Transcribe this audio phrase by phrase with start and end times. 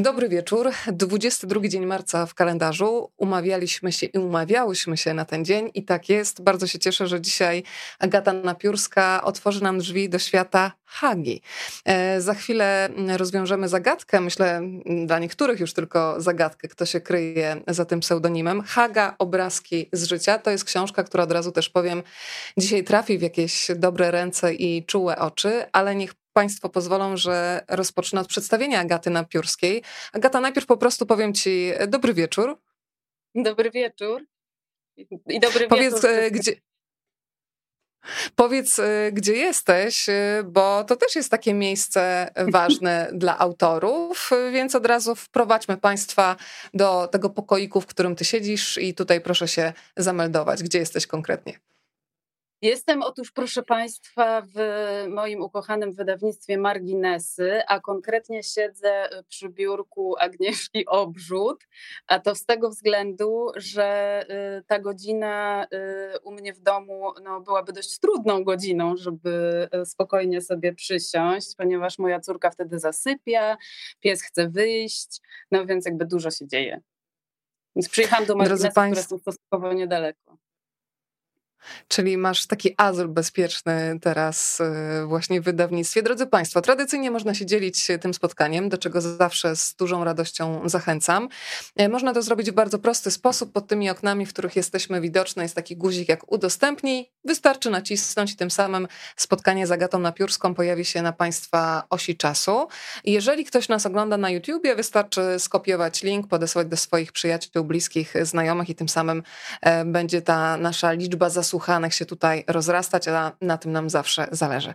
[0.00, 0.70] Dobry wieczór.
[0.92, 3.10] 22 dzień marca w kalendarzu.
[3.16, 6.42] Umawialiśmy się i umawiałyśmy się na ten dzień i tak jest.
[6.42, 7.62] Bardzo się cieszę, że dzisiaj
[7.98, 11.42] Agata Napiórska otworzy nam drzwi do świata Hagi.
[11.84, 14.62] E, za chwilę rozwiążemy zagadkę, myślę
[15.06, 18.62] dla niektórych już tylko zagadkę, kto się kryje za tym pseudonimem.
[18.62, 20.38] Haga, obrazki z życia.
[20.38, 22.02] To jest książka, która od razu też powiem,
[22.58, 28.20] dzisiaj trafi w jakieś dobre ręce i czułe oczy, ale niech Państwo pozwolą, że rozpocznę
[28.20, 29.82] od przedstawienia Agaty Napiórskiej.
[30.12, 32.58] Agata, najpierw po prostu powiem Ci dobry wieczór.
[33.34, 34.26] Dobry wieczór.
[35.26, 36.10] I dobry Powiedz, wieczór.
[36.10, 36.52] E, gdzie,
[38.34, 44.74] Powiedz, e, gdzie jesteś, e, bo to też jest takie miejsce ważne dla autorów, więc
[44.74, 46.36] od razu wprowadźmy Państwa
[46.74, 50.62] do tego pokoiku, w którym Ty siedzisz i tutaj proszę się zameldować.
[50.62, 51.58] Gdzie jesteś konkretnie?
[52.62, 54.58] Jestem otóż, proszę Państwa, w
[55.08, 61.64] moim ukochanym wydawnictwie Marginesy, a konkretnie siedzę przy biurku Agnieszki Obrzut,
[62.06, 64.20] a to z tego względu, że
[64.58, 65.66] y, ta godzina
[66.14, 71.56] y, u mnie w domu no, byłaby dość trudną godziną, żeby y, spokojnie sobie przysiąść,
[71.56, 73.56] ponieważ moja córka wtedy zasypia,
[74.00, 76.80] pies chce wyjść, no więc jakby dużo się dzieje.
[77.76, 80.47] Więc przyjechałam do Marginesy, które są stosunkowo niedaleko.
[81.88, 86.02] Czyli masz taki azyl bezpieczny teraz y, właśnie w wydawnictwie.
[86.02, 91.28] Drodzy Państwo, tradycyjnie można się dzielić tym spotkaniem, do czego zawsze z dużą radością zachęcam.
[91.76, 93.52] E, można to zrobić w bardzo prosty sposób.
[93.52, 97.10] Pod tymi oknami, w których jesteśmy widoczne, jest taki guzik jak udostępnij.
[97.24, 102.68] Wystarczy nacisnąć i tym samym spotkanie z Agatą Napiórską pojawi się na Państwa osi czasu.
[103.04, 108.68] Jeżeli ktoś nas ogląda na YouTubie, wystarczy skopiować link, podesłać do swoich przyjaciół, bliskich, znajomych
[108.68, 109.22] i tym samym
[109.60, 114.28] e, będzie ta nasza liczba zasłuchanych słuchanych się tutaj rozrastać, a na tym nam zawsze
[114.30, 114.74] zależy.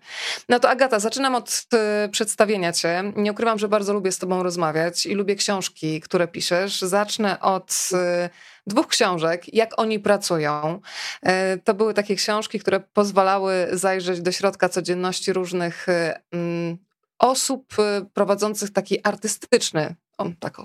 [0.49, 1.65] No to Agata, zaczynam od
[2.05, 3.13] y, przedstawienia cię.
[3.15, 6.81] Nie ukrywam, że bardzo lubię z tobą rozmawiać i lubię książki, które piszesz.
[6.81, 8.29] Zacznę od y,
[8.67, 10.79] dwóch książek, jak oni pracują.
[11.27, 11.29] Y,
[11.63, 15.85] to były takie książki, które pozwalały zajrzeć do środka codzienności różnych
[16.31, 16.77] mm,
[17.19, 17.75] osób
[18.13, 19.95] prowadzących taki artystyczny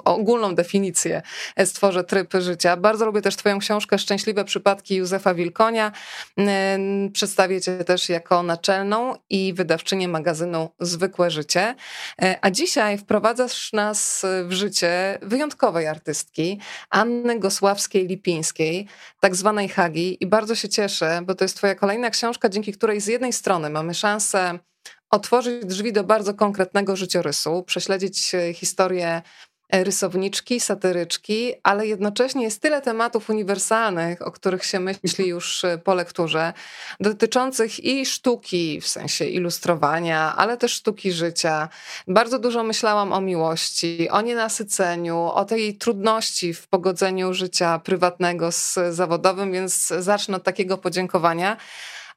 [0.04, 1.22] ogólną definicję
[1.56, 2.76] e, stworzę tryb życia.
[2.76, 5.92] Bardzo lubię też Twoją książkę Szczęśliwe przypadki Józefa Wilkonia.
[7.12, 11.75] Przedstawię Cię też jako naczelną i wydawczynię magazynu Zwykłe Życie.
[12.22, 16.60] E, a dzisiaj wprowadzasz nas w życie wyjątkowej artystki,
[16.91, 18.84] Anny Gosławskiej-Lipińskiej,
[19.20, 20.16] tak zwanej Hagi.
[20.20, 23.70] I bardzo się cieszę, bo to jest Twoja kolejna książka, dzięki której z jednej strony
[23.70, 24.58] mamy szansę
[25.10, 29.22] otworzyć drzwi do bardzo konkretnego życiorysu, prześledzić e, historię
[29.72, 35.78] e, rysowniczki, satyryczki, ale jednocześnie jest tyle tematów uniwersalnych, o których się myśli już e,
[35.78, 36.52] po lekturze,
[37.00, 41.69] dotyczących i sztuki, w sensie ilustrowania, ale też sztuki życia.
[42.08, 48.78] Bardzo dużo myślałam o miłości, o nienasyceniu, o tej trudności w pogodzeniu życia prywatnego z
[48.90, 51.56] zawodowym, więc zacznę od takiego podziękowania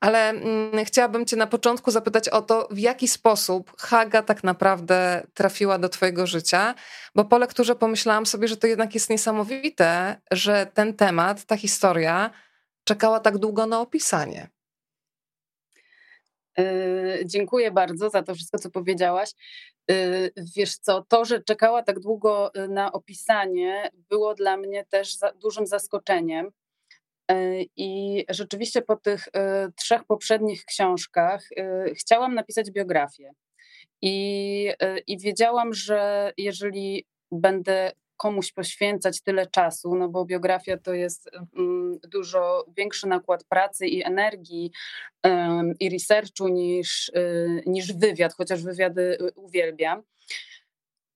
[0.01, 5.27] ale mm, chciałabym Cię na początku zapytać o to, w jaki sposób Haga tak naprawdę
[5.33, 6.75] trafiła do Twojego życia,
[7.15, 12.29] bo po lekturze pomyślałam sobie, że to jednak jest niesamowite, że ten temat, ta historia
[12.83, 14.49] czekała tak długo na opisanie.
[16.57, 19.31] Yy, dziękuję bardzo za to wszystko, co powiedziałaś.
[19.87, 25.15] Yy, wiesz co, to, że czekała tak długo y, na opisanie, było dla mnie też
[25.17, 26.60] za, dużym zaskoczeniem, E,
[27.77, 33.31] I rzeczywiście po tych e, trzech poprzednich książkach e, chciałam napisać biografię.
[34.03, 34.69] I,
[35.07, 41.99] I wiedziałam, że jeżeli będę komuś poświęcać tyle czasu, no bo biografia to jest mm,
[42.03, 44.71] dużo większy nakład pracy i energii
[45.79, 47.11] i researchu niż,
[47.65, 50.03] niż wywiad, chociaż wywiady uwielbiam,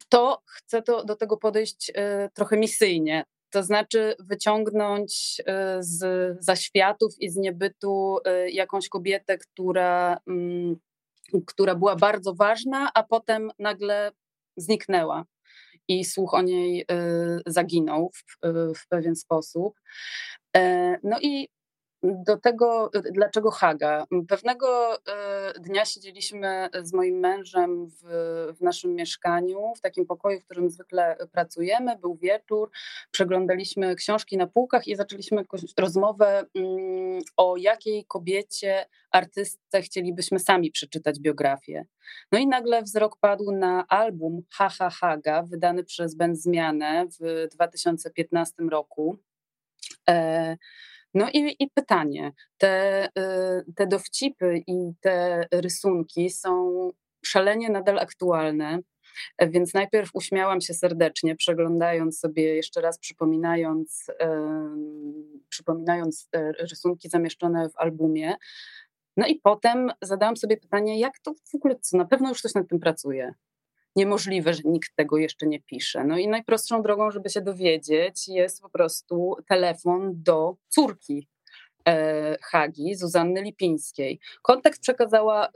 [0.09, 1.91] to chcę to, do tego podejść
[2.33, 3.25] trochę misyjnie.
[3.55, 10.75] To znaczy wyciągnąć e, z zaświatów i z niebytu e, jakąś kobietę, która, mm,
[11.45, 14.11] która była bardzo ważna, a potem nagle
[14.57, 15.25] zniknęła
[15.87, 16.85] i słuch o niej e,
[17.45, 18.23] zaginął w,
[18.77, 19.79] w pewien sposób.
[21.03, 21.47] No i
[22.05, 24.05] do tego, dlaczego Haga?
[24.27, 24.99] Pewnego e,
[25.59, 28.01] dnia siedzieliśmy z moim mężem w,
[28.57, 31.97] w, naszym mieszkaniu, w takim pokoju, w którym zwykle pracujemy.
[31.97, 32.71] Był wieczór,
[33.11, 35.43] przeglądaliśmy książki na półkach i zaczęliśmy
[35.77, 41.85] rozmowę mm, o jakiej kobiecie, artystce chcielibyśmy sami przeczytać biografię.
[42.31, 48.63] No i nagle wzrok padł na album Haha Haga, wydany przez Ben Zmianę w 2015
[48.63, 49.17] roku.
[50.09, 50.57] E,
[51.15, 56.71] no i, i pytanie, te, y, te dowcipy i te rysunki są
[57.25, 58.79] szalenie nadal aktualne.
[59.39, 64.07] Więc najpierw uśmiałam się serdecznie, przeglądając sobie, jeszcze raz przypominając,
[65.49, 66.29] przypominając
[66.59, 68.35] rysunki zamieszczone w albumie.
[69.17, 72.53] No i potem zadałam sobie pytanie, jak to w ogóle, co na pewno już ktoś
[72.53, 73.33] nad tym pracuje.
[73.95, 76.03] Niemożliwe, że nikt tego jeszcze nie pisze.
[76.03, 81.27] No i najprostszą drogą, żeby się dowiedzieć, jest po prostu telefon do córki
[81.87, 84.19] E, Hagi, Zuzanny Lipińskiej.
[84.41, 85.47] Kontakt przekazała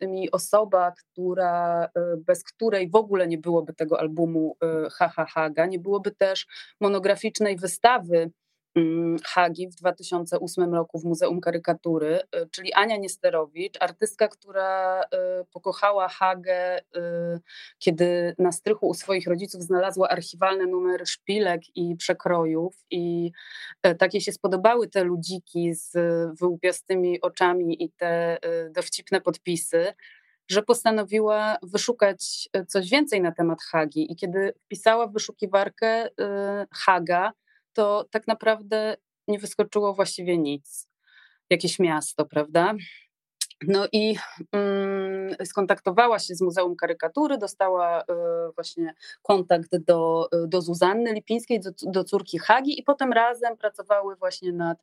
[0.00, 4.56] e, mi osoba, która, e, bez której w ogóle nie byłoby tego albumu
[4.92, 6.46] Haha Haga, nie byłoby też
[6.80, 8.30] monograficznej wystawy
[9.24, 15.06] Hagi w 2008 roku w Muzeum Karykatury, y, czyli Ania Niesterowicz, artystka, która y,
[15.52, 16.82] pokochała Hagę, y,
[17.78, 23.32] kiedy na strychu u swoich rodziców znalazła archiwalne numery szpilek i przekrojów i
[23.98, 25.92] takie się spodobały te ludziki z
[26.40, 28.38] wyłupiastymi oczami i te
[28.70, 29.94] dowcipne podpisy,
[30.48, 34.12] że postanowiła wyszukać coś więcej na temat Hagi.
[34.12, 36.08] I kiedy wpisała w wyszukiwarkę
[36.72, 37.32] Haga,
[37.72, 38.96] to tak naprawdę
[39.28, 40.88] nie wyskoczyło właściwie nic.
[41.50, 42.74] Jakieś miasto, prawda?
[43.66, 44.16] No i
[44.52, 48.04] mm, skontaktowała się z Muzeum Karykatury, dostała y,
[48.54, 54.52] właśnie kontakt do, do Zuzanny Lipińskiej, do, do, córki Hagi i potem razem pracowały właśnie
[54.52, 54.78] nad,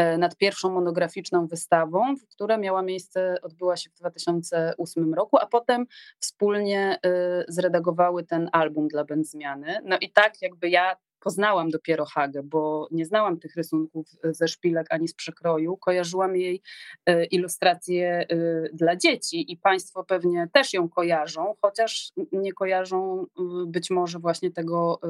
[0.00, 5.86] y, nad pierwszą monograficzną wystawą, która miała miejsce, odbyła się w 2008 roku, a potem
[6.18, 9.78] wspólnie y, zredagowały ten album dla Benzmiany.
[9.84, 14.48] No i tak jakby ja poznałam dopiero Hagę, bo nie znałam tych rysunków e, ze
[14.48, 15.76] szpilek ani z przekroju.
[15.76, 16.62] Kojarzyłam jej
[17.06, 18.26] e, ilustracje e,
[18.72, 23.26] dla dzieci i Państwo pewnie też ją kojarzą, chociaż nie kojarzą
[23.66, 25.00] być może właśnie tego,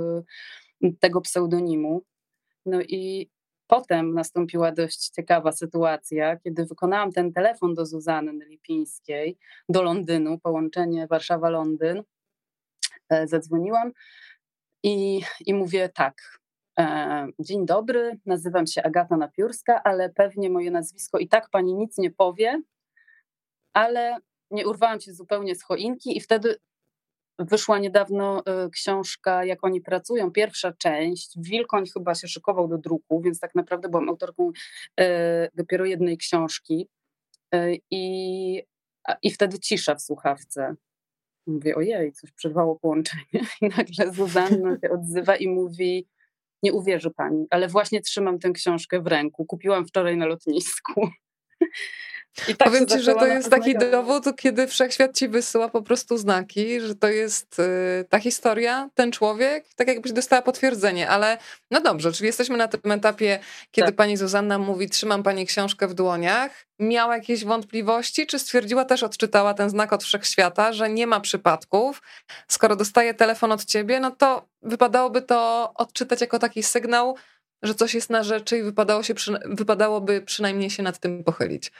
[1.00, 2.02] tego pseudonimu.
[2.66, 3.30] No i
[3.66, 9.38] potem nastąpiła dość ciekawa sytuacja, kiedy wykonałam ten telefon do Zuzanny Lipińskiej
[9.68, 12.02] do Londynu, połączenie Warszawa-Londyn.
[13.24, 13.92] Zadzwoniłam
[14.84, 16.40] i, i mówię tak.
[16.78, 21.98] E, dzień dobry, nazywam się Agata Napiórska, ale pewnie moje nazwisko i tak pani nic
[21.98, 22.62] nie powie,
[23.72, 24.16] ale
[24.50, 26.56] nie urwałam się zupełnie z choinki i wtedy
[27.38, 31.32] wyszła niedawno e, książka, jak oni pracują, pierwsza część.
[31.36, 34.50] Wilkoń chyba się szykował do druku, więc tak naprawdę byłam autorką
[35.00, 36.88] e, dopiero jednej książki.
[37.90, 38.62] I,
[39.22, 40.74] I wtedy cisza w słuchawce.
[41.46, 43.24] Mówię, ojej, coś przerwało połączenie.
[43.62, 46.08] I nagle Zuzanna się odzywa i mówi,
[46.62, 49.46] nie uwierzy pani, ale właśnie trzymam tę książkę w ręku.
[49.46, 51.08] Kupiłam wczoraj na lotnisku.
[52.48, 56.18] I tak Powiem ci, że to jest taki dowód, kiedy wszechświat ci wysyła po prostu
[56.18, 61.38] znaki, że to jest y, ta historia, ten człowiek, tak jakbyś dostała potwierdzenie, ale
[61.70, 63.38] no dobrze, czyli jesteśmy na tym etapie,
[63.70, 63.96] kiedy tak.
[63.96, 66.66] pani Zuzanna mówi, trzymam pani książkę w dłoniach.
[66.78, 72.02] Miała jakieś wątpliwości, czy stwierdziła też, odczytała ten znak od wszechświata, że nie ma przypadków.
[72.48, 77.16] Skoro dostaje telefon od ciebie, no to wypadałoby to odczytać jako taki sygnał,
[77.62, 79.14] że coś jest na rzeczy i wypadało się,
[79.44, 81.72] wypadałoby przynajmniej się nad tym pochylić.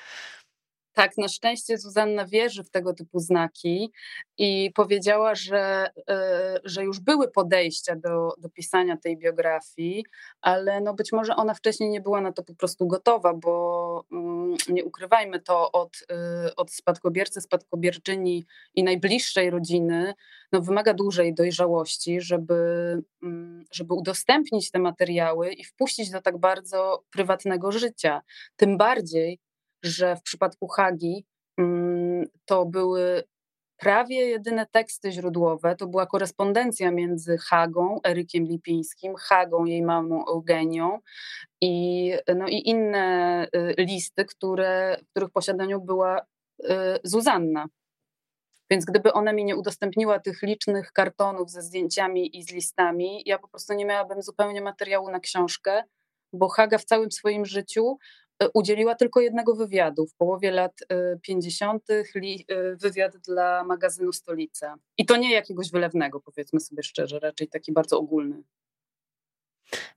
[0.95, 3.93] Tak, na szczęście Zuzanna wierzy w tego typu znaki
[4.39, 10.05] i powiedziała, że, e, że już były podejścia do, do pisania tej biografii,
[10.41, 14.57] ale no być może ona wcześniej nie była na to po prostu gotowa, bo mm,
[14.69, 18.45] nie ukrywajmy to od, e, od spadkobiercy, spadkobierczyni
[18.75, 20.15] i najbliższej rodziny,
[20.53, 22.55] no wymaga dużej dojrzałości, żeby,
[23.23, 28.23] mm, żeby udostępnić te materiały i wpuścić do tak bardzo prywatnego życia.
[28.57, 29.41] Tym bardziej,
[29.85, 31.25] że w przypadku Hagi
[31.59, 33.25] mm, to były
[33.77, 35.77] prawie jedyne teksty źródłowe.
[35.77, 40.99] To była korespondencja między Hagą, Erykiem Lipińskim, Hagą, jej mamą Eugenią
[41.61, 46.25] i, no i inne y, listy, które, w których posiadaniu była y,
[47.03, 47.67] Zuzanna.
[48.71, 53.39] Więc gdyby ona mi nie udostępniła tych licznych kartonów ze zdjęciami i z listami, ja
[53.39, 55.83] po prostu nie miałabym zupełnie materiału na książkę,
[56.33, 57.99] bo Haga w całym swoim życiu
[58.55, 60.73] udzieliła tylko jednego wywiadu w połowie lat
[61.23, 61.91] 50.
[61.91, 64.77] E, e, wywiad dla magazynu Stolica.
[64.99, 68.43] I to nie jakiegoś wylewnego, powiedzmy sobie szczerze, raczej taki bardzo ogólny.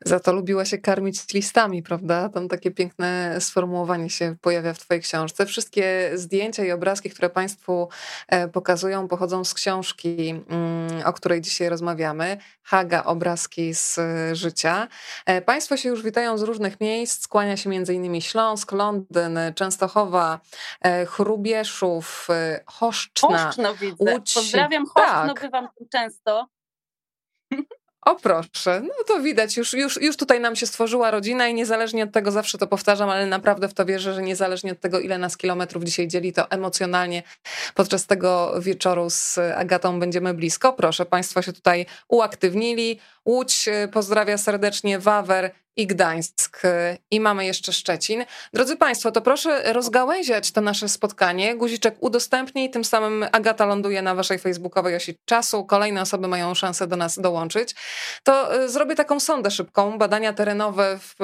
[0.02, 2.30] Za to lubiła się karmić listami, prawda?
[2.30, 5.46] Tam takie piękne sformułowanie się pojawia w Twojej książce.
[5.46, 7.90] Wszystkie zdjęcia i obrazki, które Państwu
[8.28, 12.38] e, pokazują, pochodzą z książki, mm, o której dzisiaj rozmawiamy.
[12.64, 14.00] Haga, obrazki z
[14.34, 14.88] życia.
[15.26, 17.22] E, państwo się już witają z różnych miejsc.
[17.22, 18.22] Skłania się m.in.
[18.22, 20.40] Śląsk, Londyn, Częstochowa,
[20.82, 22.28] e, Chrubieszów,
[22.66, 23.96] Choszczna, Choszczno widzę.
[24.14, 24.34] Łódź.
[24.34, 25.42] Pozdrawiam Choszczno, tak.
[25.42, 26.48] bywam często.
[28.02, 32.04] O proszę, no to widać, już, już, już tutaj nam się stworzyła rodzina i niezależnie
[32.04, 35.18] od tego, zawsze to powtarzam, ale naprawdę w to wierzę, że niezależnie od tego, ile
[35.18, 37.24] nas kilometrów dzisiaj dzieli, to emocjonalnie
[37.76, 40.74] podczas tego wieczoru z Agatą będziemy blisko.
[40.74, 43.00] Proszę, Państwo się tutaj uaktywnili.
[43.28, 46.62] Łódź e, pozdrawia serdecznie, Wawer i Gdańsk.
[47.12, 48.26] I mamy jeszcze Szczecin.
[48.54, 51.56] Drodzy Państwo, to proszę rozgałęziać to nasze spotkanie.
[51.56, 55.66] Guziczek udostępnij, tym samym Agata ląduje na Waszej facebookowej osi czasu.
[55.66, 57.76] Kolejne osoby mają szansę do nas dołączyć.
[58.24, 61.16] To y, zrobię taką sondę szybką, badania terenowe w,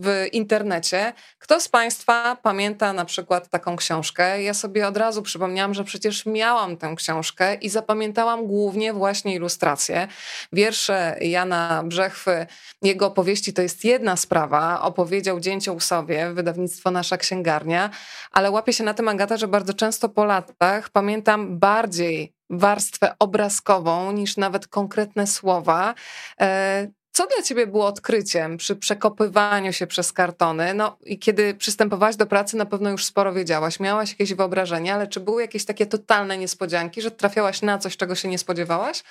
[0.00, 1.12] w internecie.
[1.38, 4.42] Kto z Państwa pamięta na przykład taką książkę?
[4.42, 10.08] Ja sobie od razu przypomniałam, że przecież miałam tę książkę i zapamiętałam głównie właśnie ilustracje.
[10.52, 12.46] Wiersze Jana Brzechwy,
[12.82, 17.90] jego opowieści to jest jedna sprawa, opowiedział Dzięcioł sobie, wydawnictwo Nasza Księgarnia,
[18.30, 24.12] ale łapię się na tym, Agata, że bardzo często po latach pamiętam bardziej warstwę obrazkową
[24.12, 25.94] niż nawet konkretne słowa.
[26.40, 30.74] E, co dla ciebie było odkryciem przy przekopywaniu się przez kartony?
[30.74, 35.06] No i kiedy przystępowałaś do pracy, na pewno już sporo wiedziałaś, miałaś jakieś wyobrażenie, ale
[35.06, 39.02] czy były jakieś takie totalne niespodzianki, że trafiałaś na coś, czego się nie spodziewałaś?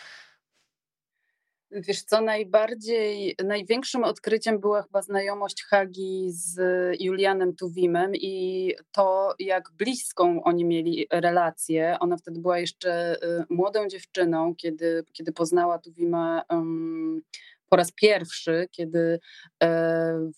[1.75, 6.60] Wiesz co, najbardziej, największym odkryciem była chyba znajomość Hagi z
[7.01, 11.98] Julianem Tuwimem i to, jak bliską oni mieli relację.
[12.00, 17.22] Ona wtedy była jeszcze y, młodą dziewczyną, kiedy, kiedy poznała Tuwima um,
[17.70, 19.20] po raz pierwszy, kiedy
[19.63, 19.70] e,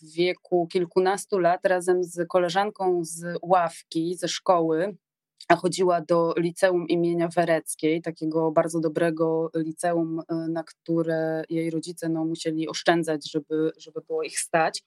[0.01, 4.95] w wieku kilkunastu lat razem z koleżanką z ławki, ze szkoły,
[5.47, 12.09] a chodziła do liceum imienia Wereckiej, takiego bardzo dobrego liceum, y, na które jej rodzice
[12.09, 14.83] no, musieli oszczędzać, żeby, żeby było ich stać.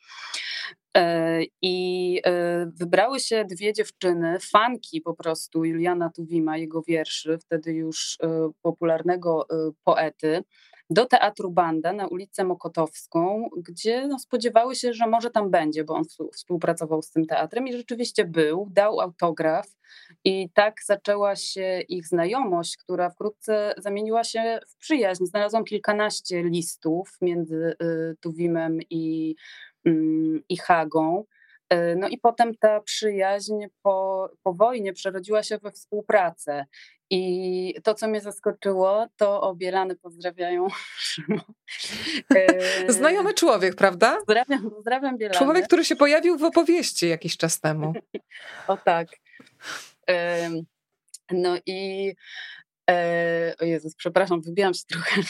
[0.96, 7.72] E, I e, wybrały się dwie dziewczyny, fanki po prostu Juliana Tuwima, jego wierszy, wtedy
[7.72, 9.46] już e, popularnego
[9.84, 10.42] poety
[10.90, 15.94] do Teatru Banda na ulicę Mokotowską, gdzie no, spodziewały się, że może tam będzie, bo
[15.94, 19.66] on współpracował z tym teatrem i rzeczywiście był, dał autograf
[20.24, 25.24] i tak zaczęła się ich znajomość, która wkrótce zamieniła się w przyjaźń.
[25.24, 29.34] Znalazłam kilkanaście listów między y, Tuwimem i,
[29.84, 31.24] mm, i Hagą.
[31.72, 36.66] Y, no i potem ta przyjaźń po, po wojnie przerodziła się we współpracę.
[37.10, 40.66] I to, co mnie zaskoczyło, to obielany pozdrawiają
[42.36, 44.16] e, Znajomy człowiek, prawda?
[44.16, 45.38] Pozdrawiam, pozdrawiam Bielany.
[45.38, 47.92] Człowiek, który się pojawił w opowieści jakiś czas temu.
[48.68, 49.08] o tak.
[51.30, 52.12] No i
[52.90, 55.22] e, o Jezus, przepraszam, wybijam się trochę,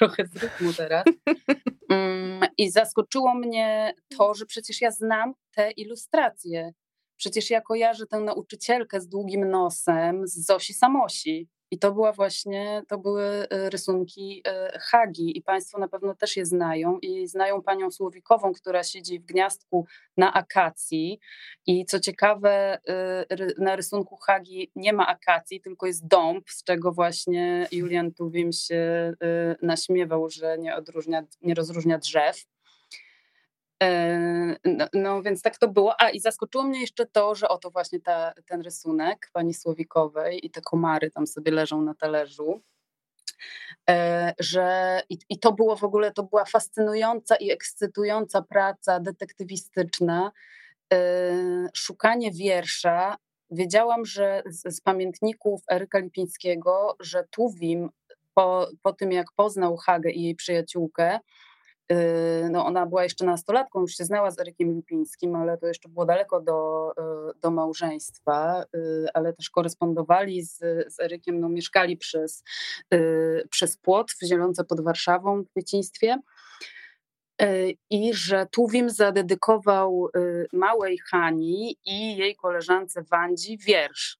[0.00, 1.04] trochę z rytmu teraz.
[1.90, 6.72] Mm, I zaskoczyło mnie to, że przecież ja znam te ilustracje
[7.20, 11.48] Przecież ja kojarzę tę nauczycielkę z długim nosem z Zosi Samosi.
[11.70, 16.36] I to była właśnie, to były e, rysunki e, Hagi i Państwo na pewno też
[16.36, 19.86] je znają i znają panią Słowikową, która siedzi w gniazdku
[20.16, 21.20] na akacji
[21.66, 23.26] i co ciekawe e,
[23.58, 29.12] na rysunku Hagi nie ma akacji, tylko jest dąb, z czego właśnie Julian Tuwim się
[29.62, 32.46] naśmiewał, że nie, odróżnia, nie rozróżnia drzew.
[34.64, 36.00] No, no, więc tak to było.
[36.00, 40.50] A i zaskoczyło mnie jeszcze to, że oto właśnie ta, ten rysunek pani Słowikowej i
[40.50, 42.62] te komary tam sobie leżą na talerzu.
[43.90, 50.32] E, że i, i to było w ogóle, to była fascynująca i ekscytująca praca detektywistyczna.
[50.92, 50.98] E,
[51.74, 53.16] szukanie wiersza.
[53.50, 57.90] Wiedziałam, że z, z pamiętników Eryka Lipińskiego, że Tuwim
[58.34, 61.18] po, po tym, jak poznał Hagę i jej przyjaciółkę,
[62.50, 66.06] no ona była jeszcze nastolatką, już się znała z Erykiem Lipińskim, ale to jeszcze było
[66.06, 66.90] daleko do,
[67.30, 70.58] y, do małżeństwa, y, ale też korespondowali z,
[70.94, 72.44] z Erykiem, no mieszkali przez,
[73.50, 76.18] przez płot w Zielonce pod Warszawą w dzieciństwie
[77.90, 80.08] i że Tuwim zadedykował
[80.52, 84.18] małej Hani i jej koleżance Wandzi wiersz.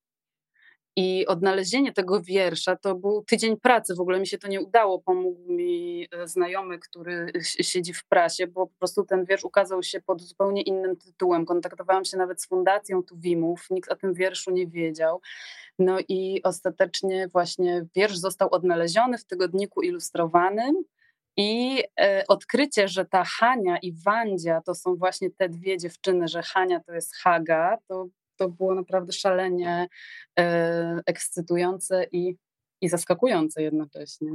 [1.03, 3.95] I odnalezienie tego wiersza to był tydzień pracy.
[3.95, 4.99] W ogóle mi się to nie udało.
[4.99, 10.01] Pomógł mi e, znajomy, który siedzi w prasie, bo po prostu ten wiersz ukazał się
[10.01, 11.47] pod zupełnie innym tytułem.
[11.47, 15.21] Kontaktowałam się nawet z Fundacją Tuwimów, nikt o tym wierszu nie wiedział.
[15.79, 20.75] No i ostatecznie właśnie wiersz został odnaleziony w tygodniku ilustrowanym.
[21.37, 26.43] I e, odkrycie, że ta Hania i Wandzia to są właśnie te dwie dziewczyny, że
[26.43, 28.07] Hania to jest Haga, to
[28.41, 29.89] to było naprawdę szalenie
[30.39, 32.37] e, ekscytujące i,
[32.81, 34.31] i zaskakujące jednocześnie.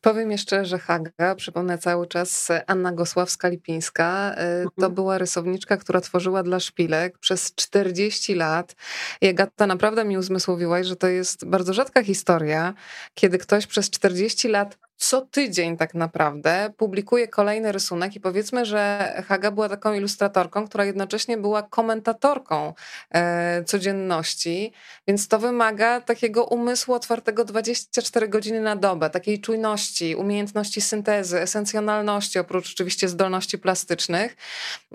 [0.00, 4.94] Powiem jeszcze, że Haga, przypomnę cały czas, Anna Gosławska-Lipińska, e, to mhm.
[4.94, 8.76] była rysowniczka, która tworzyła dla szpilek przez 40 lat.
[9.20, 12.74] I Agata naprawdę mi uzmysłowiłaś, że to jest bardzo rzadka historia,
[13.14, 19.12] kiedy ktoś przez 40 lat co tydzień tak naprawdę publikuje kolejny rysunek i powiedzmy, że
[19.28, 22.74] Haga była taką ilustratorką, która jednocześnie była komentatorką
[23.10, 24.72] e, codzienności,
[25.08, 32.38] więc to wymaga takiego umysłu otwartego 24 godziny na dobę, takiej czujności, umiejętności syntezy, esencjonalności,
[32.38, 34.36] oprócz oczywiście zdolności plastycznych.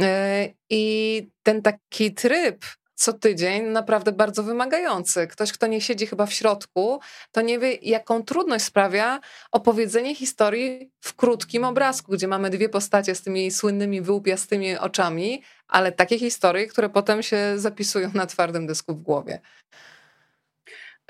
[0.02, 5.28] E, I ten taki tryb co tydzień naprawdę bardzo wymagający.
[5.28, 7.00] Ktoś, kto nie siedzi chyba w środku,
[7.32, 9.20] to nie wie, jaką trudność sprawia
[9.52, 15.92] opowiedzenie historii w krótkim obrazku, gdzie mamy dwie postacie z tymi słynnymi wyłupiastymi oczami, ale
[15.92, 19.42] takie historie, które potem się zapisują na twardym dysku w głowie.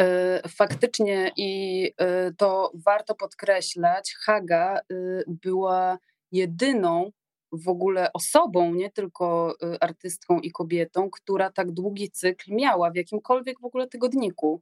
[0.02, 4.82] E, faktycznie i e, to warto podkreślać, Haga e,
[5.28, 5.98] była
[6.32, 7.12] jedyną
[7.54, 12.96] w ogóle osobą, nie tylko y, artystką i kobietą, która tak długi cykl miała w
[12.96, 14.62] jakimkolwiek w ogóle tygodniku.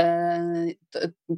[0.00, 0.66] E,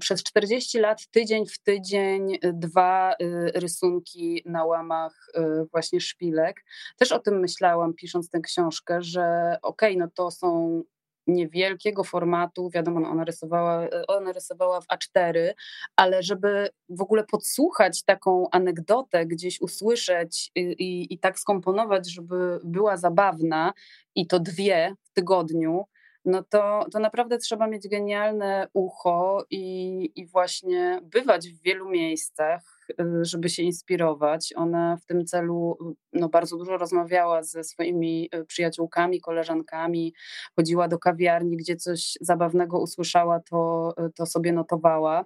[0.01, 5.33] przez 40 lat, tydzień w tydzień, y, dwa y, rysunki na łamach
[5.73, 6.65] właśnie szpilek.
[6.97, 10.83] Też o tym myślałam, pisząc tę książkę, że okej, okay, no to są
[11.29, 15.53] niewielkiego formatu, wiadomo, no, ona rysowała, ona rysowała w A4,
[15.97, 22.61] ale żeby w ogóle podsłuchać taką anegdotę, gdzieś usłyszeć i, i, i tak skomponować, żeby
[22.65, 23.73] była zabawna
[24.15, 25.85] i to dwie w tygodniu,
[26.29, 32.63] no to, to naprawdę trzeba mieć genialne ucho i, i właśnie bywać w wielu miejscach,
[32.91, 34.53] y, żeby się inspirować.
[34.57, 35.79] Ona w tym celu
[36.13, 40.15] no, bardzo dużo rozmawiała ze swoimi y, przyjaciółkami, koleżankami,
[40.57, 45.25] chodziła do kawiarni, gdzie coś zabawnego usłyszała, to, y, to sobie notowała.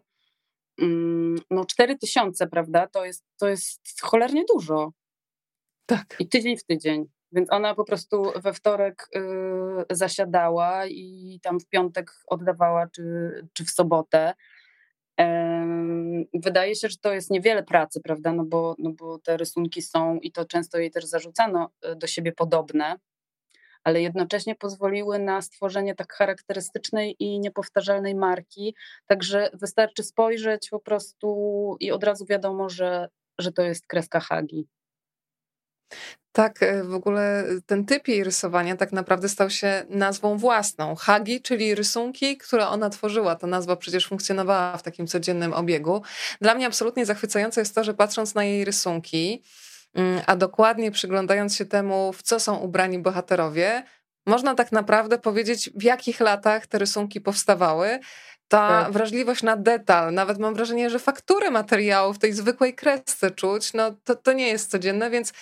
[0.81, 2.87] Mm, no, cztery tysiące, prawda?
[2.87, 4.93] To jest, to jest cholernie dużo.
[5.87, 6.17] Tak.
[6.19, 7.22] I tydzień w tydzień.
[7.33, 9.21] Więc ona po prostu we wtorek y,
[9.91, 13.03] zasiadała i tam w piątek oddawała, czy,
[13.53, 14.35] czy w sobotę.
[16.35, 18.33] Wydaje się, że to jest niewiele pracy, prawda?
[18.33, 22.07] No bo, no bo te rysunki są i to często jej też zarzucano y, do
[22.07, 22.97] siebie podobne,
[23.85, 28.75] ale jednocześnie pozwoliły na stworzenie tak charakterystycznej i niepowtarzalnej marki.
[29.07, 33.09] Także wystarczy spojrzeć po prostu i od razu wiadomo, że,
[33.39, 34.67] że to jest kreska Hagi.
[36.33, 40.95] Tak, e, w ogóle ten typ jej rysowania tak naprawdę stał się nazwą własną.
[40.95, 43.37] Hagi, czyli rysunki, które ona tworzyła.
[43.37, 46.03] Ta nazwa przecież funkcjonowała w takim codziennym obiegu.
[46.41, 49.43] Dla mnie absolutnie zachwycające jest to, że patrząc na jej rysunki,
[49.95, 53.83] mm, a dokładnie przyglądając się temu, w co są ubrani bohaterowie,
[54.27, 57.99] można tak naprawdę powiedzieć, w jakich latach te rysunki powstawały.
[58.53, 58.93] Ta tak.
[58.93, 63.95] wrażliwość na detal, nawet mam wrażenie, że faktury materiału w tej zwykłej kresce czuć, no
[64.05, 65.33] to, to nie jest codzienne, więc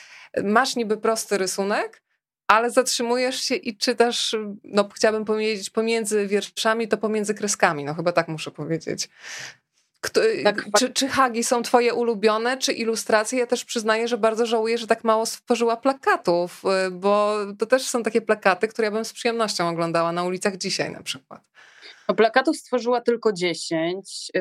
[0.44, 2.02] masz niby prosty rysunek,
[2.48, 8.12] ale zatrzymujesz się i czytasz, no chciałabym powiedzieć, pomiędzy wierszami, to pomiędzy kreskami, no chyba
[8.12, 9.08] tak muszę powiedzieć.
[10.00, 13.38] Kto, tak, czy, czy hagi są twoje ulubione, czy ilustracje?
[13.38, 17.82] Ja też przyznaję, że bardzo żałuję, że tak mało stworzyła plakatów, y, bo to też
[17.82, 21.42] są takie plakaty, które ja bym z przyjemnością oglądała na ulicach dzisiaj na przykład.
[22.16, 24.30] Plakatów stworzyła tylko 10.
[24.36, 24.40] Y,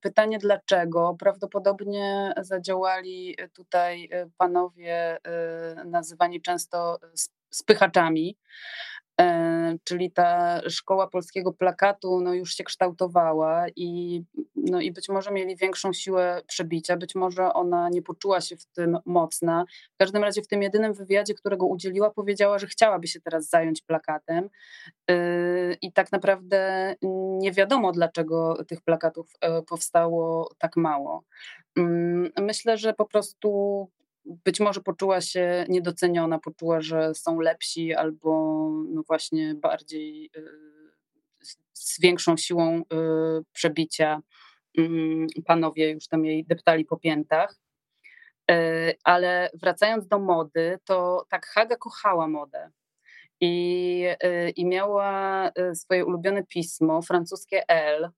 [0.00, 1.16] pytanie dlaczego?
[1.18, 6.98] Prawdopodobnie zadziałali tutaj y, panowie y, nazywani często
[7.50, 8.36] spychaczami.
[9.20, 14.22] E, czyli ta szkoła polskiego plakatu no, już się kształtowała i,
[14.56, 18.66] no, i być może mieli większą siłę przebicia, być może ona nie poczuła się w
[18.66, 19.64] tym mocna.
[19.94, 23.82] W każdym razie w tym jedynym wywiadzie, którego udzieliła, powiedziała, że chciałaby się teraz zająć
[23.82, 24.50] plakatem
[25.10, 25.16] e,
[25.74, 26.94] i tak naprawdę
[27.38, 31.24] nie wiadomo, dlaczego tych plakatów e, powstało tak mało.
[31.76, 33.88] Mm, myślę, że po prostu
[34.24, 38.30] być może poczuła się niedoceniona, poczuła, że są lepsi albo
[38.88, 40.42] no właśnie bardziej y,
[41.72, 42.84] z większą siłą y,
[43.52, 44.22] przebicia
[44.78, 47.56] mm, panowie już tam jej deptali po piętach.
[48.50, 48.54] Y,
[49.04, 52.70] ale wracając do mody, to tak Haga kochała modę.
[53.40, 54.04] I,
[54.56, 58.10] I miała swoje ulubione pismo, francuskie L,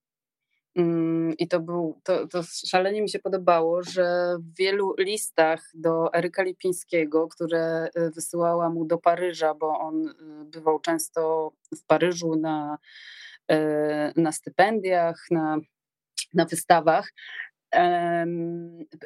[1.38, 6.42] I to, był, to, to szalenie mi się podobało, że w wielu listach do Eryka
[6.42, 10.12] Lipińskiego, które y, wysyłała mu do Paryża, bo on y,
[10.44, 12.78] bywał często w Paryżu na,
[13.52, 13.56] y,
[14.16, 15.58] na stypendiach, na,
[16.34, 17.12] na wystawach,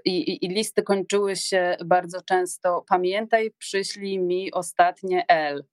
[0.05, 2.85] i, i, listy kończyły się bardzo często.
[2.89, 5.65] Pamiętaj, przyślij mi ostatnie L.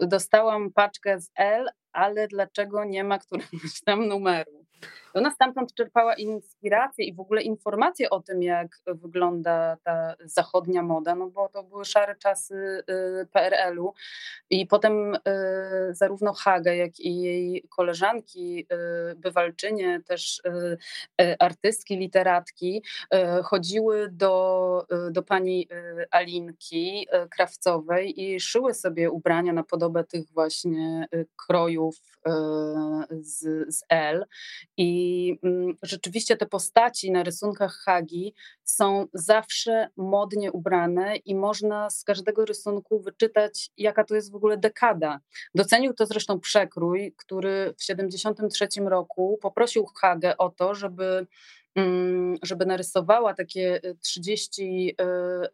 [0.00, 4.66] Dostałam paczkę z L, ale dlaczego nie ma któregoś tam numeru?
[5.14, 11.14] Ona stamtąd czerpała inspirację i w ogóle informacje o tym, jak wygląda ta zachodnia moda,
[11.14, 13.94] no bo to były szare czasy y, PRL-u
[14.50, 15.18] i potem y,
[15.90, 18.66] zarówno Haga, jak i jej koleżanki,
[19.12, 20.42] y, bywalczynie, też
[21.38, 22.82] artystki, literatki
[23.44, 25.68] chodziły do, do pani
[26.10, 31.06] Alinki Krawcowej i szyły sobie ubrania na podobę tych właśnie
[31.46, 31.96] krojów
[33.20, 33.40] z,
[33.74, 34.26] z L.
[34.76, 38.34] I i mm, rzeczywiście te postaci na rysunkach Hagi
[38.64, 44.56] są zawsze modnie ubrane i można z każdego rysunku wyczytać, jaka to jest w ogóle
[44.56, 45.20] dekada.
[45.54, 51.26] Docenił to zresztą przekrój, który w 1973 roku poprosił Hagę o to, żeby
[52.42, 54.62] żeby narysowała takie 30
[55.00, 55.04] y,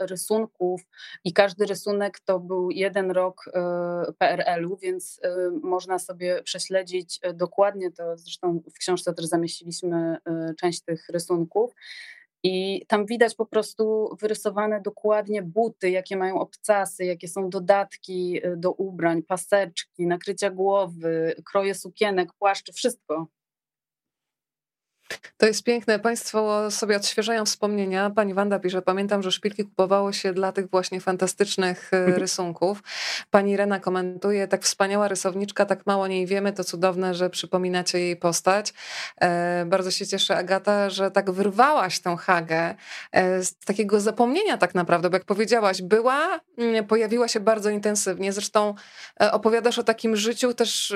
[0.02, 0.82] y, rysunków
[1.24, 5.20] i każdy rysunek to był jeden rok y, PRL-u, więc
[5.62, 10.16] można sobie prześledzić dokładnie to, zresztą w książce też zamieściliśmy
[10.60, 11.74] część tych rysunków.
[12.42, 18.72] I tam widać po prostu wyrysowane dokładnie buty, jakie mają obcasy, jakie są dodatki do
[18.72, 23.26] ubrań, paseczki, nakrycia głowy, kroje sukienek, płaszczy, wszystko.
[25.38, 25.98] To jest piękne.
[25.98, 28.10] Państwo sobie odświeżają wspomnienia.
[28.10, 32.18] Pani Wanda pisze, pamiętam, że szpilki kupowało się dla tych właśnie fantastycznych e, mhm.
[32.18, 32.82] rysunków.
[33.30, 38.16] Pani Rena komentuje, tak wspaniała rysowniczka, tak mało niej wiemy, to cudowne, że przypominacie jej
[38.16, 38.74] postać.
[39.20, 42.74] E, bardzo się cieszę, Agata, że tak wyrwałaś tę Hagę
[43.12, 48.32] e, z takiego zapomnienia tak naprawdę, bo jak powiedziałaś, była, mm, pojawiła się bardzo intensywnie.
[48.32, 48.74] Zresztą
[49.20, 50.94] e, opowiadasz o takim życiu też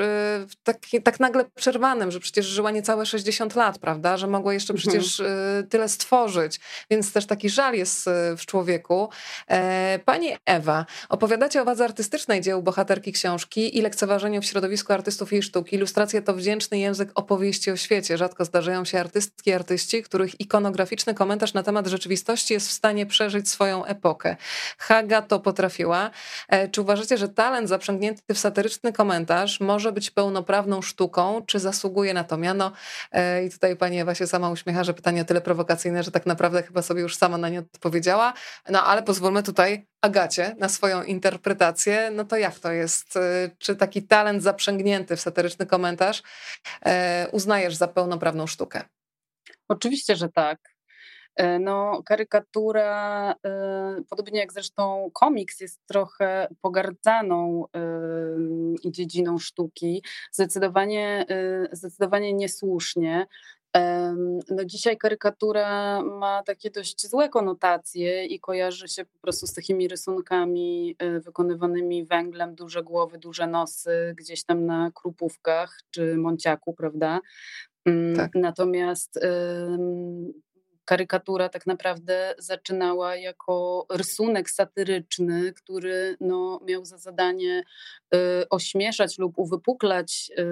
[0.62, 4.01] tak, tak nagle przerwanym, że przecież żyła niecałe 60 lat, prawda?
[4.02, 4.16] Prawda?
[4.16, 4.88] Że mogła jeszcze mhm.
[4.88, 5.66] przecież mhm.
[5.66, 6.60] tyle stworzyć,
[6.90, 9.08] więc też taki żal jest y, w człowieku.
[9.48, 15.32] E, pani Ewa, opowiadacie o wadze artystycznej dzieł bohaterki książki i lekceważeniu w środowisku artystów
[15.32, 15.76] jej sztuki.
[15.76, 18.18] Ilustracja to wdzięczny język opowieści o świecie.
[18.18, 23.06] Rzadko zdarzają się artystki i artyści, których ikonograficzny komentarz na temat rzeczywistości jest w stanie
[23.06, 24.36] przeżyć swoją epokę.
[24.78, 26.10] Haga to potrafiła.
[26.48, 32.14] E, czy uważacie, że talent zaprzęgnięty w satyryczny komentarz może być pełnoprawną sztuką, czy zasługuje
[32.14, 32.72] na to miano?
[33.12, 36.62] E, I tutaj pani Ewa się sama uśmiecha, że pytanie tyle prowokacyjne, że tak naprawdę
[36.62, 38.32] chyba sobie już sama na nie odpowiedziała.
[38.70, 42.10] No ale pozwólmy tutaj Agacie na swoją interpretację.
[42.10, 43.18] No to jak to jest?
[43.58, 46.22] Czy taki talent zaprzęgnięty w satyryczny komentarz
[46.84, 48.82] e, uznajesz za pełnoprawną sztukę?
[49.68, 50.58] Oczywiście, że tak.
[51.36, 53.34] E, no, karykatura,
[54.10, 57.64] podobnie jak zresztą komiks, jest trochę pogardzaną
[58.84, 60.04] dziedziną sztuki.
[60.32, 61.26] Zdecydowanie,
[61.72, 63.26] zdecydowanie niesłusznie.
[64.50, 69.88] No dzisiaj karykatura ma takie dość złe konotacje i kojarzy się po prostu z takimi
[69.88, 77.20] rysunkami e, wykonywanymi węglem, duże głowy, duże nosy, gdzieś tam na krupówkach czy monciaku, prawda?
[77.84, 78.30] Mm, tak.
[78.34, 79.18] Natomiast
[80.84, 87.62] karykatura tak naprawdę zaczynała jako rysunek satyryczny, który no, miał za zadanie
[88.14, 88.18] y,
[88.50, 90.44] ośmieszać lub uwypuklać y,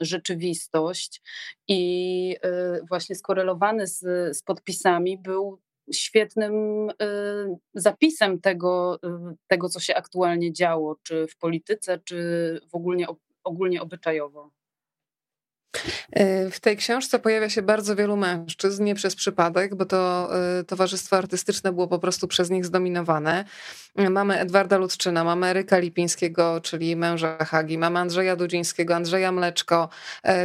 [0.00, 1.22] rzeczywistość
[1.68, 4.00] i y, właśnie skorelowany z,
[4.36, 5.60] z podpisami był
[5.92, 6.90] świetnym
[7.74, 8.98] zapisem tego,
[9.46, 13.06] tego, co się aktualnie działo, czy w polityce, czy w ogólnie,
[13.44, 14.50] ogólnie obyczajowo.
[16.18, 20.64] Y, w tej książce pojawia się bardzo wielu mężczyzn, nie przez przypadek, bo to y,
[20.64, 23.44] towarzystwo artystyczne było po prostu przez nich zdominowane.
[24.00, 29.88] Y, mamy Edwarda Ludczyna, mamy Eryka Lipińskiego, czyli męża Hagi, mamy Andrzeja Dudzińskiego, Andrzeja Mleczko,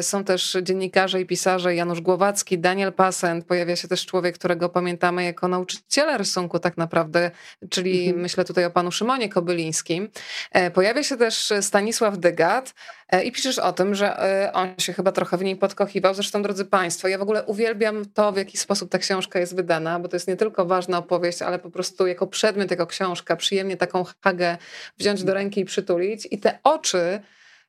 [0.02, 5.24] są też dziennikarze i pisarze Janusz Głowacki, Daniel Pasent, pojawia się też człowiek, którego pamiętamy
[5.24, 7.32] jako nauczyciela rysunku tak naprawdę,
[7.70, 8.22] czyli mhm.
[8.22, 10.10] myślę tutaj o panu Szymonie Kobylińskim.
[10.74, 12.74] Pojawia się też Stanisław Dygat
[13.24, 14.18] i piszesz o tym, że
[14.54, 16.14] on się chyba trochę w niej podkochiwał.
[16.14, 20.00] Zresztą, drodzy Państwo, ja w ogóle uwielbiam to, w jaki sposób ta książka jest wydana,
[20.00, 23.78] bo to jest nie tylko ważna opowieść, ale po prostu jako przedmiot, jako książka, przyjemnie
[23.78, 24.58] taką hagę
[24.98, 26.28] wziąć do ręki i przytulić.
[26.32, 27.20] I te oczy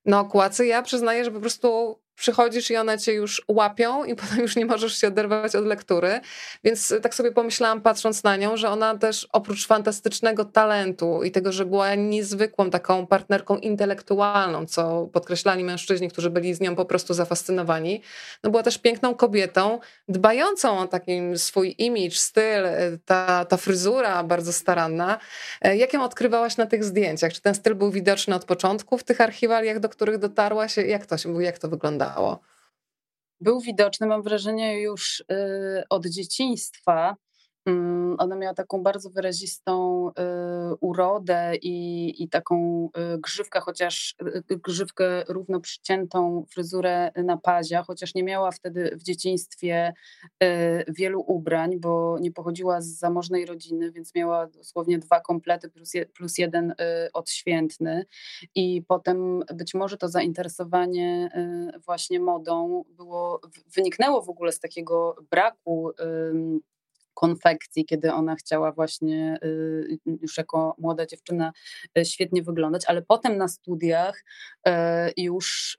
[0.04, 4.38] na okładce, ja przyznaję, że po prostu przychodzisz i one cię już łapią i potem
[4.38, 6.20] już nie możesz się oderwać od lektury.
[6.64, 11.52] Więc tak sobie pomyślałam, patrząc na nią, że ona też oprócz fantastycznego talentu i tego,
[11.52, 17.14] że była niezwykłą taką partnerką intelektualną, co podkreślali mężczyźni, którzy byli z nią po prostu
[17.14, 18.02] zafascynowani,
[18.44, 19.78] no była też piękną kobietą,
[20.08, 22.64] dbającą o taki swój image, styl,
[23.04, 25.18] ta, ta fryzura bardzo staranna.
[25.62, 27.32] Jak ją odkrywałaś na tych zdjęciach?
[27.32, 30.76] Czy ten styl był widoczny od początku w tych archiwaliach, do których dotarłaś?
[30.76, 32.09] Jak to, się, jak to wyglądało?
[33.40, 35.24] Był widoczny, mam wrażenie, już y,
[35.88, 37.16] od dzieciństwa.
[37.70, 40.12] Mm, ona miała taką bardzo wyrazistą y,
[40.80, 44.14] urodę i, i taką y, grzywkę, chociaż
[44.50, 49.92] y, grzywkę równo przyciętą fryzurę na pazia, chociaż nie miała wtedy w dzieciństwie
[50.88, 56.06] wielu ubrań, bo nie pochodziła z zamożnej rodziny, więc miała dosłownie dwa komplety plus, je,
[56.06, 56.74] plus jeden
[57.12, 58.04] odświętny.
[58.54, 61.30] I potem być może to zainteresowanie
[61.86, 63.40] właśnie modą było,
[63.76, 65.92] wyniknęło w ogóle z takiego braku
[67.20, 71.52] konfekcji, kiedy ona chciała właśnie y, już jako młoda dziewczyna
[71.98, 74.24] y, świetnie wyglądać, ale potem na studiach
[74.68, 74.70] y,
[75.16, 75.76] już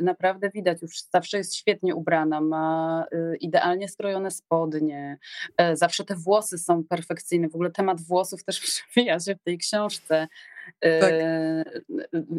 [0.00, 3.04] naprawdę widać, już zawsze jest świetnie ubrana, ma
[3.40, 5.18] idealnie skrojone spodnie,
[5.72, 10.28] zawsze te włosy są perfekcyjne, w ogóle temat włosów też przewija się w tej książce.
[10.80, 11.12] Tak.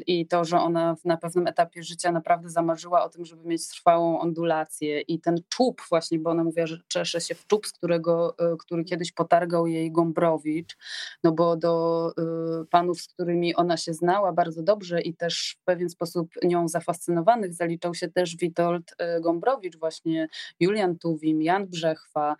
[0.07, 4.19] I to, że ona na pewnym etapie życia naprawdę zamarzyła o tym, żeby mieć trwałą
[4.19, 8.35] ondulację i ten czub właśnie, bo ona mówiła, że czesze się w czub, z którego,
[8.37, 10.77] e, który kiedyś potargał jej Gombrowicz,
[11.23, 15.63] no bo do e, panów, z którymi ona się znała bardzo dobrze i też w
[15.63, 20.27] pewien sposób nią zafascynowanych zaliczał się też Witold Gombrowicz, właśnie
[20.59, 22.35] Julian Tuwim, Jan Brzechwa,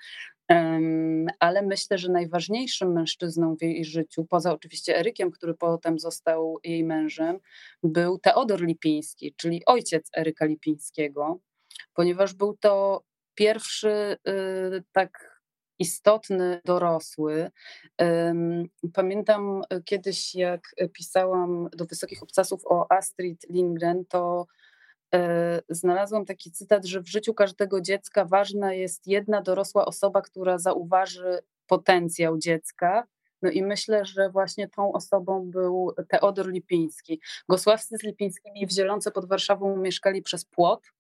[1.40, 6.84] ale myślę, że najważniejszym mężczyzną w jej życiu, poza oczywiście Erykiem, który potem został jej
[6.84, 7.40] mężem,
[7.84, 11.40] był Teodor Lipiński, czyli ojciec Eryka Lipińskiego,
[11.94, 13.04] ponieważ był to
[13.36, 15.42] pierwszy y, tak
[15.80, 17.52] istotny dorosły.
[18.94, 20.62] Pamiętam kiedyś, jak
[20.94, 24.61] pisałam do Wysokich Obcasów o Astrid Lindgren, to E,
[25.70, 31.40] znalazłam taki cytat, że w życiu każdego dziecka ważna jest jedna dorosła osoba, która zauważy
[31.68, 33.08] potencjał dziecka.
[33.42, 37.22] No i myślę, że właśnie tą osobą był Teodor Lipiński.
[37.50, 40.92] Gosławscy z Lipińskimi w Zielonce pod Warszawą mieszkali przez płot.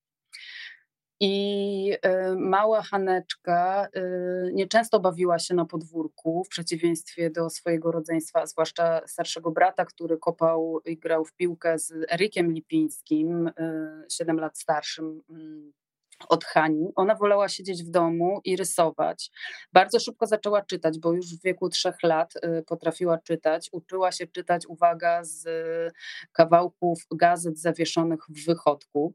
[1.24, 8.46] I y, mała Haneczka y, nieczęsto bawiła się na podwórku, w przeciwieństwie do swojego rodzeństwa,
[8.46, 13.52] zwłaszcza starszego brata, który kopał i grał w piłkę z Erykiem Lipińskim,
[14.10, 15.74] 7 y, lat starszym mm,
[16.30, 16.92] od Hani.
[16.96, 19.32] Ona wolała siedzieć w domu i rysować.
[19.74, 22.34] Bardzo szybko zaczęła czytać, bo już w wieku trzech lat
[22.68, 23.70] potrafiła czytać.
[23.72, 25.48] Uczyła się czytać, uwaga, z
[26.32, 29.14] kawałków gazet zawieszonych w wychodku.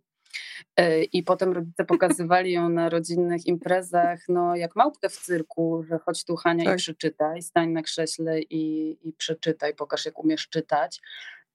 [0.77, 5.99] E, I potem rodzice pokazywali ją na rodzinnych imprezach, no jak małpkę w cyrku, że
[5.99, 6.75] chodź tu Hania tak.
[6.75, 11.01] i przeczytaj, stań na krześle i, i przeczytaj, pokaż jak umiesz czytać.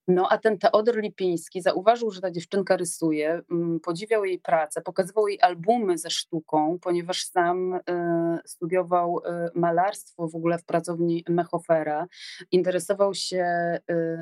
[0.07, 5.27] No a ten Teodor Lipiński zauważył, że ta dziewczynka rysuje, mm, podziwiał jej pracę, pokazywał
[5.27, 7.79] jej albumy ze sztuką, ponieważ sam y,
[8.45, 9.21] studiował y,
[9.55, 12.07] malarstwo w ogóle w pracowni Mechofera,
[12.51, 13.45] interesował się
[13.91, 14.17] y,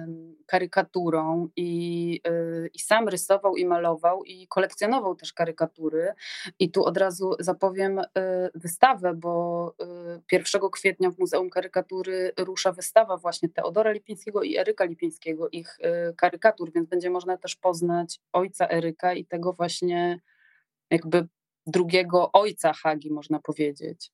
[0.45, 2.21] karykaturą i,
[2.73, 6.13] i sam rysował i malował i kolekcjonował też karykatury.
[6.59, 8.01] I tu od razu zapowiem
[8.55, 9.73] wystawę, bo
[10.31, 16.13] 1 kwietnia w Muzeum Karykatury rusza wystawa właśnie Teodora Lipińskiego i Eryka Lipińskiego, ich Y,
[16.15, 20.19] karykatur, więc będzie można też poznać ojca Eryka i tego właśnie
[20.89, 21.27] jakby
[21.67, 24.11] drugiego ojca Hagi, można powiedzieć.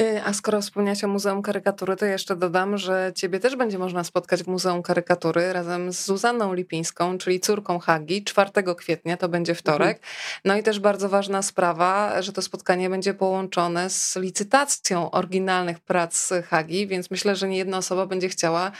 [0.00, 4.04] Y, a skoro wspomniałaś o Muzeum Karykatury, to jeszcze dodam, że ciebie też będzie można
[4.04, 9.54] spotkać w Muzeum Karykatury razem z Zuzanną Lipińską, czyli córką Hagi, 4 kwietnia, to będzie
[9.54, 9.96] wtorek.
[9.96, 10.12] Mhm.
[10.44, 16.30] No i też bardzo ważna sprawa, że to spotkanie będzie połączone z licytacją oryginalnych prac
[16.48, 18.72] Hagi, więc myślę, że nie jedna osoba będzie chciała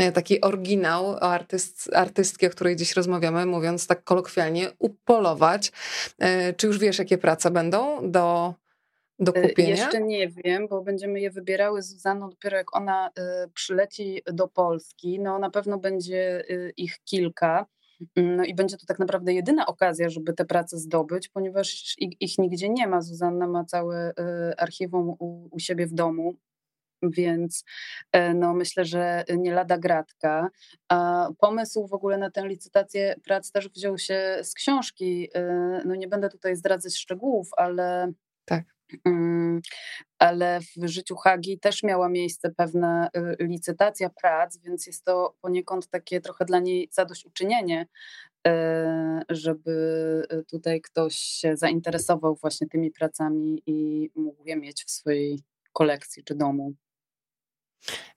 [0.00, 5.72] y, taki oryginał artyst, artystki, o której dziś rozmawiamy, mówiąc tak kolokwialnie, upolować.
[6.48, 8.54] Y, czy już wiesz, jakie prace będą do
[9.20, 9.70] do y, kupienia?
[9.70, 14.48] Jeszcze nie wiem, bo będziemy je wybierały z Zuzaną dopiero jak ona y, przyleci do
[14.48, 15.20] Polski.
[15.20, 17.66] No na pewno będzie y, ich kilka.
[18.16, 22.38] Mm, no i będzie to tak naprawdę jedyna okazja, żeby te prace zdobyć, ponieważ ich,
[22.38, 23.02] nigdzie nie ma.
[23.02, 24.12] Zuzanna ma całe
[24.58, 26.34] archiwum u, u siebie w domu,
[27.02, 27.64] więc
[28.34, 30.50] no, myślę, że nie lada gratka.
[30.88, 35.28] A pomysł w ogóle na tę licytację prac też wziął się z książki.
[35.84, 38.12] No nie będę tutaj zdradzać szczegółów, ale
[38.44, 38.64] tak.
[39.04, 39.60] Mm,
[40.18, 45.88] ale w życiu Hagi też miała miejsce pewna y, licytacja prac, więc jest to poniekąd
[45.88, 47.86] takie trochę dla niej zadośćuczynienie,
[48.48, 48.50] y,
[49.30, 49.72] żeby
[50.32, 56.24] y, tutaj ktoś się zainteresował właśnie tymi pracami i mógł je mieć w swojej kolekcji
[56.24, 56.74] czy domu.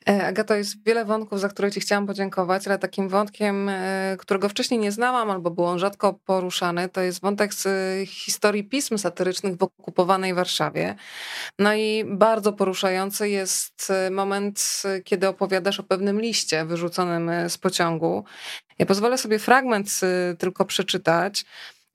[0.10, 4.50] E, Agato, jest wiele wątków, za które Ci chciałam podziękować, ale takim wątkiem, e, którego
[4.50, 8.98] wcześniej nie znałam albo był on rzadko poruszany, to jest wątek z e, historii pism
[8.98, 10.96] satyrycznych w okupowanej Warszawie.
[11.60, 18.24] No i bardzo poruszający jest moment, kiedy opowiadasz o pewnym liście wyrzuconym z pociągu.
[18.80, 19.90] Ja pozwolę sobie fragment
[20.40, 21.46] tylko przeczytać.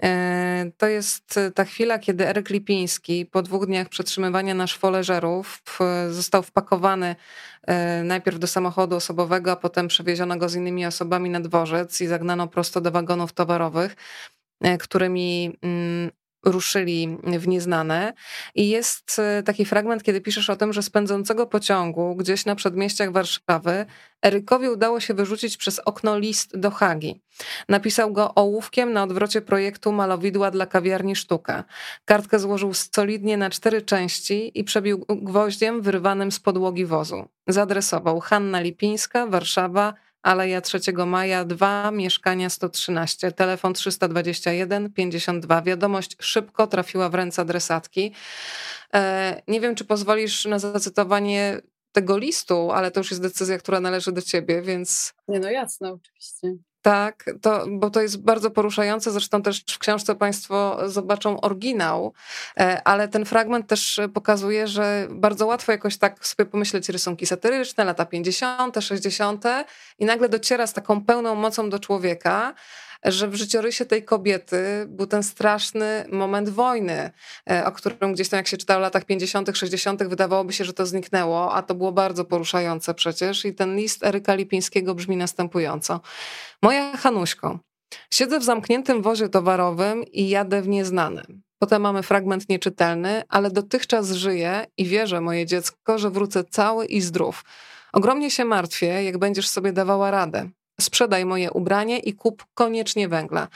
[0.03, 5.63] E, to jest ta chwila, kiedy Eryk Lipiński po dwóch dniach przetrzymywania na szwoleżerów
[6.11, 7.17] został wpakowany
[7.67, 12.07] e, najpierw do samochodu osobowego, a potem przewieziono go z innymi osobami na dworzec i
[12.07, 13.97] zagnano prosto do wagonów towarowych,
[14.61, 16.11] e, którymi mm,
[16.45, 18.13] ruszyli w nieznane.
[18.55, 22.55] I jest e, taki fragment, kiedy piszesz o tym, że z pędzącego pociągu gdzieś na
[22.55, 23.87] przedmieściach Warszawy
[24.23, 27.23] Erykowi udało się wyrzucić przez okno list do Hagi.
[27.69, 31.65] Napisał go ołówkiem na odwrocie projektu malowidła dla kawiarni Sztuka.
[32.05, 37.29] Kartkę złożył solidnie na cztery części i przebił gwoździem wyrwanym z podłogi wozu.
[37.47, 45.63] Zadresował Hanna Lipińska, Warszawa, Aleja 3 Maja 2, mieszkania 113, telefon 321 52.
[45.63, 48.13] Wiadomość szybko trafiła w ręce adresatki.
[48.95, 51.61] E, nie wiem, czy pozwolisz na zacytowanie
[51.93, 55.15] tego listu, ale to już jest decyzja, która należy do ciebie, więc.
[55.29, 56.55] Nie, no jasne, oczywiście.
[56.89, 59.11] Tak, to, bo to jest bardzo poruszające.
[59.11, 62.13] Zresztą też w książce Państwo zobaczą oryginał,
[62.57, 67.85] e, ale ten fragment też pokazuje, że bardzo łatwo jakoś tak sobie pomyśleć rysunki satyryczne,
[67.85, 69.45] lata 50., 60.
[69.99, 72.55] i nagle dociera z taką pełną mocą do człowieka
[73.05, 77.11] że w życiorysie tej kobiety był ten straszny moment wojny,
[77.51, 80.73] e, o którym gdzieś tam jak się czytało w latach 50., 60., wydawałoby się, że
[80.73, 83.45] to zniknęło, a to było bardzo poruszające przecież.
[83.45, 86.01] I ten list Eryka Lipińskiego brzmi następująco.
[86.63, 87.59] Moja Hanuśko,
[88.13, 91.43] siedzę w zamkniętym wozie towarowym i jadę w nieznanym.
[91.59, 97.01] Potem mamy fragment nieczytelny, ale dotychczas żyję i wierzę, moje dziecko, że wrócę cały i
[97.01, 97.45] zdrów.
[97.93, 100.51] Ogromnie się martwię, jak będziesz sobie dawała radę
[100.81, 103.49] sprzedaj moje ubranie i kup koniecznie węgla.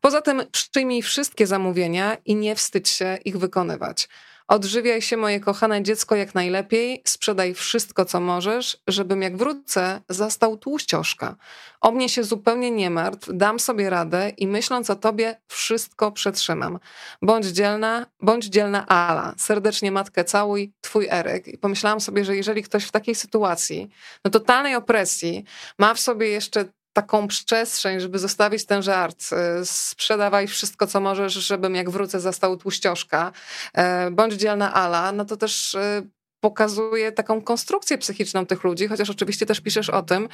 [0.00, 4.08] Poza tym przyjmij wszystkie zamówienia i nie wstydź się ich wykonywać.
[4.48, 7.02] Odżywiaj się, moje kochane dziecko, jak najlepiej.
[7.04, 11.36] Sprzedaj wszystko, co możesz, żebym jak wrócę, zastał tłuścioszka.
[11.80, 16.78] O mnie się zupełnie nie martw, dam sobie radę i myśląc o tobie, wszystko przetrzymam.
[17.22, 19.34] Bądź dzielna, bądź dzielna Ala.
[19.38, 21.48] Serdecznie matkę całuj, twój Eryk.
[21.48, 23.88] I pomyślałam sobie, że jeżeli ktoś w takiej sytuacji,
[24.24, 25.44] no totalnej opresji,
[25.78, 26.64] ma w sobie jeszcze
[26.96, 29.24] taką przestrzeń, żeby zostawić ten żart.
[29.32, 33.32] E, sprzedawaj wszystko, co możesz, żebym jak wrócę zastał tłuścioszka.
[33.74, 36.02] E, bądź dzielna Ala, no to też e,
[36.40, 40.28] pokazuje taką konstrukcję psychiczną tych ludzi, chociaż oczywiście też piszesz o tym,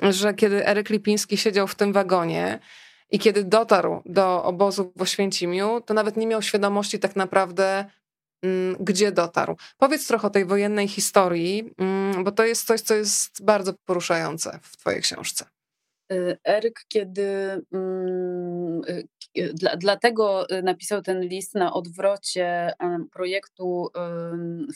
[0.00, 2.58] że kiedy Eryk Lipiński siedział w tym wagonie
[3.10, 7.84] i kiedy dotarł do obozu w Oświęcimiu, to nawet nie miał świadomości tak naprawdę,
[8.42, 9.56] mm, gdzie dotarł.
[9.78, 14.58] Powiedz trochę o tej wojennej historii, mm, bo to jest coś, co jest bardzo poruszające
[14.62, 15.57] w twojej książce.
[16.12, 22.72] Y, Eryk, kiedy mm, y, y, dla, dlatego napisał ten list na odwrocie
[23.12, 23.88] projektu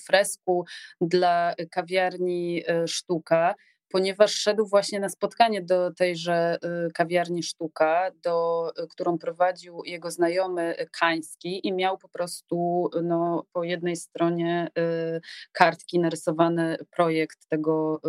[0.07, 0.65] fresku
[1.01, 3.55] dla kawiarni Sztuka,
[3.93, 10.11] ponieważ szedł właśnie na spotkanie do tejże y, kawiarni Sztuka, do, y, którą prowadził jego
[10.11, 15.21] znajomy Kański i miał po prostu no, po jednej stronie y,
[15.53, 18.01] kartki narysowany projekt tego,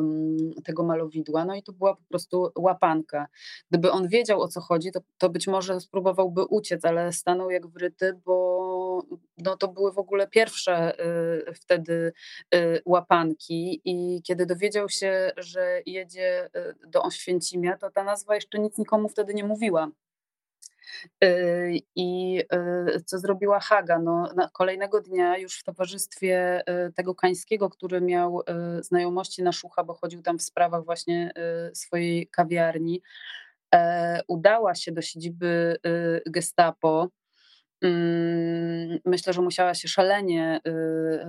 [0.64, 1.46] tego malowidła.
[1.46, 3.28] No i to była po prostu łapanka.
[3.72, 7.68] Gdyby on wiedział o co chodzi, to, to być może spróbowałby uciec, ale stanął jak
[7.68, 8.53] wryty, bo
[9.38, 10.94] no, to były w ogóle pierwsze
[11.56, 12.14] wtedy
[12.86, 18.78] łapanki i kiedy dowiedział się, że jedzie y, do Oświęcimia, to ta nazwa jeszcze nic
[18.78, 19.92] nikomu wtedy nie mówiła.
[21.24, 22.40] Y, I
[22.96, 24.00] y, co zrobiła Haga?
[24.00, 26.64] No, kolejnego dnia już w towarzystwie
[26.96, 28.42] tego Kańskiego, który miał
[28.82, 31.32] znajomości na Szucha, bo chodził tam w sprawach właśnie
[31.74, 33.02] swojej kawiarni,
[33.76, 35.78] e, udała się do siedziby
[36.26, 37.10] Gestapo
[39.06, 40.72] myślę, że musiała się szalenie y,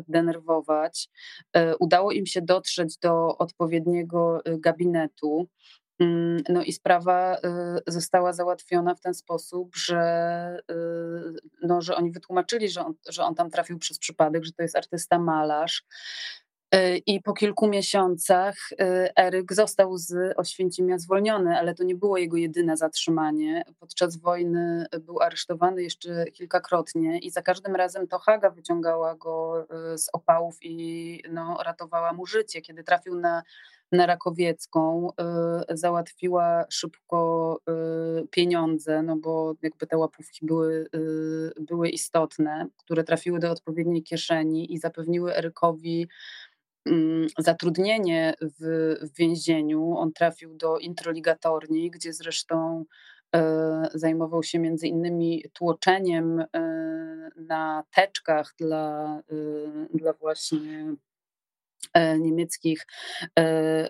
[0.08, 1.08] denerwować.
[1.56, 5.48] Y, udało im się dotrzeć do odpowiedniego y, gabinetu.
[5.98, 7.36] Mm, no i sprawa
[7.86, 10.58] została załatwiona w ten sposób, że,
[11.62, 14.76] no, że oni wytłumaczyli, że on, że on tam trafił przez przypadek, że to jest
[14.76, 15.84] artysta malarz.
[16.74, 22.18] E, I po kilku miesiącach e, Eryk został z Oświęcimia zwolniony, ale to nie było
[22.18, 23.64] jego jedyne zatrzymanie.
[23.80, 30.08] Podczas wojny był aresztowany jeszcze kilkakrotnie i za każdym razem to Haga wyciągała go z
[30.12, 32.60] opałów i no, ratowała mu życie.
[32.60, 33.42] Kiedy trafił na,
[33.92, 35.10] na Rakowiecką,
[35.68, 37.58] załatwiła szybko
[38.30, 40.88] pieniądze, no bo jakby te łapówki były,
[41.60, 46.08] były istotne, które trafiły do odpowiedniej kieszeni i zapewniły Erykowi
[47.38, 49.96] zatrudnienie w, w więzieniu.
[49.96, 52.84] On trafił do introligatorni, gdzie zresztą
[53.34, 56.46] e, zajmował się między innymi tłoczeniem e,
[57.36, 59.34] na teczkach dla, e,
[59.94, 60.94] dla właśnie
[62.18, 62.86] niemieckich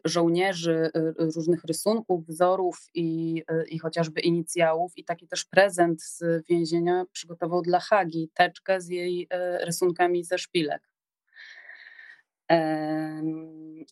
[0.04, 0.90] żołnierzy,
[1.34, 4.92] różnych rysunków, wzorów i, i chociażby inicjałów.
[4.96, 9.28] I taki też prezent z więzienia przygotował dla Hagi teczkę z jej
[9.60, 10.93] rysunkami ze szpilek.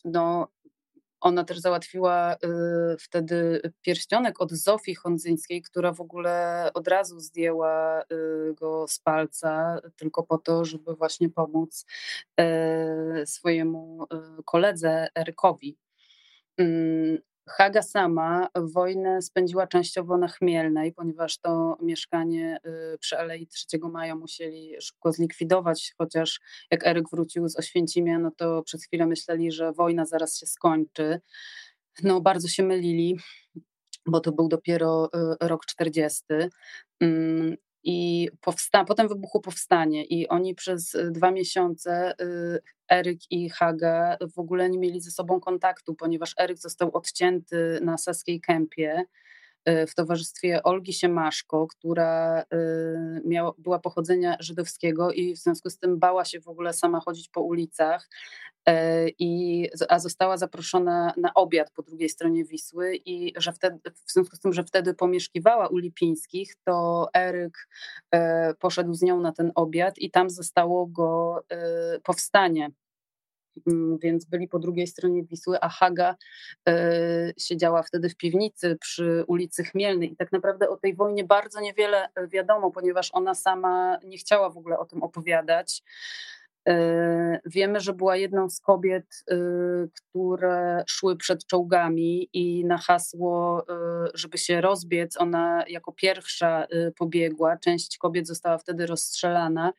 [0.04, 0.48] No,
[1.22, 2.38] ona też załatwiła y,
[2.98, 9.80] wtedy pierścionek od Zofii Hondzyńskiej, która w ogóle od razu zdjęła y, go z palca,
[9.96, 11.86] tylko po to, żeby właśnie pomóc
[12.40, 14.06] y, swojemu
[14.44, 15.78] koledze Erykowi.
[17.48, 22.58] Haga sama wojnę spędziła częściowo na Chmielnej, ponieważ to mieszkanie
[22.94, 26.40] y, przy Alei 3 Maja musieli szybko zlikwidować, chociaż
[26.70, 31.20] jak Eryk wrócił z Oświęcimia, no to przez chwilę myśleli, że wojna zaraz się skończy.
[32.02, 33.18] No bardzo się mylili,
[34.06, 35.10] bo to był dopiero
[35.42, 36.24] y, rok 40.
[37.84, 42.60] I powsta- potem wybuchło powstanie i oni przez y, dwa miesiące, y,
[42.92, 47.98] Eryk i Haga, w ogóle nie mieli ze sobą kontaktu, ponieważ Eryk został odcięty na
[47.98, 49.04] Saskiej Kępie
[49.66, 52.44] w towarzystwie Olgi Siemaszko, która y,
[53.24, 57.28] miała, była pochodzenia żydowskiego i w związku z tym bała się w ogóle sama chodzić
[57.28, 58.08] po ulicach,
[58.68, 58.72] y,
[59.18, 64.36] i, a została zaproszona na obiad po drugiej stronie Wisły i że wtedy, w związku
[64.36, 67.68] z tym, że wtedy pomieszkiwała u Lipińskich, to Eryk
[68.58, 71.40] poszedł z nią na ten obiad i tam zostało go
[72.02, 72.70] powstanie
[74.02, 76.16] więc byli po drugiej stronie Wisły, a Haga
[76.68, 76.72] y,
[77.38, 82.08] siedziała wtedy w piwnicy przy ulicy Chmielnej i tak naprawdę o tej wojnie bardzo niewiele
[82.14, 85.82] e, wiadomo, ponieważ ona sama nie chciała w ogóle o tym opowiadać.
[86.68, 86.72] Y,
[87.46, 89.24] wiemy, że była jedną z kobiet,
[89.94, 93.66] które szły przed czołgami i na hasło,
[94.14, 96.66] żeby się rozbiec, ona jako pierwsza
[96.98, 97.56] pobiegła.
[97.56, 99.72] Część kobiet została wtedy rozstrzelana.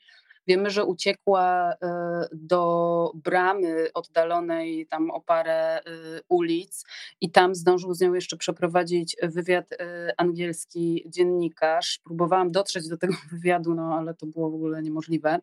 [0.47, 5.81] Wiemy, że uciekła e, do bramy oddalonej tam o parę e,
[6.29, 6.85] ulic
[7.21, 11.99] i tam zdążył z nią jeszcze przeprowadzić wywiad e, angielski dziennikarz.
[12.03, 15.39] Próbowałam dotrzeć do tego wywiadu, no ale to było w ogóle niemożliwe.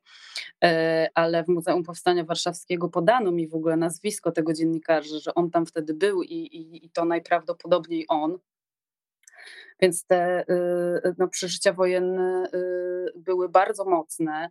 [1.14, 5.66] Ale w Muzeum Powstania Warszawskiego podano mi w ogóle nazwisko tego dziennikarza, że on tam
[5.66, 8.38] wtedy był i, i, i to najprawdopodobniej on.
[9.80, 10.44] Więc te
[11.18, 12.46] no, przeżycia wojenne
[13.16, 14.50] były bardzo mocne.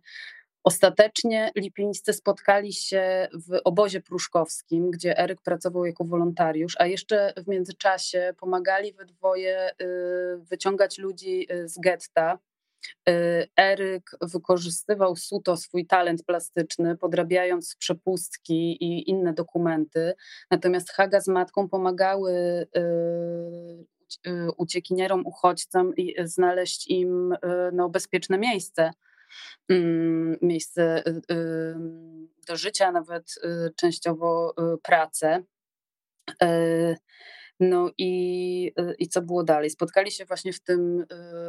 [0.64, 7.48] Ostatecznie lipińscy spotkali się w obozie pruszkowskim, gdzie Eryk pracował jako wolontariusz, a jeszcze w
[7.48, 9.84] międzyczasie pomagali we dwoje y,
[10.38, 12.38] wyciągać ludzi y, z getta.
[13.08, 20.14] Y, Eryk wykorzystywał suto swój talent plastyczny, podrabiając przepustki i inne dokumenty,
[20.50, 22.66] natomiast Haga z matką pomagały
[24.56, 27.34] uciekinierom, uchodźcom i znaleźć im
[27.72, 28.90] no, bezpieczne miejsce
[30.42, 31.74] miejsce y, y,
[32.46, 35.42] do życia, nawet y, częściowo pracę.
[37.60, 39.70] No i, y, i co było dalej?
[39.70, 41.06] Spotkali się właśnie w tym y,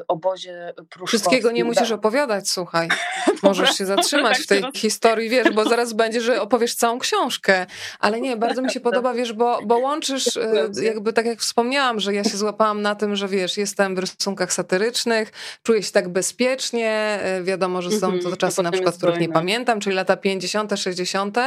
[0.08, 1.08] obozie pruszkowskim.
[1.08, 2.90] Wszystkiego nie musisz opowiadać, słuchaj.
[3.44, 7.66] Możesz się zatrzymać tak w tej historii, wiesz, bo zaraz będzie, że opowiesz całą książkę.
[8.00, 12.00] Ale nie, bardzo mi się podoba, wiesz, bo, bo łączysz, y, jakby tak jak wspomniałam,
[12.00, 15.32] że ja się złapałam na tym, że wiesz, jestem w rysunkach satyrycznych,
[15.64, 19.80] czuję się tak bezpiecznie, wiadomo, że są to mhm, czasy na przykład, których nie pamiętam,
[19.80, 21.38] czyli lata 50., 60.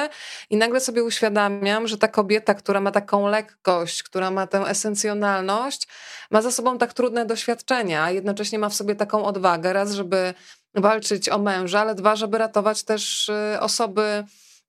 [0.51, 5.89] i nagle sobie uświadamiam, że ta kobieta, która ma taką lekkość, która ma tę esencjonalność,
[6.31, 10.35] ma za sobą tak trudne doświadczenia, a jednocześnie ma w sobie taką odwagę, raz, żeby
[10.75, 14.25] walczyć o męża, ale dwa, żeby ratować też y, osoby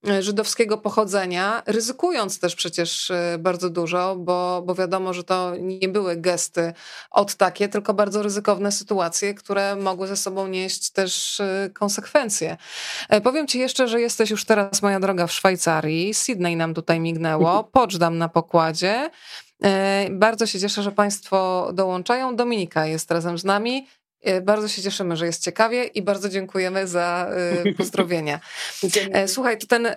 [0.08, 5.88] y, żydowskiego pochodzenia, ryzykując też przecież y, bardzo dużo, bo, bo wiadomo, że to nie
[5.88, 6.72] były gesty
[7.10, 11.42] od takie, tylko bardzo ryzykowne sytuacje, które mogły ze sobą nieść też
[11.74, 12.56] konsekwencje.
[13.08, 16.14] E, powiem ci jeszcze, że jesteś już teraz, moja droga, w Szwajcarii.
[16.14, 19.10] Sydney nam tutaj mignęło, Poczdam na pokładzie.
[19.62, 22.36] E, bardzo się cieszę, że Państwo dołączają.
[22.36, 23.88] Dominika jest razem z nami.
[24.22, 28.40] E, bardzo się cieszymy, że jest ciekawie i bardzo dziękujemy za e, pozdrowienia.
[29.26, 29.88] Słuchaj, to ten,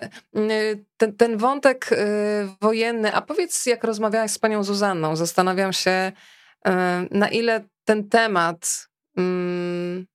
[0.96, 1.90] ten, ten wątek
[2.60, 6.12] wojenny, a powiedz, jak rozmawiałaś z panią Zuzanną, zastanawiam się,
[7.10, 10.06] na ile ten temat mm,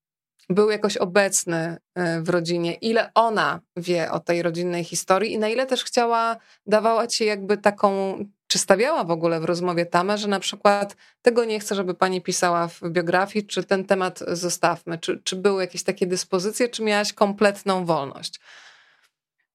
[0.50, 1.78] był jakoś obecny
[2.22, 7.08] w rodzinie, ile ona wie o tej rodzinnej historii i na ile też chciała, dawała
[7.08, 8.18] ci jakby taką
[8.48, 12.22] czy stawiała w ogóle w rozmowie tamę, że na przykład tego nie chcę, żeby pani
[12.22, 14.98] pisała w biografii, czy ten temat zostawmy?
[14.98, 18.40] Czy, czy były jakieś takie dyspozycje, czy miałaś kompletną wolność?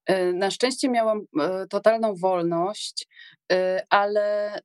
[0.05, 3.07] E, na szczęście miałam e, totalną wolność,
[3.51, 4.59] e, ale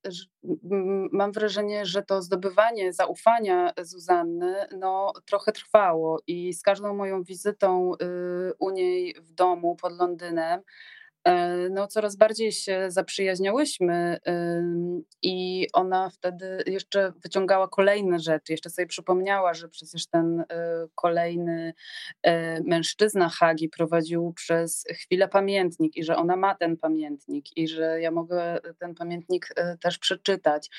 [1.13, 7.93] mam wrażenie, że to zdobywanie zaufania Zuzanny no, trochę trwało i z każdą moją wizytą
[8.59, 10.61] u niej w domu pod Londynem
[11.71, 14.19] no, coraz bardziej się zaprzyjaźniałyśmy
[15.23, 18.53] i ona wtedy jeszcze wyciągała kolejne rzeczy.
[18.53, 20.45] Jeszcze sobie przypomniała, że przecież ten e,
[20.95, 21.75] kolejny
[22.23, 28.01] e, mężczyzna Hagi prowadził przez chwilę pamiętnik i że ona ma ten pamiętnik i że
[28.01, 29.49] ja mogę ten pamiętnik
[29.83, 30.71] też przeczytać.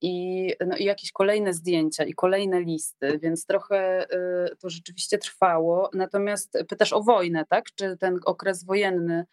[0.00, 4.06] I, no, i jakieś kolejne zdjęcia i kolejne listy, więc trochę
[4.58, 5.90] to rzeczywiście trwało.
[5.94, 7.64] Natomiast pytasz o wojnę, tak?
[7.74, 9.26] Czy ten okres wojenny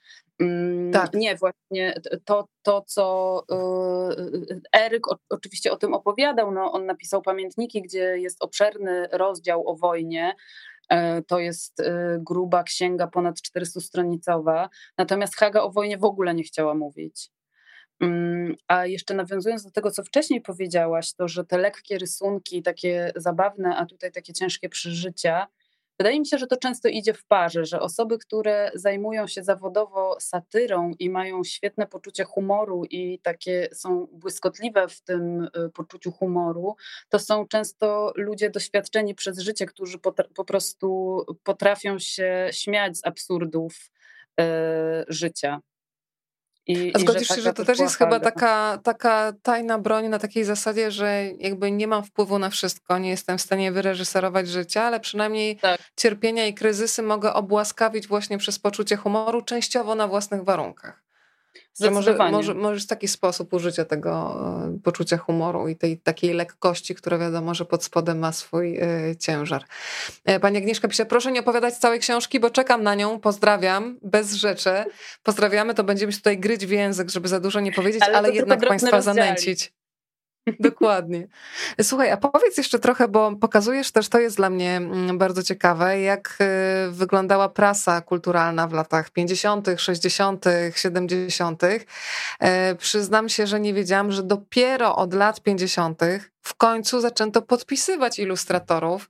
[0.94, 1.14] tak.
[1.14, 1.94] Nie, właśnie
[2.26, 8.44] to, to co y, Eryk oczywiście o tym opowiadał, no, on napisał pamiętniki, gdzie jest
[8.44, 10.36] obszerny rozdział o wojnie,
[10.90, 11.84] e, to jest y,
[12.20, 14.70] gruba księga, ponad 400-stronicowa.
[14.98, 17.32] Natomiast Haga o wojnie w ogóle nie chciała mówić.
[18.00, 23.12] Mm, a jeszcze nawiązując do tego, co wcześniej powiedziałaś, to że te lekkie rysunki, takie
[23.16, 25.48] zabawne, a tutaj takie ciężkie przeżycia,
[26.00, 30.18] Wydaje mi się, że to często idzie w parze, że osoby, które zajmują się zawodowo
[30.20, 36.76] satyrą i mają świetne poczucie humoru i takie są błyskotliwe w tym y, poczuciu humoru,
[37.10, 39.98] to są często ludzie doświadczeni przez życie, którzy
[40.36, 43.74] po prostu potrafią się śmiać z absurdów
[44.40, 44.44] y,
[45.08, 45.62] życia.
[46.68, 50.44] I, A zgodzisz się, że to też jest chyba taka, taka tajna broń na takiej
[50.44, 55.00] zasadzie, że jakby nie mam wpływu na wszystko, nie jestem w stanie wyreżyserować życia, ale
[55.00, 55.82] przynajmniej tak.
[55.96, 61.04] cierpienia i kryzysy mogę obłaskawić właśnie przez poczucie humoru, częściowo na własnych warunkach.
[61.80, 64.36] Że może, może, możesz taki sposób użycia tego
[64.76, 69.16] e, poczucia humoru i tej takiej lekkości, która wiadomo, że pod spodem ma swój y,
[69.20, 69.64] ciężar.
[70.26, 74.34] E, pani Agnieszka pisze, proszę nie opowiadać całej książki, bo czekam na nią, pozdrawiam, bez
[74.34, 74.70] rzeczy.
[75.24, 78.32] Pozdrawiamy, to będziemy się tutaj gryć w język, żeby za dużo nie powiedzieć, ale, ale
[78.32, 79.18] jednak Państwa rozdziałi.
[79.18, 79.74] zanęcić.
[80.60, 81.28] Dokładnie.
[81.82, 86.02] Słuchaj, a powiedz jeszcze trochę, bo pokazujesz też, to jest dla mnie mm, bardzo ciekawe,
[86.02, 86.38] jak
[86.88, 91.62] y, wyglądała prasa kulturalna w latach 50., 60., 70.
[92.78, 96.02] Przyznam się, że nie wiedziałam, że dopiero od lat 50.
[96.42, 99.10] w końcu zaczęto podpisywać ilustratorów.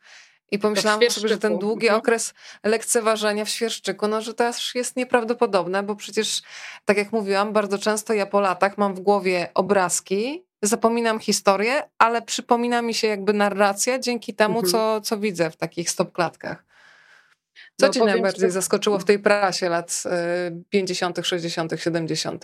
[0.52, 2.00] I pomyślałam sobie, że ten długi mhm.
[2.00, 6.42] okres lekceważenia w świerszczyku, no że to aż jest nieprawdopodobne, bo przecież,
[6.86, 12.22] tak jak mówiłam, bardzo często ja po latach mam w głowie obrazki, zapominam historię, ale
[12.22, 14.72] przypomina mi się jakby narracja dzięki temu, mhm.
[14.72, 16.66] co, co widzę w takich stopklatkach.
[17.80, 18.52] Co no, cię najbardziej że...
[18.52, 20.04] zaskoczyło w tej prasie lat
[20.70, 22.44] 50., 60., 70.?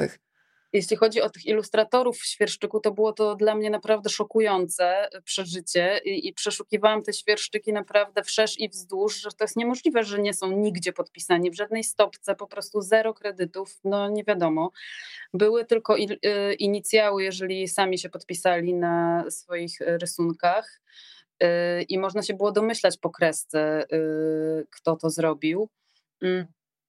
[0.74, 6.01] Jeśli chodzi o tych ilustratorów w świerszczyku, to było to dla mnie naprawdę szokujące przeżycie
[6.05, 10.34] i, i przeszukiwałam te świerszczyki naprawdę wszerz i wzdłuż, że to jest niemożliwe, że nie
[10.34, 14.72] są nigdzie podpisani, w żadnej stopce, po prostu zero kredytów, no nie wiadomo.
[15.34, 20.82] Były tylko y, inicjały, jeżeli sami się podpisali na swoich rysunkach
[21.43, 21.47] y,
[21.82, 25.70] i można się było domyślać po kresce, y, kto to zrobił.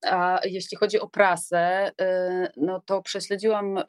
[0.05, 3.83] A jeśli chodzi o prasę, y, no to prześledziłam y,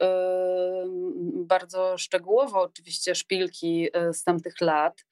[1.45, 5.05] bardzo szczegółowo oczywiście szpilki y, z tamtych lat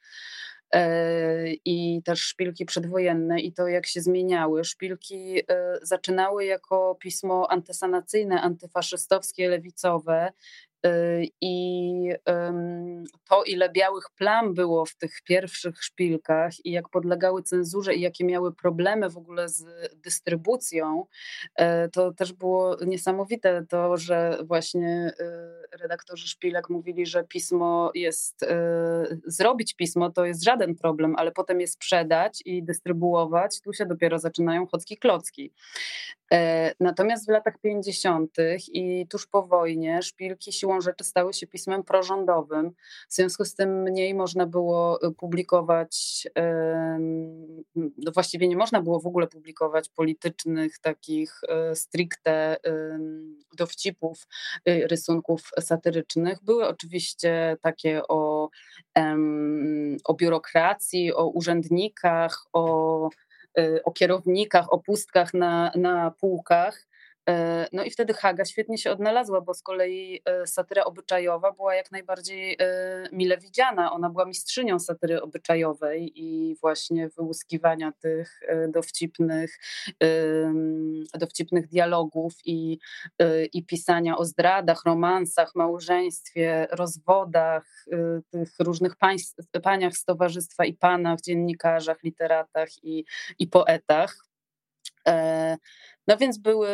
[1.65, 4.63] i też szpilki przedwojenne i to jak się zmieniały.
[4.63, 5.41] Szpilki
[5.81, 10.31] zaczynały jako pismo antysanacyjne, antyfaszystowskie, lewicowe
[11.41, 12.13] I
[13.29, 18.25] to, ile białych plam było w tych pierwszych szpilkach i jak podlegały cenzurze i jakie
[18.25, 19.65] miały problemy w ogóle z
[19.95, 21.05] dystrybucją,
[21.55, 28.45] e, to też było niesamowite to, że właśnie y, redaktorzy szpilek mówili, że pismo jest,
[29.25, 34.19] zrobić pismo to jest żaden problem, ale potem je sprzedać i dystrybuować, tu się dopiero
[34.19, 35.53] zaczynają chocki klocki.
[36.31, 38.37] E, natomiast w latach 50.
[38.73, 42.71] i tuż po wojnie szpilki siłą rzeczy stały się pismem prorządowym.
[43.09, 46.27] W związku z tym mniej można było e, publikować,
[47.75, 52.57] no właściwie nie można było w ogóle publikować politycznych, takich e, stricte
[53.57, 54.27] dowcipów,
[54.65, 56.43] rysunków satyrycznych.
[56.43, 58.49] Były oczywiście takie o,
[60.03, 63.09] o biurokracji, o urzędnikach, o
[63.59, 66.87] Y, o kierownikach, o pustkach na, na półkach.
[67.29, 71.75] E, no i wtedy Haga świetnie się odnalazła, bo z kolei e, satyra obyczajowa była
[71.75, 73.91] jak najbardziej e, mile widziana.
[73.91, 79.59] Ona była mistrzynią satyry obyczajowej i właśnie wyłuskiwania tych dowcipnych,
[81.19, 82.79] dowcipnych dialogów i,
[83.53, 87.85] i pisania o zdradach, romansach, małżeństwie, rozwodach,
[88.29, 93.05] tych różnych państw, paniach z towarzystwa i panach, dziennikarzach, literatach i,
[93.39, 94.30] i poetach.
[96.07, 96.69] No więc były,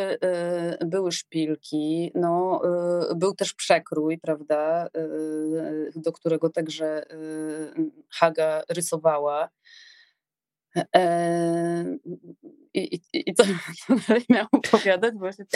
[0.82, 2.61] y, były szpilki, no,
[3.11, 4.88] y, był też przekrój, prawda,
[5.95, 7.03] do którego także
[8.13, 9.49] Haga rysowała.
[12.73, 13.43] I, i, I co
[14.07, 15.13] dalej miałam opowiadać?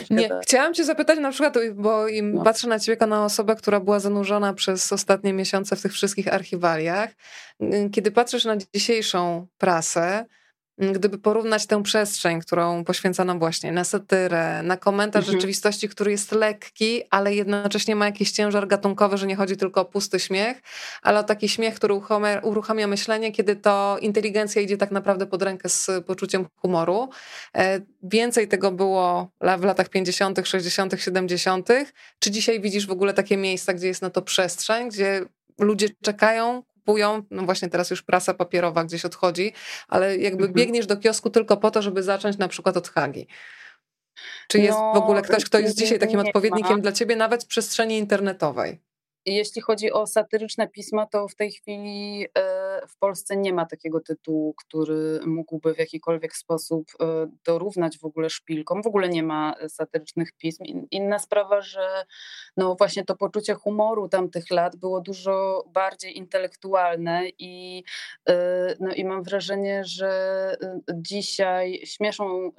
[0.10, 2.44] Nie, chciałam cię zapytać na przykład, bo im no.
[2.44, 6.34] patrzę na ciebie jako na osobę, która była zanurzona przez ostatnie miesiące w tych wszystkich
[6.34, 7.10] archiwaliach.
[7.92, 10.26] Kiedy patrzysz na dzisiejszą prasę,
[10.82, 15.38] gdyby porównać tę przestrzeń, którą poświęcano właśnie na satyrę, na komentarz mhm.
[15.38, 19.86] rzeczywistości, który jest lekki, ale jednocześnie ma jakiś ciężar gatunkowy, że nie chodzi tylko o
[19.86, 20.62] pusty śmiech,
[21.02, 22.02] ale o taki śmiech, który
[22.44, 27.10] uruchamia myślenie, kiedy to inteligencja idzie tak naprawdę pod rękę z poczuciem humoru.
[27.58, 31.70] E, więcej tego było w latach 50., 60., 70.
[32.20, 35.26] Czy dzisiaj widzisz w ogóle takie miejsca, gdzie jest na to przestrzeń, gdzie
[35.60, 39.54] ludzie czekają, kupują, no właśnie teraz już prasa papierowa gdzieś odchodzi,
[39.88, 40.54] ale jakby mhm.
[40.54, 43.28] biegniesz do kiosku tylko po to, żeby zacząć na przykład od Hagi.
[44.48, 46.82] Czy jest no, w ogóle ktoś, kto jest dzisiaj takim odpowiednikiem ma.
[46.82, 48.80] dla ciebie nawet w przestrzeni internetowej?
[49.26, 54.00] Jeśli chodzi o satyryczne pisma, to w tej chwili e, w Polsce nie ma takiego
[54.00, 58.84] tytułu, który mógłby w jakikolwiek sposób e, dorównać w ogóle szpilkom.
[58.84, 60.64] W ogóle nie ma satyrycznych pism.
[60.92, 62.06] Inna sprawa, że
[62.58, 67.84] no właśnie to poczucie humoru tamtych lat było dużo bardziej intelektualne i,
[68.30, 70.12] e, no i mam wrażenie, że
[70.94, 72.52] dzisiaj śmieszą,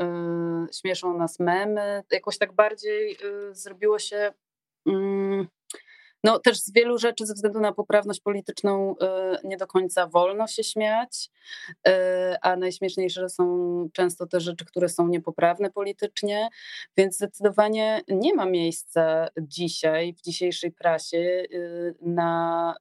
[0.81, 2.03] śmieszą nas memy.
[2.11, 3.17] Jakoś tak bardziej
[3.53, 4.33] zrobiło się.
[4.87, 5.49] Mm,
[6.25, 10.47] no też z wielu rzeczy ze względu na poprawność polityczną y, nie do końca wolno
[10.47, 11.31] się śmiać,
[11.89, 11.91] y,
[12.43, 13.45] a najśmieszniejsze są
[13.93, 16.49] często te rzeczy, które są niepoprawne politycznie,
[16.97, 22.75] więc zdecydowanie nie ma miejsca dzisiaj w dzisiejszej prasie y, na,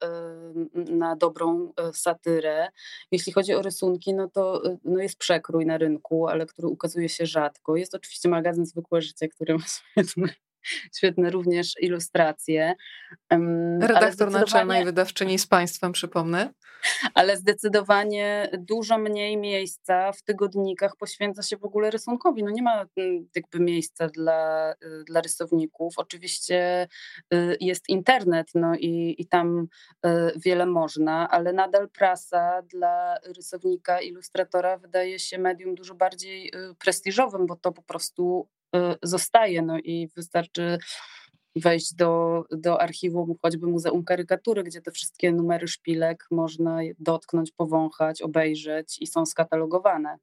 [0.73, 2.69] na dobrą satyrę.
[3.11, 7.25] Jeśli chodzi o rysunki, no to no jest przekrój na rynku, ale który ukazuje się
[7.25, 7.75] rzadko.
[7.75, 9.63] Jest oczywiście magazyn Zwykłe Życie, który ma
[9.93, 10.50] świetne
[10.97, 12.75] świetne również ilustracje.
[13.81, 16.53] Redaktor naczelnej wydawczyni z Państwem, przypomnę.
[17.13, 22.43] Ale zdecydowanie dużo mniej miejsca w tygodnikach poświęca się w ogóle rysunkowi.
[22.43, 25.93] No nie ma mm, jakby miejsca dla, y, dla rysowników.
[25.97, 26.87] Oczywiście
[27.33, 29.67] y, jest internet no i, i tam
[30.05, 37.47] y, wiele można, ale nadal prasa dla rysownika, ilustratora wydaje się medium dużo bardziej prestiżowym,
[37.47, 38.47] bo to po prostu
[39.03, 39.61] zostaje.
[39.61, 40.77] No i wystarczy
[41.55, 48.21] wejść do, do archiwum choćby Muzeum Karykatury, gdzie te wszystkie numery szpilek można dotknąć, powąchać,
[48.21, 50.17] obejrzeć i są skatalogowane.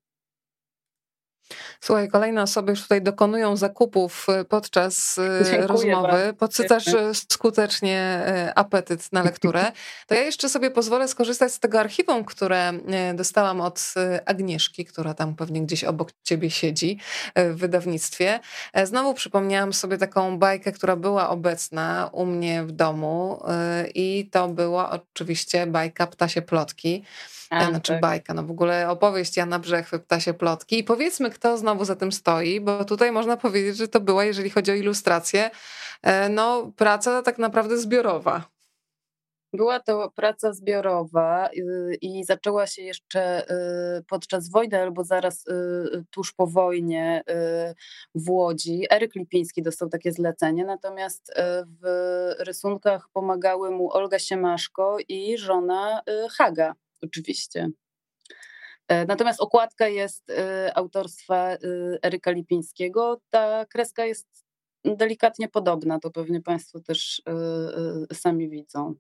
[1.81, 6.09] Słuchaj, kolejne osoby już tutaj dokonują zakupów y, podczas y, Dziękuję rozmowy.
[6.09, 6.35] Bardzo.
[6.35, 6.85] Podsycasz
[7.15, 9.65] skutecznie y, apetyt na lekturę.
[10.07, 12.73] To ja jeszcze sobie pozwolę skorzystać z tego archiwum, które
[13.15, 13.95] dostałam od
[14.27, 16.99] Agnieszki, która tam pewnie gdzieś obok ciebie siedzi
[17.37, 18.41] w wydawnictwie.
[18.73, 23.43] E, znowu przypomniałam sobie taką bajkę, która była obecna u mnie w domu
[23.95, 27.05] i to była oczywiście bajka Ptasie Plotki.
[27.51, 28.01] A, znaczy tak.
[28.01, 30.79] bajka, no w ogóle opowieść Jana Brzechwy, Ptasie Plotki.
[30.79, 34.51] I powiedzmy, kto znowu za tym stoi, bo tutaj można powiedzieć, że to była, jeżeli
[34.51, 35.51] chodzi o ilustrację,
[36.03, 38.59] e, no praca tak naprawdę zbiorowa.
[39.53, 43.51] Była to praca zbiorowa y, i zaczęła się jeszcze
[43.99, 47.23] y, podczas wojny albo zaraz y, tuż po wojnie
[48.15, 48.85] w Łodzi.
[48.91, 51.33] Eryk Lipiński dostał takie zlecenie, natomiast
[51.83, 51.87] w
[52.39, 57.69] rysunkach pomagały mu Olga Siemaszko i żona Haga oczywiście.
[58.89, 61.59] E, natomiast okładka jest e, autorstwa e,
[62.03, 63.21] Eryka Lipińskiego.
[63.31, 64.45] Ta kreska jest
[64.85, 67.23] delikatnie podobna, to pewnie Państwo też
[68.13, 68.95] sami widzą.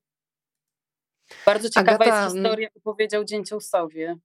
[1.46, 2.24] Bardzo ciekawa Agata...
[2.24, 4.16] jest historia, opowiedział Dzięciołsowie.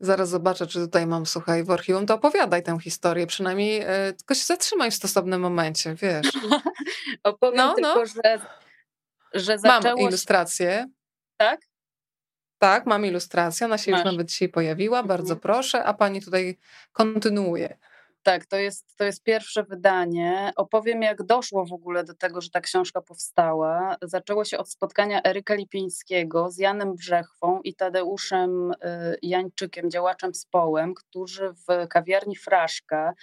[0.00, 3.84] Zaraz zobaczę, czy tutaj mam, słuchaj, w archiwum, to opowiadaj tę historię, przynajmniej
[4.18, 6.32] tylko się zatrzymaj w stosownym momencie, wiesz.
[7.24, 8.06] Opowiem no, tylko, no.
[8.06, 8.40] że,
[9.34, 10.86] że zaczęło Mam ilustrację.
[11.36, 11.69] Tak?
[12.60, 14.00] Tak, mam ilustrację, ona się Masz.
[14.00, 15.40] już nawet dzisiaj pojawiła, bardzo mhm.
[15.40, 16.58] proszę, a pani tutaj
[16.92, 17.78] kontynuuje.
[18.22, 20.52] Tak, to jest, to jest pierwsze wydanie.
[20.56, 23.96] Opowiem, jak doszło w ogóle do tego, że ta książka powstała.
[24.02, 28.74] Zaczęło się od spotkania Eryka Lipińskiego z Janem Brzechwą i Tadeuszem y,
[29.22, 33.14] Jańczykiem, działaczem Społem, którzy w kawiarni Fraszka,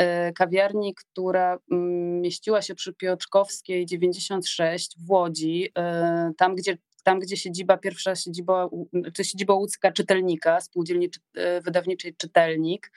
[0.00, 7.18] y, kawiarni, która mm, mieściła się przy Piotrkowskiej 96 w Łodzi, y, tam gdzie tam
[7.18, 8.68] gdzie siedziba, pierwsza siedziba,
[9.16, 12.92] to siedziba Łódzka Czytelnika, spółdzielni e, wydawniczej Czytelnik,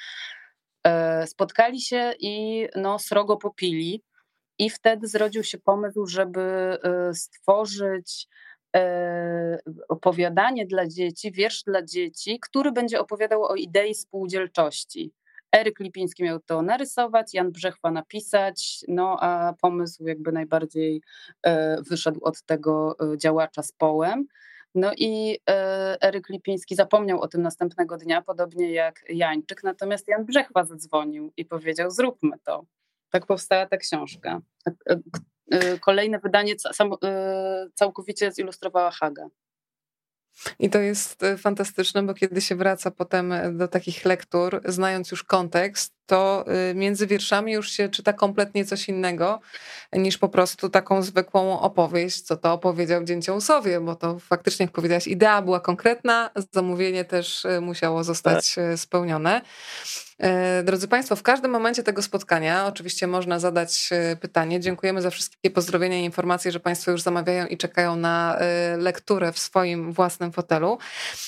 [0.83, 4.03] e, spotkali się i no, srogo popili
[4.59, 8.27] i wtedy zrodził się pomysł, żeby e, stworzyć
[9.89, 15.11] opowiadanie dla dzieci, wiersz dla dzieci, który będzie opowiadał o idei spółdzielczości.
[15.51, 21.01] Eryk Lipiński miał to narysować, Jan Brzechwa napisać, no a pomysł jakby najbardziej
[21.43, 24.27] e, wyszedł od tego e, działacza z połem.
[24.75, 30.25] No i e, Eryk Lipiński zapomniał o tym następnego dnia, podobnie jak Jańczyk, natomiast Jan
[30.25, 32.65] Brzechwa zadzwonił i powiedział zróbmy to.
[33.09, 34.41] Tak powstała ta książka.
[35.81, 36.53] Kolejne wydanie
[37.73, 39.27] całkowicie zilustrowała Haga.
[40.59, 45.11] I to jest e, fantastyczne, bo kiedy się wraca potem e, do takich lektur, znając
[45.11, 49.39] już kontekst, to e, między wierszami już się czyta kompletnie coś innego
[49.93, 55.07] niż po prostu taką zwykłą opowieść, co to opowiedział Dzięciołusowie, bo to faktycznie, jak powiedziałaś,
[55.07, 58.79] idea była konkretna, zamówienie też musiało zostać tak.
[58.79, 59.41] spełnione.
[60.19, 64.59] E, drodzy Państwo, w każdym momencie tego spotkania oczywiście można zadać e, pytanie.
[64.59, 69.31] Dziękujemy za wszystkie pozdrowienia i informacje, że Państwo już zamawiają i czekają na e, lekturę
[69.31, 70.77] w swoim własnym fotelu.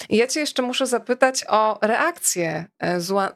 [0.09, 2.65] I ja Cię jeszcze muszę zapytać o reakcję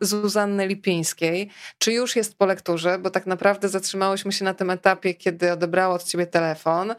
[0.01, 1.49] Zuzanny Lipińskiej.
[1.77, 2.99] Czy już jest po lekturze?
[2.99, 6.95] Bo tak naprawdę zatrzymałyśmy się na tym etapie, kiedy odebrała od Ciebie telefon.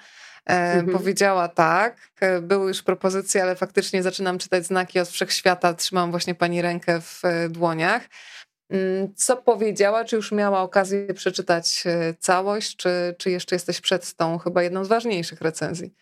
[0.46, 0.92] Mhm.
[0.92, 1.96] Powiedziała tak,
[2.42, 5.74] były już propozycje, ale faktycznie zaczynam czytać znaki od wszechświata.
[5.74, 8.02] Trzymam właśnie pani rękę w dłoniach.
[8.70, 10.04] Mm, co powiedziała?
[10.04, 14.84] Czy już miała okazję przeczytać e, całość, czy, czy jeszcze jesteś przed tą chyba jedną
[14.84, 15.94] z ważniejszych recenzji?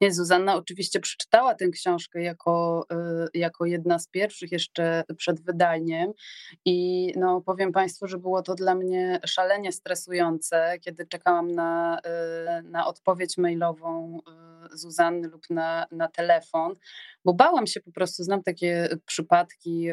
[0.00, 2.86] Nie, Zuzanna oczywiście przeczytała tę książkę jako,
[3.34, 6.12] y, jako jedna z pierwszych jeszcze przed wydaniem
[6.64, 11.98] i no, powiem Państwu, że było to dla mnie szalenie stresujące, kiedy czekałam na,
[12.60, 16.74] y, na odpowiedź mailową y, Zuzanny lub na, na telefon,
[17.24, 19.88] bo bałam się po prostu, znam takie przypadki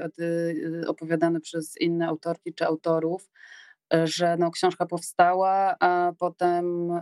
[0.88, 3.30] opowiadane przez inne autorki czy autorów,
[4.04, 7.02] że no, książka powstała, a potem y,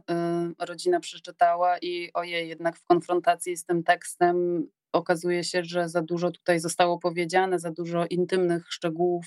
[0.59, 6.31] rodzina przeczytała i ojej, jednak w konfrontacji z tym tekstem okazuje się, że za dużo
[6.31, 9.25] tutaj zostało powiedziane, za dużo intymnych szczegółów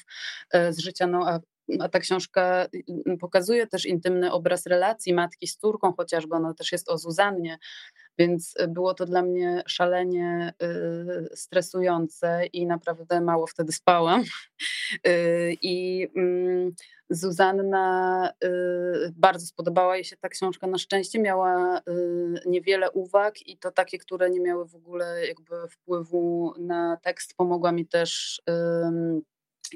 [0.55, 1.41] y, z życia, no, a,
[1.81, 6.37] a ta książka y, pokazuje też intymny obraz relacji matki z córką, chociażby.
[6.37, 7.59] Ona też jest o Zuzannie,
[8.19, 10.53] więc było to dla mnie szalenie
[11.35, 14.23] stresujące i naprawdę mało wtedy spałam.
[15.63, 16.75] I mm,
[17.11, 20.67] Zuzanna, y, bardzo spodobała jej się ta książka.
[20.67, 21.83] Na szczęście miała y,
[22.47, 27.35] niewiele uwag i to takie, które nie miały w ogóle jakby wpływu na tekst.
[27.37, 28.43] Pomogła mi też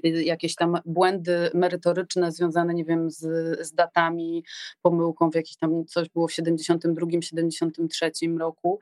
[0.05, 3.21] jakieś tam błędy merytoryczne związane, nie wiem, z,
[3.67, 4.45] z datami,
[4.83, 8.79] pomyłką w jakiś tam coś było w 72, 73 roku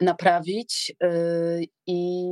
[0.00, 2.28] naprawić y, i,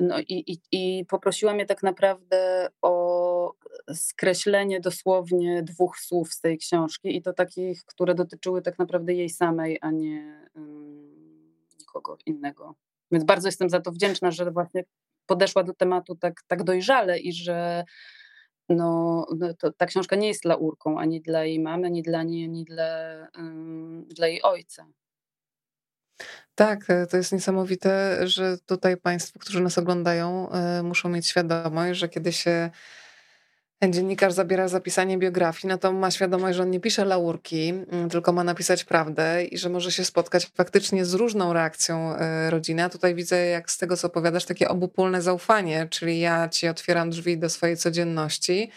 [0.00, 3.54] no i, i, i poprosiła mnie tak naprawdę o
[3.94, 9.30] skreślenie dosłownie dwóch słów z tej książki i to takich, które dotyczyły tak naprawdę jej
[9.30, 10.48] samej, a nie
[11.78, 12.74] nikogo innego.
[13.10, 14.84] Więc bardzo jestem za to wdzięczna, że właśnie
[15.28, 17.84] podeszła do tematu tak, tak dojrzale i że
[18.68, 22.44] no, no to, ta książka nie jest laurką ani dla jej mamy, ani dla niej,
[22.44, 22.86] ani dla,
[23.36, 24.86] um, dla jej ojca.
[26.54, 32.08] Tak, to jest niesamowite, że tutaj Państwo, którzy nas oglądają, e, muszą mieć świadomość, że
[32.08, 32.70] kiedy się
[33.86, 38.32] dziennikarz zabiera zapisanie biografii, no to ma świadomość, że on nie pisze laurki, mm, tylko
[38.32, 42.84] ma napisać prawdę i że może się spotkać faktycznie z różną reakcją e, rodziny.
[42.84, 47.10] A tutaj widzę, jak z tego, co opowiadasz, takie obopólne zaufanie, czyli ja ci otwieram
[47.10, 48.70] drzwi do swojej codzienności,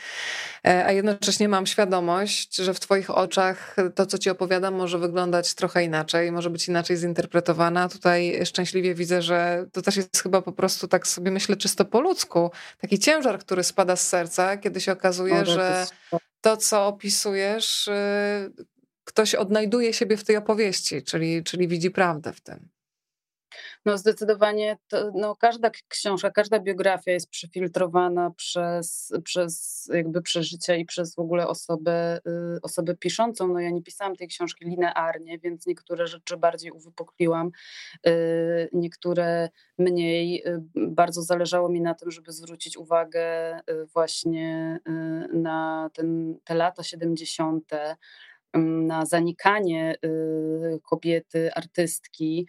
[0.68, 5.54] e, a jednocześnie mam świadomość, że w twoich oczach to, co ci opowiadam, może wyglądać
[5.54, 7.90] trochę inaczej, może być inaczej zinterpretowana.
[7.90, 12.02] Tutaj szczęśliwie widzę, że to też jest chyba po prostu, tak sobie myślę, czysto po
[12.02, 15.88] ludzku, taki ciężar, który spada z serca, kiedy się się okazuje, że
[16.42, 17.92] to, co opisujesz, y,
[19.04, 22.70] ktoś odnajduje siebie w tej opowieści, czyli, czyli widzi prawdę w tym.
[23.86, 30.86] No zdecydowanie to, no, każda książka, każda biografia jest przefiltrowana przez, przez jakby przeżycia i
[30.86, 32.20] przez w ogóle osobę,
[32.58, 33.48] y, osobę piszącą.
[33.48, 37.52] No ja nie pisałam tej książki linearnie, więc niektóre rzeczy bardziej uwypukliłam,
[38.08, 40.48] y, niektóre mniej.
[40.48, 44.92] Y, bardzo zależało mi na tym, żeby zwrócić uwagę y, właśnie y,
[45.38, 47.72] na ten, te lata 70.,
[48.54, 49.96] na zanikanie
[50.84, 52.48] kobiety, artystki,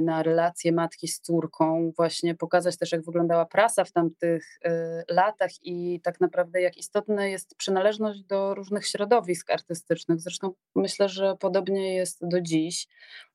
[0.00, 5.50] na relacje matki z córką, właśnie pokazać też, jak wyglądała prasa w tamtych e, latach
[5.62, 10.20] i tak naprawdę jak istotna jest przynależność do różnych środowisk artystycznych.
[10.20, 12.88] Zresztą myślę, że podobnie jest do dziś.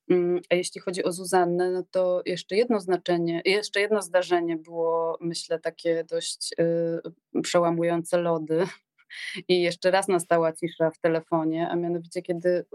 [0.10, 5.18] Mm, a jeśli chodzi o Zuzannę, no to jeszcze jedno znaczenie, jeszcze jedno zdarzenie było,
[5.22, 8.66] myślę, takie dość e, przełamujące lody.
[9.48, 12.66] I jeszcze raz nastała cisza w telefonie, a mianowicie kiedy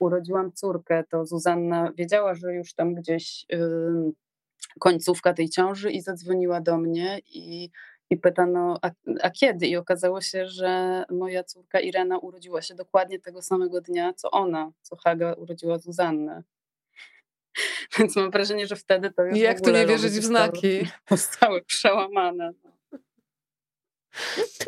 [0.00, 3.46] urodziłam córkę, to Zuzanna wiedziała, że już tam gdzieś
[4.78, 7.70] końcówka tej ciąży i zadzwoniła do mnie i,
[8.10, 8.90] i pytano, a,
[9.22, 9.66] a, kiedy?
[9.66, 14.72] I okazało się, że moja córka Irena urodziła się dokładnie tego samego dnia, co ona,
[14.82, 16.42] co Haga urodziła Zuzannę.
[17.98, 19.38] Więc mam wrażenie, że wtedy to już.
[19.38, 20.78] Jak tu nie wierzyć w znaki?
[21.10, 22.52] Zostały przełamane.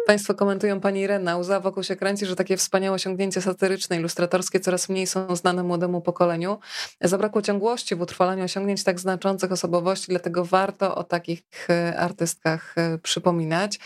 [0.07, 1.37] Państwo komentują pani Irena.
[1.37, 6.01] Łza wokół się kręci, że takie wspaniałe osiągnięcia satyryczne, ilustratorskie coraz mniej są znane młodemu
[6.01, 6.59] pokoleniu.
[7.01, 12.99] Zabrakło ciągłości w utrwalaniu osiągnięć tak znaczących osobowości, dlatego warto o takich e, artystkach e,
[12.99, 13.79] przypominać.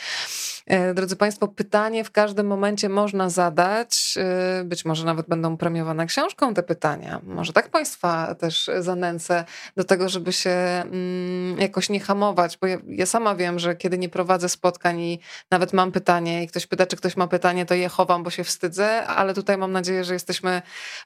[0.67, 4.19] E, drodzy Państwo, pytanie w każdym momencie można zadać.
[4.65, 7.21] Być może nawet będą premiowane książką te pytania.
[7.25, 9.45] Może tak Państwa też zanęcę
[9.77, 13.99] do tego, żeby się mm, jakoś nie hamować, bo ja, ja sama wiem, że kiedy
[13.99, 15.21] nie prowadzę spotkań i
[15.53, 18.45] nawet mam pytanie i ktoś pyta, czy ktoś ma pytanie, to je chowam, bo się
[18.45, 20.63] wstydzę, ale tutaj mam nadzieję, że jesteśmy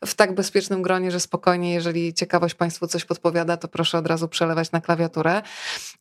[0.07, 4.29] w tak bezpiecznym gronie, że spokojnie, jeżeli ciekawość Państwu coś podpowiada, to proszę od razu
[4.29, 5.43] przelewać na klawiaturę.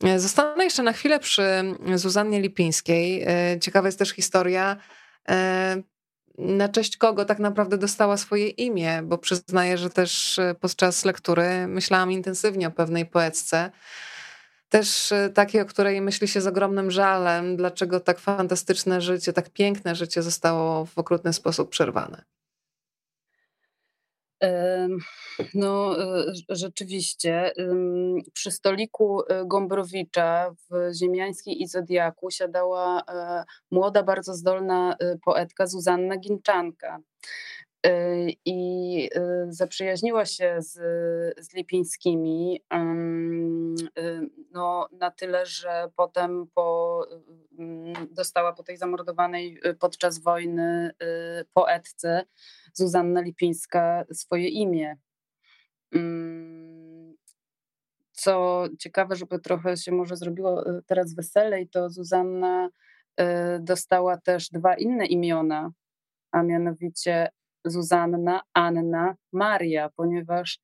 [0.04, 3.22] E, zostanę jeszcze na chwilę przy Zuzannie Lipińskiej.
[3.26, 4.76] E, ciekawa jest też historia
[5.28, 5.82] e,
[6.38, 12.12] na cześć kogo tak naprawdę dostała swoje imię, bo przyznaję, że też podczas lektury myślałam
[12.12, 13.70] intensywnie o pewnej poetce,
[14.68, 19.50] też e, takiej, o której myśli się z ogromnym żalem, dlaczego tak fantastyczne życie, tak
[19.50, 22.24] piękne życie zostało w okrutny sposób przerwane.
[25.54, 27.52] No, e, rzeczywiście.
[28.32, 33.02] Przy stoliku e, Gombrowicza w Ziemiańskiej i Zodiaku siadała
[33.70, 36.98] młoda, bardzo zdolna poetka Zuzanna Ginczanka.
[37.86, 40.72] Y, i y, zaprzyjaźniła się z,
[41.38, 42.60] z Lipińskimi
[43.98, 47.06] y, no, na tyle, że potem po,
[48.10, 50.90] dostała po tej zamordowanej podczas wojny
[51.52, 52.24] poetce
[52.72, 54.96] Zuzanna Lipińska swoje imię.
[58.12, 62.68] Co ciekawe, żeby trochę się może zrobiło teraz weselej, to Zuzanna
[63.60, 65.70] dostała też dwa inne imiona,
[66.32, 67.28] a mianowicie
[67.66, 70.60] Zuzanna, Anna, Maria, ponieważ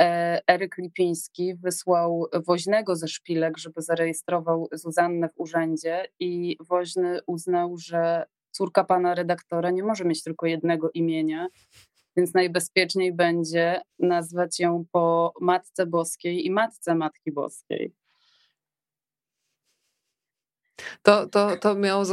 [0.00, 7.76] e, Eryk Lipiński wysłał woźnego ze szpilek, żeby zarejestrował Zuzannę w urzędzie i woźny uznał,
[7.76, 11.48] że córka pana redaktora nie może mieć tylko jednego imienia,
[12.16, 17.92] więc najbezpieczniej będzie nazwać ją po Matce Boskiej i Matce Matki Boskiej.
[21.02, 22.04] To, to, to miało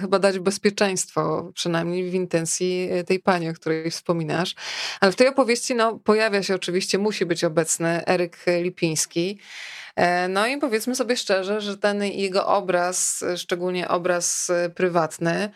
[0.00, 4.54] chyba dać bezpieczeństwo, przynajmniej w intencji e, tej pani, o której wspominasz.
[5.00, 9.38] Ale w tej opowieści no, pojawia się oczywiście, musi być obecny Eryk Lipiński.
[9.96, 15.50] E, no i powiedzmy sobie szczerze, że ten jego obraz, szczególnie obraz e, prywatny,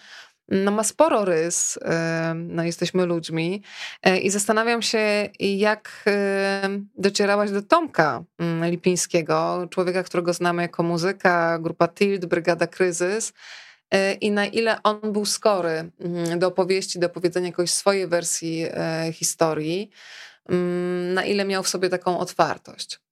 [0.48, 1.78] no ma sporo rys,
[2.34, 3.62] no jesteśmy ludźmi
[4.02, 6.04] e, i zastanawiam się, jak
[6.96, 13.32] docierałaś do Tomka mm, Lipińskiego, człowieka, którego znamy jako muzyka, grupa Tilt, Brygada Kryzys
[13.90, 18.66] e, i na ile on był skory mm, do opowieści, do powiedzenia jakiejś swojej wersji
[18.70, 19.90] e, historii,
[20.48, 23.07] mm, na ile miał w sobie taką otwartość.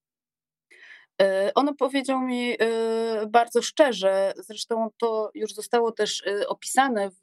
[1.22, 7.22] E, on powiedział mi e, bardzo szczerze, zresztą to już zostało też e, opisane w,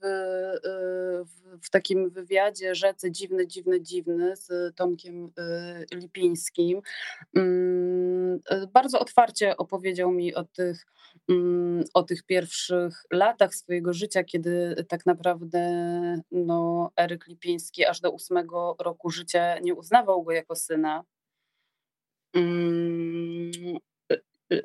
[1.63, 5.31] w, takim wywiadzie Rzece Dziwny, Dziwny, Dziwny z Tomkiem
[5.93, 6.81] Lipińskim.
[7.35, 8.39] Mm,
[8.73, 10.85] bardzo otwarcie opowiedział mi o tych,
[11.29, 15.59] mm, o tych pierwszych latach swojego życia, kiedy tak naprawdę
[16.31, 21.03] no, Eryk Lipiński aż do ósmego roku życia nie uznawał go jako syna.
[22.33, 23.51] Mm,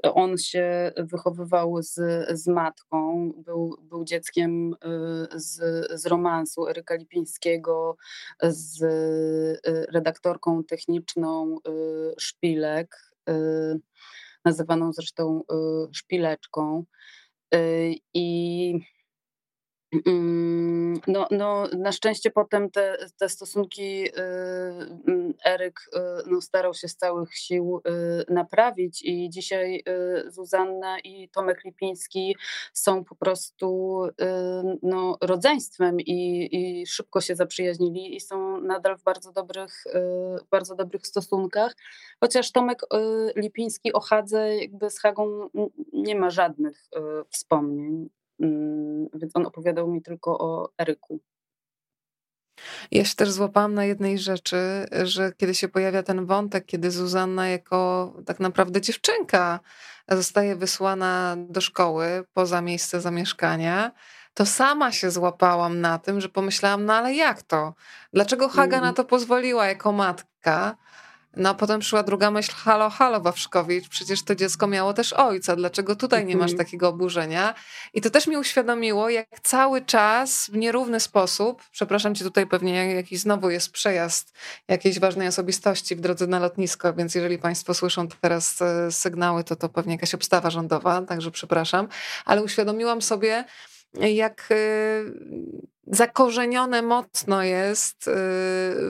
[0.02, 1.94] on się wychowywał z,
[2.30, 4.76] z matką, był, był dzieckiem y,
[5.40, 7.96] z, z romansu Eryka Lipińskiego,
[8.42, 12.96] z y, redaktorką techniczną y, Szpilek,
[14.44, 15.42] nazywaną zresztą
[15.92, 16.84] Szpileczką.
[18.14, 18.80] I
[21.06, 24.12] no, no, na szczęście potem te, te stosunki y,
[25.06, 25.98] mm, Eryk y,
[26.30, 29.84] no, starał się z całych sił y, naprawić i dzisiaj
[30.26, 32.36] Zuzanna i Tomek Lipiński
[32.72, 34.00] są po prostu
[34.82, 39.84] no, rodzeństwem i, i szybko się zaprzyjaźnili i są nadal w bardzo dobrych,
[40.50, 41.76] bardzo dobrych stosunkach,
[42.20, 42.82] chociaż Tomek
[43.36, 45.48] Lipiński o Hadze jakby z Hagą
[45.92, 46.88] nie ma żadnych
[47.30, 48.08] wspomnień.
[48.40, 51.20] Mm, więc on opowiadał mi tylko o Eryku.
[52.90, 54.56] Ja się też złapałam na jednej rzeczy,
[55.02, 59.60] że kiedy się pojawia ten wątek, kiedy Zuzanna jako tak naprawdę dziewczynka
[60.08, 63.92] zostaje wysłana do szkoły poza miejsce zamieszkania,
[64.34, 67.74] to sama się złapałam na tym, że pomyślałam, no ale jak to?
[68.12, 68.94] Dlaczego Haga na mhm.
[68.94, 70.76] to pozwoliła jako matka?
[71.38, 75.96] No potem przyszła druga myśl, halo, halo Wawrzkowicz, przecież to dziecko miało też ojca, dlaczego
[75.96, 76.66] tutaj nie masz mhm.
[76.66, 77.54] takiego oburzenia?
[77.94, 82.94] I to też mi uświadomiło, jak cały czas w nierówny sposób, przepraszam cię, tutaj pewnie
[82.94, 84.32] jakiś znowu jest przejazd
[84.68, 89.56] jakiejś ważnej osobistości w drodze na lotnisko, więc jeżeli państwo słyszą teraz e, sygnały, to
[89.56, 91.88] to pewnie jakaś obstawa rządowa, także przepraszam,
[92.24, 93.44] ale uświadomiłam sobie,
[93.94, 95.12] jak y,
[95.86, 98.12] zakorzenione mocno jest y,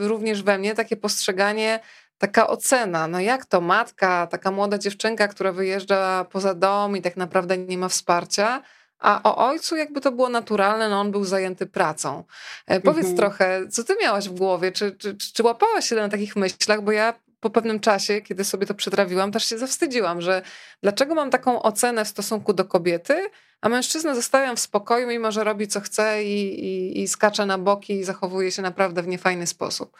[0.08, 1.80] również we mnie takie postrzeganie,
[2.18, 3.08] taka ocena.
[3.08, 7.78] No jak to matka, taka młoda dziewczynka, która wyjeżdża poza dom i tak naprawdę nie
[7.78, 8.62] ma wsparcia,
[8.98, 12.24] a o ojcu jakby to było naturalne, no on był zajęty pracą.
[12.66, 13.16] E, powiedz mhm.
[13.16, 14.72] trochę, co ty miałaś w głowie?
[14.72, 16.82] Czy, czy, czy łapałaś się na takich myślach?
[16.82, 20.42] Bo ja po pewnym czasie, kiedy sobie to przetrawiłam, też się zawstydziłam, że
[20.82, 25.44] dlaczego mam taką ocenę w stosunku do kobiety, a mężczyznę zostawiam w spokoju, mimo że
[25.44, 29.46] robi co chce i, i, i skacze na boki i zachowuje się naprawdę w niefajny
[29.46, 29.96] sposób.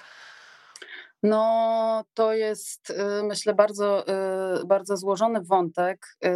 [1.22, 4.04] No, to jest, y, myślę, bardzo,
[4.62, 6.06] y, bardzo złożony wątek.
[6.24, 6.28] Y,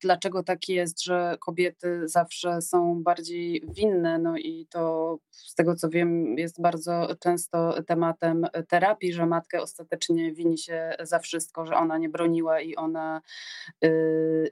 [0.00, 4.18] dlaczego tak jest, że kobiety zawsze są bardziej winne?
[4.18, 10.32] No i to z tego co wiem, jest bardzo często tematem terapii, że matkę ostatecznie
[10.32, 13.20] wini się za wszystko, że ona nie broniła i ona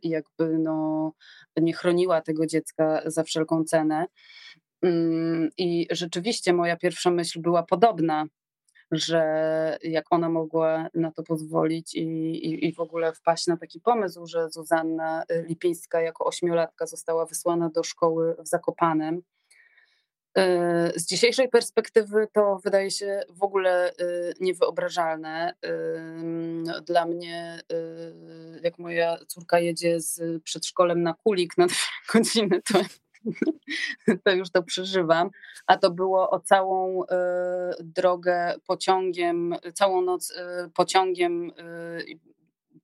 [0.02, 1.12] jakby no,
[1.56, 4.06] nie chroniła tego dziecka za wszelką cenę.
[4.82, 8.26] Mm, I rzeczywiście moja pierwsza myśl była podobna
[8.96, 12.00] że jak ona mogła na to pozwolić i,
[12.46, 17.70] i, i, w ogóle wpaść na taki pomysł, że Zuzanna Lipińska jako ośmiolatka została wysłana
[17.70, 19.22] do szkoły w Zakopanem.
[20.38, 23.94] E, z dzisiejszej perspektywy to wydaje się w ogóle e,
[24.40, 25.54] niewyobrażalne.
[26.86, 27.60] Dla mnie,
[28.62, 31.76] jak moja córka jedzie z przedszkolem na kulik na dwie
[32.12, 32.78] godziny, to
[34.24, 35.30] to już to przeżywam,
[35.66, 37.06] a to było o całą y,
[37.80, 40.34] drogę pociągiem, całą noc y,
[40.74, 42.34] pociągiem y,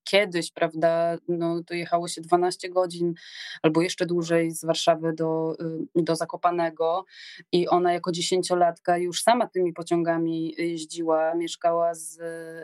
[0.04, 3.14] kiedyś, prawda, no, to jechało się 12 godzin
[3.62, 5.56] albo jeszcze dłużej z Warszawy do,
[5.94, 7.04] do Zakopanego
[7.52, 12.18] i ona jako dziesięciolatka już sama tymi pociągami jeździła, mieszkała z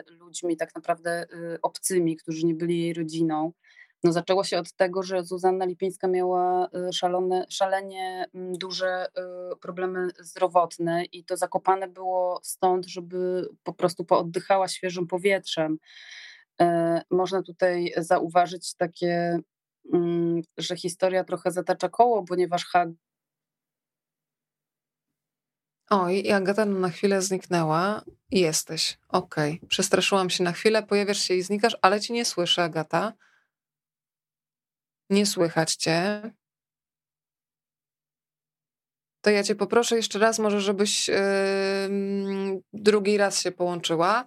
[0.09, 1.25] ludźmi tak naprawdę
[1.61, 3.51] obcymi, którzy nie byli jej rodziną.
[4.03, 9.55] No zaczęło się od tego, że Zuzanna Lipińska miała y, szalone, szalenie mm, duże y,
[9.55, 15.77] problemy zdrowotne i to zakopane było stąd, żeby po prostu pooddychała świeżym powietrzem.
[16.61, 19.39] E, można tutaj zauważyć takie,
[19.93, 22.89] mm, że historia trochę zatacza koło, ponieważ Hag
[25.89, 28.01] o, Agata na chwilę zniknęła.
[28.31, 28.97] Jesteś.
[29.09, 29.53] Okej.
[29.53, 29.69] Okay.
[29.69, 33.13] Przestraszyłam się na chwilę, pojawiasz się i znikasz, ale ci nie słyszę, Agata.
[35.09, 36.21] Nie słychać cię.
[39.21, 41.15] To ja cię poproszę jeszcze raz, może żebyś yy,
[42.73, 44.25] drugi raz się połączyła.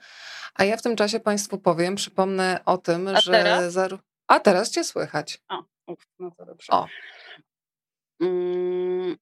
[0.55, 3.33] A ja w tym czasie Państwu powiem, przypomnę o tym, A że.
[3.33, 3.74] Teraz?
[4.28, 5.43] A teraz cię słychać.
[5.49, 6.72] O, uf, no to dobrze.
[6.72, 6.87] O.
[8.20, 9.16] Mm,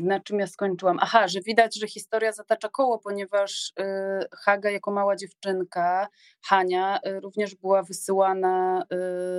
[0.00, 0.98] na czym ja skończyłam?
[1.00, 3.84] Aha, że widać, że historia zatacza koło, ponieważ y,
[4.32, 6.08] Haga jako mała dziewczynka,
[6.42, 8.96] Hania, y, również była wysyłana y,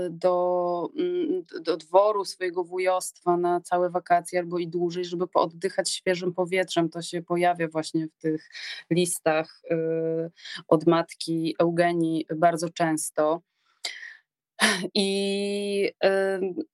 [0.09, 6.33] do, mm, do dworu swojego wujostwa na całe wakacje albo i dłużej, żeby pooddychać świeżym
[6.33, 6.89] powietrzem.
[6.89, 8.49] To się pojawia właśnie w tych
[8.89, 9.61] listach
[10.67, 13.41] od matki Eugenii bardzo często.
[14.93, 15.91] I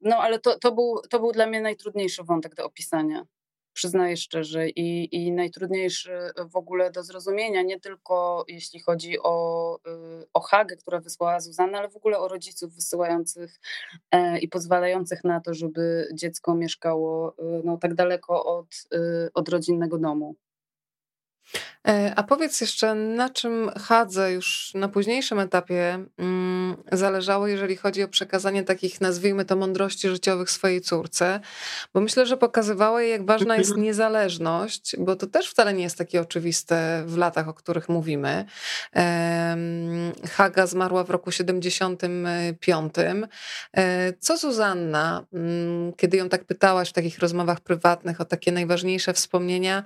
[0.02, 3.26] no, ale to, to, był, to był dla mnie najtrudniejszy wątek do opisania
[3.74, 6.12] przyznaję szczerze, i, i najtrudniejszy
[6.52, 9.76] w ogóle do zrozumienia, nie tylko jeśli chodzi o,
[10.22, 13.60] y, o Hagę, która wysłała Zuzannę, ale w ogóle o rodziców wysyłających
[14.12, 18.68] e, i pozwalających na to, żeby dziecko mieszkało no, tak daleko od,
[19.34, 20.36] od rodzinnego domu.
[21.88, 28.04] E, a powiedz jeszcze, na czym Hadze już na późniejszym etapie mm, zależało, jeżeli chodzi
[28.04, 31.40] o przekazanie takich, nazwijmy to, mądrości życiowych swojej córce?
[31.94, 33.86] Bo myślę, że pokazywała jej, jak ważna jest mhm.
[33.86, 38.46] niezależność, bo to też wcale nie jest takie oczywiste w latach, o których mówimy.
[40.32, 42.94] Haga zmarła w roku 75.
[43.78, 49.14] E, co Zuzanna, mm, kiedy ją tak pytałaś w takich rozmowach prywatnych o takie najważniejsze
[49.14, 49.84] wspomnienia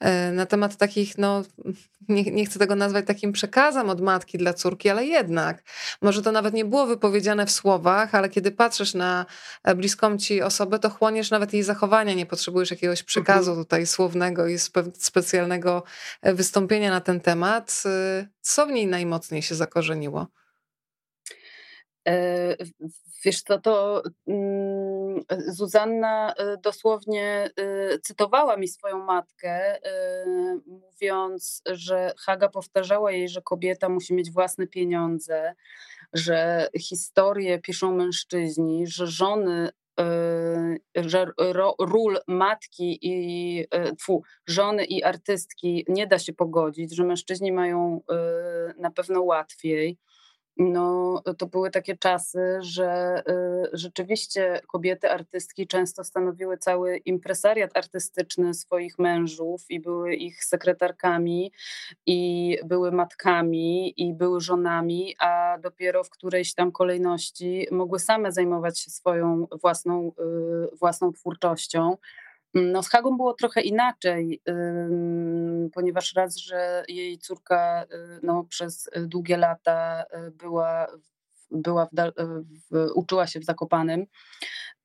[0.00, 1.42] e, na temat takich, no,
[2.08, 5.62] nie, nie chcę tego nazwać takim przekazem od matki dla córki, ale jednak.
[6.02, 9.26] Może to nawet nie było wypowiedziane w słowach, ale kiedy patrzysz na
[9.64, 13.64] e, bliską ci osobę, to chłoniesz nawet jej zachowania, nie potrzebujesz jakiegoś przekazu mhm.
[13.64, 15.82] tutaj słownego i spe specjalnego
[16.22, 17.82] e, wystąpienia na ten temat.
[17.86, 20.26] E, co w niej najmocniej się zakorzeniło?
[22.08, 22.56] E,
[23.24, 29.78] wiesz co, to mm, Zuzanna e, dosłownie e, cytowała mi swoją matkę,
[30.66, 35.54] mówiąc, że Haga powtarzała jej, że kobieta musi mieć własne pieniądze,
[36.12, 39.70] że historię piszą mężczyźni, że żony
[40.96, 41.26] że
[41.78, 43.66] ról matki i
[43.98, 48.00] tfu, żony i artystki nie da się pogodzić, że mężczyźni mają
[48.78, 49.98] na pewno łatwiej
[50.56, 58.54] no, to były takie czasy, że y, rzeczywiście kobiety artystki często stanowiły cały impresariat artystyczny
[58.54, 61.52] swoich mężów i były ich sekretarkami,
[62.06, 68.80] i były matkami, i były żonami, a dopiero w którejś tam kolejności mogły same zajmować
[68.80, 70.12] się swoją własną,
[70.72, 71.96] y, własną twórczością.
[72.54, 74.42] No z Hagą było trochę inaczej,
[75.74, 77.86] ponieważ raz, że jej córka y,
[78.22, 80.86] no, przez długie lata była,
[81.50, 81.90] była w,
[82.70, 84.06] w, uczyła się w Zakopanym.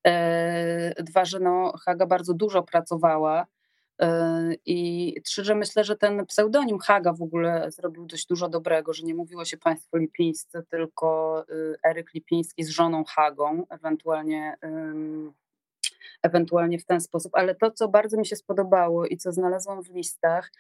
[0.07, 3.45] E, dwa, że no, Haga bardzo dużo pracowała.
[4.01, 8.93] E, I trzy, że myślę, że ten pseudonim Haga w ogóle zrobił dość dużo dobrego,
[8.93, 14.57] że nie mówiło się państwo lipińscy, tylko y, Eryk Lipiński z żoną Hagą, ewentualnie
[16.24, 17.32] ewentualnie w ten sposób.
[17.36, 20.51] Ale to, co bardzo mi się spodobało i co znalazłam w listach,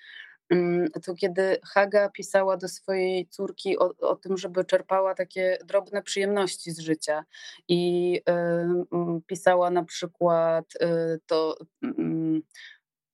[0.49, 6.01] mm, to kiedy Haga pisała do swojej córki o, o tym, żeby czerpała takie drobne
[6.03, 7.25] przyjemności z życia.
[7.67, 8.15] I
[9.17, 11.57] y, pisała na przykład y, to.
[11.83, 12.41] Y,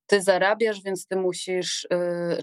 [0.08, 1.88] ty zarabiasz, więc ty musisz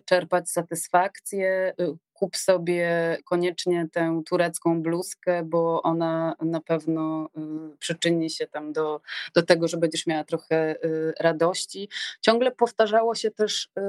[0.05, 1.75] czerpać satysfakcję,
[2.23, 7.29] kup sobie koniecznie tę turecką bluzkę, bo ona na pewno
[7.73, 9.01] y, przyczyni się tam do,
[9.35, 11.89] do tego, że będziesz miała trochę y, radości.
[12.21, 13.81] Ciągle powtarzało się też y,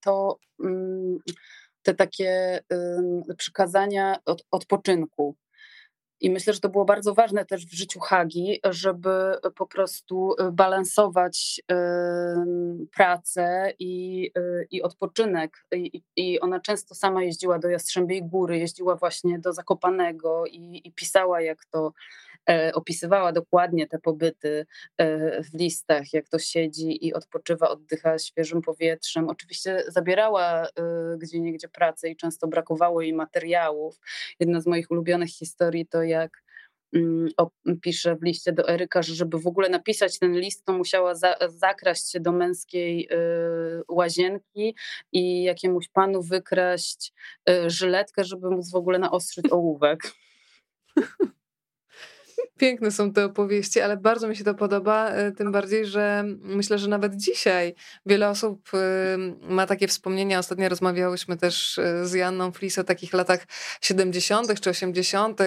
[0.00, 1.18] to, mm,
[1.82, 2.60] te takie
[3.36, 5.36] przykazania od, odpoczynku.
[6.20, 9.10] I myślę, że to było bardzo ważne też w życiu Hagi, żeby
[9.56, 11.60] po prostu y, balansować
[12.92, 15.56] pracę i, y, i odpoczynek.
[15.72, 20.92] I, I, ona często sama jeździła do Jastrzębiej Góry, jeździła właśnie do Zakopanego i, i
[20.92, 21.92] pisała, jak to
[22.48, 24.66] E, opisywała dokładnie te pobyty
[24.96, 29.28] e, w listach, jak to siedzi i odpoczywa, oddycha świeżym powietrzem.
[29.28, 30.68] Oczywiście zabierała e,
[31.18, 34.00] gdzie niegdzie pracę i często brakowało jej materiałów.
[34.40, 36.42] Jedna z moich ulubionych historii to jak
[36.94, 37.28] mm,
[37.82, 41.34] pisze w liście do Eryka, że żeby w ogóle napisać ten list, to musiała za,
[41.48, 44.74] zakraść się do męskiej y, łazienki
[45.12, 47.12] i jakiemuś panu wykraść
[47.50, 50.00] y, żyletkę, żeby móc w ogóle naostrzyć ołówek.
[52.58, 56.78] Piękne są te opowieści, ale bardzo mi się to podoba, e, tym bardziej, że myślę,
[56.78, 57.74] że nawet dzisiaj
[58.06, 58.78] wiele osób e,
[59.54, 60.38] ma takie wspomnienia.
[60.38, 63.46] Ostatnio rozmawiałyśmy też e, z Janną Flis o takich latach
[63.80, 64.60] 70.
[64.60, 65.40] czy 80.,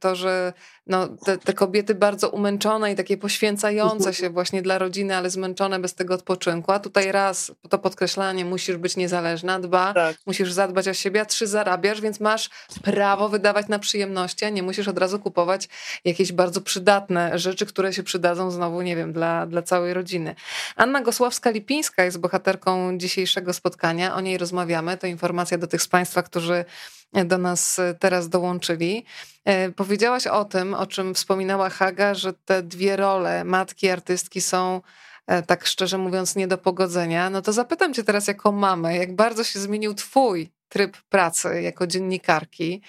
[0.00, 0.52] to, że
[0.86, 5.78] no, te, te, kobiety bardzo umęczone i takie poświęcające się właśnie dla rodziny, ale zmęczone
[5.78, 6.72] bez tego odpoczynku.
[6.72, 10.16] A tutaj raz to podkreślanie, musisz być niezależna, dwa, tak.
[10.26, 12.50] musisz zadbać o siebie, a trzy, zarabiasz, więc masz
[12.82, 15.68] prawo wydawać na przyjemności, a nie musisz od razu kupować
[16.04, 20.34] jakieś bardzo przydatne rzeczy, które się przydadzą znowu, nie wiem, dla, dla całej rodziny.
[20.76, 24.14] Anna Gosławska-Lipińska jest bohaterką dzisiejszego spotkania.
[24.14, 24.96] O niej rozmawiamy.
[24.96, 26.64] To informacja do tych z Państwa, którzy
[27.24, 29.04] do nas teraz dołączyli.
[29.44, 34.80] E, powiedziałaś o tym, o czym wspominała Haga, że te dwie role matki artystki są
[35.26, 37.30] e, tak szczerze mówiąc nie do pogodzenia.
[37.30, 41.86] No to zapytam cię teraz jako mamę, jak bardzo się zmienił twój tryb pracy jako
[41.86, 42.82] dziennikarki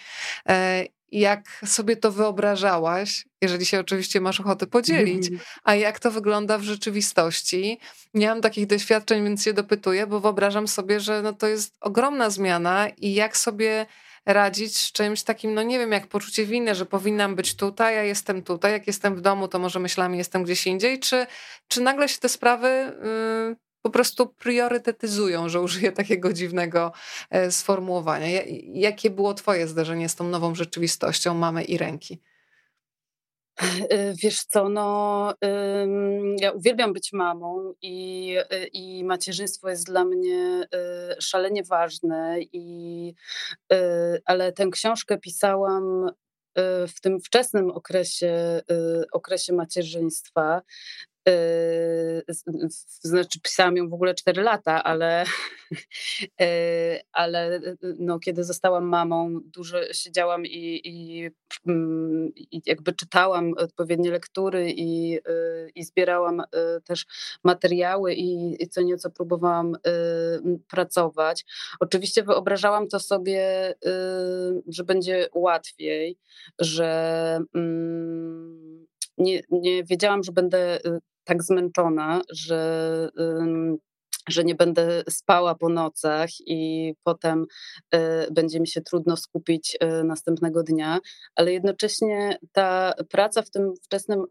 [0.49, 5.39] e, jak sobie to wyobrażałaś, jeżeli się oczywiście masz ochotę podzielić, mhm.
[5.63, 7.79] a jak to wygląda w rzeczywistości.
[8.13, 12.29] Nie mam takich doświadczeń, więc się dopytuję, bo wyobrażam sobie, że no to jest ogromna
[12.29, 13.85] zmiana i jak sobie
[14.25, 18.03] radzić z czymś takim, no nie wiem, jak poczucie winy, że powinnam być tutaj, a
[18.03, 21.27] jestem tutaj, jak jestem w domu, to może myślami jestem gdzieś indziej, czy,
[21.67, 22.67] czy nagle się te sprawy
[23.49, 26.91] yy, po prostu priorytetyzują, że użyję takiego dziwnego
[27.29, 28.27] e, sformułowania.
[28.73, 32.21] Jakie było Twoje zdarzenie z tą nową rzeczywistością mamy i ręki?
[33.89, 35.33] E, wiesz co, no
[36.39, 40.67] ja uwielbiam być mamą i, e, i macierzyństwo jest dla mnie
[41.19, 43.13] szalenie ważne, i,
[44.25, 46.09] ale tę książkę pisałam
[46.87, 48.61] w tym wczesnym okresie,
[49.11, 50.61] okresie macierzyństwa
[53.01, 55.25] znaczy pisałam ją w ogóle 4 lata, ale,
[57.11, 57.61] ale
[57.99, 61.29] no, kiedy zostałam mamą, dużo siedziałam i, i,
[61.67, 65.19] mm, i jakby czytałam odpowiednie lektury i,
[65.75, 66.41] i zbierałam
[66.83, 67.05] też
[67.43, 69.77] materiały i, i co nieco próbowałam
[70.67, 71.45] pracować.
[71.79, 73.73] Oczywiście wyobrażałam to sobie,
[74.67, 76.17] że będzie łatwiej,
[76.59, 78.85] że mm,
[79.17, 80.79] nie, nie wiedziałam, że będę
[81.25, 83.09] tak zmęczona, że,
[84.29, 87.45] że nie będę spała po nocach i potem
[87.91, 90.99] e, będzie mi się trudno skupić e, następnego dnia,
[91.35, 94.25] ale jednocześnie ta praca w tym wczesnym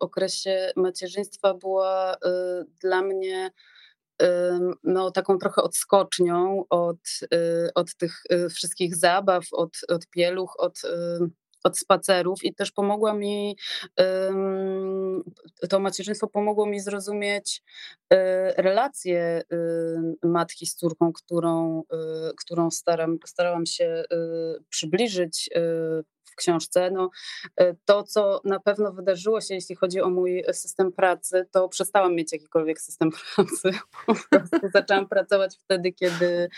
[0.00, 2.16] okresie macierzyństwa była
[2.82, 3.50] dla mnie
[4.84, 6.98] no, taką trochę odskocznią od,
[7.74, 10.82] od tych wszystkich zabaw, od, od pieluch, od
[11.64, 13.56] od spacerów i też pomogła mi,
[15.70, 17.62] to macierzyństwo pomogło mi zrozumieć
[18.10, 19.42] e, relację
[20.22, 21.96] matki z córką, którą, e,
[22.36, 24.04] którą staram, starałam się e,
[24.68, 25.50] przybliżyć
[26.24, 26.90] w książce.
[26.90, 27.10] No,
[27.84, 32.32] to, co na pewno wydarzyło się, jeśli chodzi o mój system pracy, to przestałam mieć
[32.32, 33.70] jakikolwiek system pracy.
[34.06, 36.48] Po prostu zaczęłam pracować wtedy, kiedy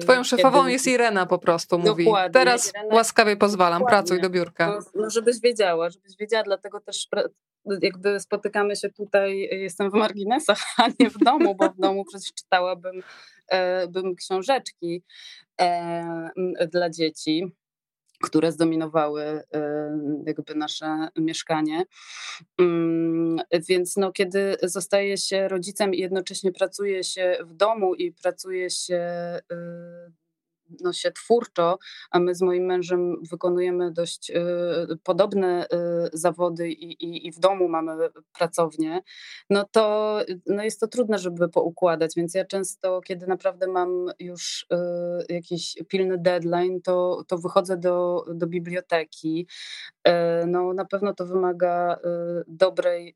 [0.00, 0.72] Twoją szefową kiedy...
[0.72, 2.04] jest Irena po prostu, mówi.
[2.04, 2.30] Dokładnie.
[2.30, 2.94] Teraz Irena...
[2.94, 3.98] łaskawie pozwalam, Dokładnie.
[3.98, 4.66] pracuj do biurka.
[4.66, 7.08] No, no, żebyś wiedziała, żebyś wiedziała, dlatego też
[7.82, 12.32] jakby spotykamy się tutaj, jestem w marginesach, a nie w domu, bo w domu przecież
[12.32, 13.02] czytałabym
[13.48, 15.02] e, bym książeczki
[15.60, 16.30] e,
[16.72, 17.52] dla dzieci
[18.22, 19.42] które zdominowały
[20.26, 21.84] jakby nasze mieszkanie.
[22.58, 23.36] Mm,
[23.68, 29.00] więc no, kiedy zostaje się rodzicem i jednocześnie pracuje się w domu i pracuje się
[29.52, 29.56] y,
[30.80, 31.78] no, się twórczo,
[32.10, 34.34] a my z moim mężem wykonujemy dość y,
[35.02, 35.68] podobne y,
[36.12, 39.00] zawody i, i, i, w domu mamy pracownię,
[39.50, 44.66] no to no jest to trudne, żeby poukładać, więc ja często, kiedy naprawdę mam już
[44.72, 49.46] y, jakiś pilny deadline, to, to wychodzę do, do biblioteki.
[50.46, 51.98] No, na pewno to wymaga
[52.46, 53.14] dobrej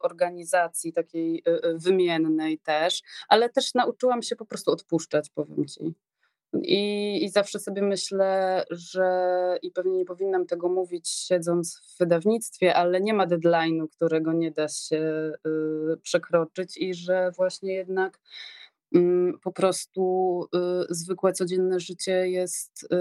[0.00, 1.42] organizacji, takiej
[1.74, 6.05] wymiennej też, ale też nauczyłam się po prostu odpuszczać, powiem ci.
[6.52, 9.08] I, I zawsze sobie myślę, że
[9.62, 14.50] i pewnie nie powinnam tego mówić siedząc w wydawnictwie, ale nie ma deadline'u, którego nie
[14.50, 18.18] da się y, przekroczyć i że właśnie jednak
[19.42, 22.96] po prostu y, zwykłe, codzienne życie jest, y,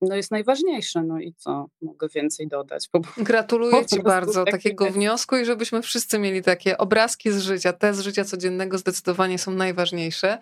[0.00, 1.02] no jest najważniejsze.
[1.02, 2.88] No i co mogę więcej dodać?
[2.92, 7.72] Po, Gratuluję po Ci bardzo takiego wniosku i żebyśmy wszyscy mieli takie obrazki z życia.
[7.72, 10.38] Te z życia codziennego zdecydowanie są najważniejsze.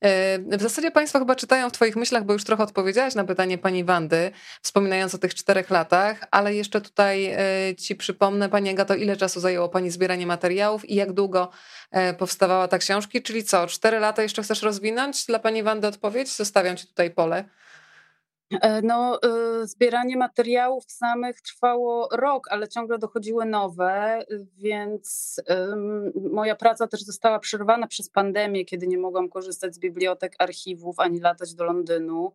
[0.00, 3.58] E, w zasadzie Państwo chyba czytają w Twoich myślach, bo już trochę odpowiedziałaś na pytanie
[3.58, 4.30] Pani Wandy,
[4.62, 9.40] wspominając o tych czterech latach, ale jeszcze tutaj e, Ci przypomnę, Pani Agato, ile czasu
[9.40, 11.50] zajęło Pani zbieranie materiałów i jak długo
[11.90, 13.18] e, powstawała ta książka?
[13.22, 15.26] Czyli co, cztery lata jeszcze chcesz rozwinąć?
[15.26, 16.36] Dla pani Wandy odpowiedź?
[16.36, 17.44] Zostawiam ci tutaj pole.
[18.50, 19.18] E, no,
[19.62, 24.22] y, zbieranie materiałów samych trwało rok, ale ciągle dochodziły nowe,
[24.56, 25.40] więc
[26.32, 31.20] moja praca też została przerwana przez pandemię, kiedy nie mogłam korzystać z bibliotek, archiwów ani
[31.20, 32.32] latać do Londynu.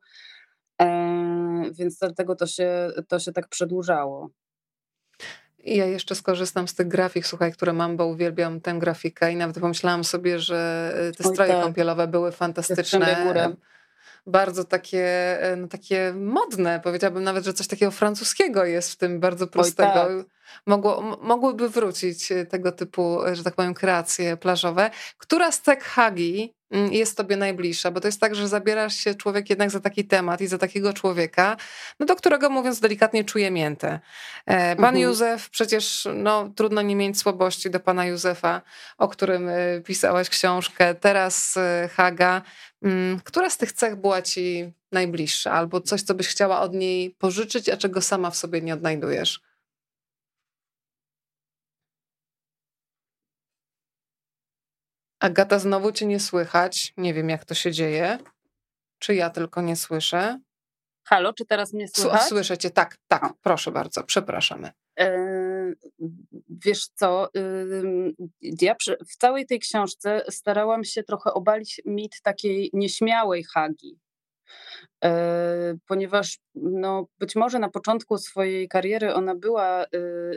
[0.81, 4.29] E, więc dlatego to się, to się tak przedłużało.
[5.64, 9.35] I ja jeszcze skorzystam z tych grafik, słuchaj, które mam, bo uwielbiam tę grafikę i
[9.35, 11.64] nawet pomyślałam sobie, że e, te stroje tak.
[11.64, 13.15] kąpielowe były fantastyczne.
[14.25, 15.07] Bardzo takie,
[15.41, 16.79] e, no, takie modne.
[16.83, 19.93] Powiedziałabym nawet, że coś takiego francuskiego jest w tym bardzo prostego.
[19.93, 20.11] Tak.
[20.67, 24.91] Mogło, mogłyby wrócić e, tego typu, że tak powiem, kreacje plażowe.
[25.17, 29.15] Która z tych hagi Mm, jest tobie najbliższa, bo to jest tak, że zabierasz się
[29.15, 31.57] człowiek jednak za taki temat i za takiego człowieka,
[31.99, 33.99] no do którego mówiąc delikatnie czuje miętę.
[34.45, 34.97] E, pan mhm.
[34.97, 38.61] Józef, przecież no, trudno nie mieć słabości do pana Józefa,
[38.97, 42.41] o którym e, pisałaś książkę, teraz e, Haga.
[42.84, 47.11] Mm, która z tych cech była ci najbliższa, albo coś, co byś chciała od niej
[47.11, 49.41] pożyczyć, a czego sama w sobie nie odnajdujesz?
[55.19, 56.93] Agata, znowu cię nie słychać.
[56.97, 58.18] Nie wiem, jak to się dzieje.
[58.99, 60.39] Czy ja tylko nie słyszę?
[61.07, 62.22] Halo, czy teraz mnie słychać?
[62.22, 64.72] Słyszę cię, tak, tak, proszę bardzo, przepraszamy.
[66.49, 67.29] Wiesz co,
[68.61, 68.75] ja
[69.09, 73.99] w całej tej książce starałam się trochę obalić mit takiej nieśmiałej Hagi,
[75.03, 79.87] E, ponieważ no, być może na początku swojej kariery ona była e,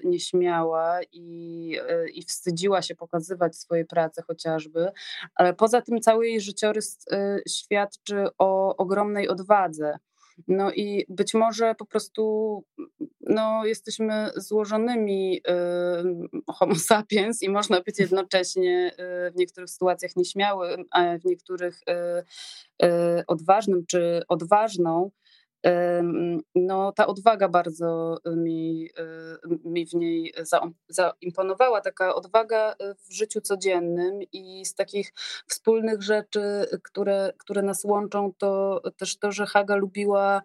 [0.05, 4.91] nieśmiała i, e, i wstydziła się pokazywać swoje prace chociażby,
[5.35, 6.99] ale poza tym cały jej życiorys
[7.49, 9.99] świadczy o ogromnej odwadze.
[10.49, 12.65] No i być może po prostu
[13.21, 15.41] no, jesteśmy złożonymi
[16.47, 18.93] homo sapiens i można być jednocześnie
[19.29, 21.81] y, w niektórych sytuacjach nieśmiałym, a w niektórych
[22.83, 22.87] y,
[23.27, 25.11] odważnym czy odważną
[26.55, 28.89] no, ta odwaga bardzo mi,
[29.65, 30.35] mi w niej
[30.89, 32.75] zaimponowała, taka odwaga
[33.09, 35.13] w życiu codziennym i z takich
[35.47, 40.43] wspólnych rzeczy, które, które nas łączą, to też to, że Haga lubiła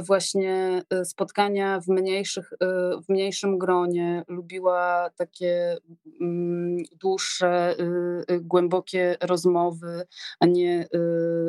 [0.00, 2.56] właśnie y, spotkania w, mniejszych, y,
[3.02, 5.76] w mniejszym gronie, lubiła takie
[6.20, 7.76] mm, dłuższe,
[8.30, 10.06] y, głębokie rozmowy,
[10.40, 10.88] a nie,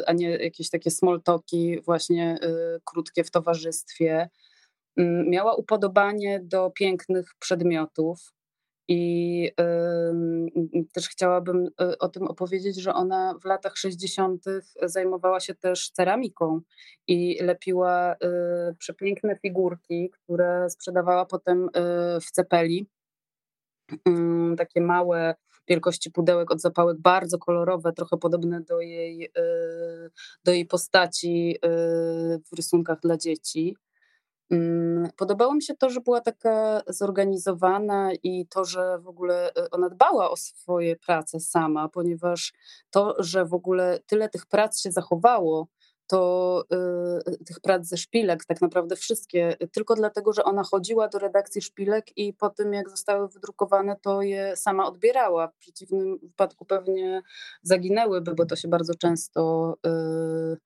[0.07, 2.38] a nie jakieś takie small talki właśnie
[2.86, 4.30] krótkie w towarzystwie.
[4.98, 8.32] Mm, miała upodobanie do pięknych przedmiotów.
[8.88, 9.51] I
[10.76, 14.45] y, też chciałabym y, o tym opowiedzieć, że ona w latach 60.
[14.81, 16.61] zajmowała się też ceramiką
[17.07, 18.18] i lepiła y,
[18.77, 21.69] przepiękne figurki, które sprzedawała potem y,
[22.22, 22.89] w cepeli.
[24.57, 25.35] takie małe
[25.68, 29.31] wielkości pudełek od zapałek, bardzo kolorowe, trochę podobne do jej,
[30.43, 31.57] do jej postaci
[32.51, 33.76] w rysunkach dla dzieci.
[34.53, 39.69] Mm, podobało mi się to, że była taka zorganizowana i to, że w ogóle e,
[39.71, 42.53] ona dbała o swoje prace sama, ponieważ
[42.89, 45.67] to, że w ogóle tyle tych prac się zachowało,
[46.07, 46.63] to
[47.31, 51.61] y, tych prac ze szpilek, tak naprawdę wszystkie, tylko dlatego, że ona chodziła do redakcji
[51.61, 55.47] szpilek i po tym, jak zostały wydrukowane, to je sama odbierała.
[55.47, 57.21] W przeciwnym wypadku pewnie
[57.61, 59.73] zaginęłyby, bo to się bardzo często.
[59.88, 60.57] Y,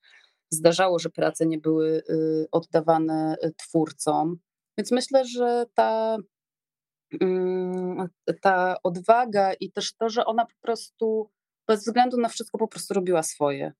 [0.50, 4.36] zdarzało, że prace nie były y, oddawane y, twórcom.
[4.78, 6.16] Więc myślę, że ta,
[7.20, 8.08] mm,
[8.40, 11.30] ta odwaga i też to, że ona po prostu
[11.68, 13.72] bez względu na wszystko po prostu robiła swoje.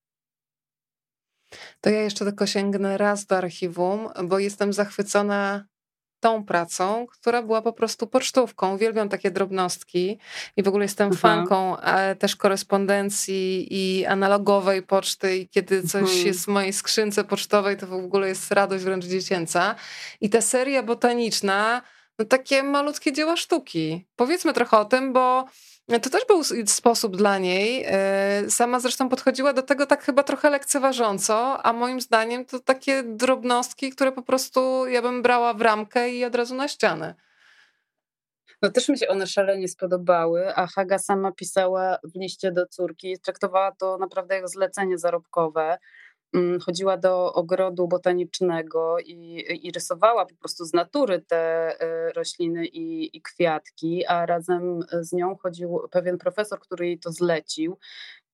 [1.81, 5.67] To ja jeszcze tylko sięgnę raz do archiwum, bo jestem zachwycona
[6.21, 8.75] tą pracą, która była po prostu pocztówką.
[8.75, 10.19] Uwielbiam takie drobnostki
[10.57, 11.21] i w ogóle jestem mhm.
[11.21, 11.77] fanką
[12.19, 16.27] też korespondencji i analogowej poczty i kiedy coś mhm.
[16.27, 19.75] jest w mojej skrzynce pocztowej, to w ogóle jest radość wręcz dziecięca.
[20.21, 21.83] I ta seria botaniczna,
[22.19, 24.07] no takie malutkie dzieła sztuki.
[24.17, 25.45] Powiedzmy trochę o tym, bo
[25.89, 27.85] to też był sposób dla niej.
[27.87, 33.03] E, sama zresztą podchodziła do tego tak chyba trochę lekceważąco, a moim zdaniem to takie
[33.03, 37.15] drobnostki, które po prostu ja bym brała w ramkę i od razu na ścianę.
[38.63, 43.19] No też mi się one szalenie spodobały, a Haga sama pisała w liście do córki,
[43.23, 45.79] traktowała to naprawdę jak zlecenie zarobkowe.
[46.35, 51.37] Mm, chodziła do ogrodu botanicznego i, i, rysowała po prostu z natury te
[51.81, 57.13] e, rośliny i, i, kwiatki, a razem z nią chodził pewien profesor, który jej to
[57.13, 57.79] zlecił.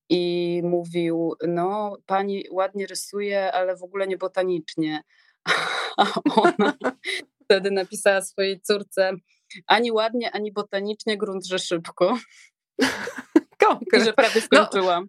[0.09, 5.03] I mówił: No, pani ładnie rysuje, ale w ogóle nie botanicznie.
[5.97, 6.07] A
[6.37, 6.75] ona
[7.45, 9.13] wtedy napisała swojej córce:
[9.67, 12.19] Ani ładnie, ani botanicznie, grunt, że szybko.
[13.67, 14.03] Konkret.
[14.03, 15.09] I że prawie no, skończyłam.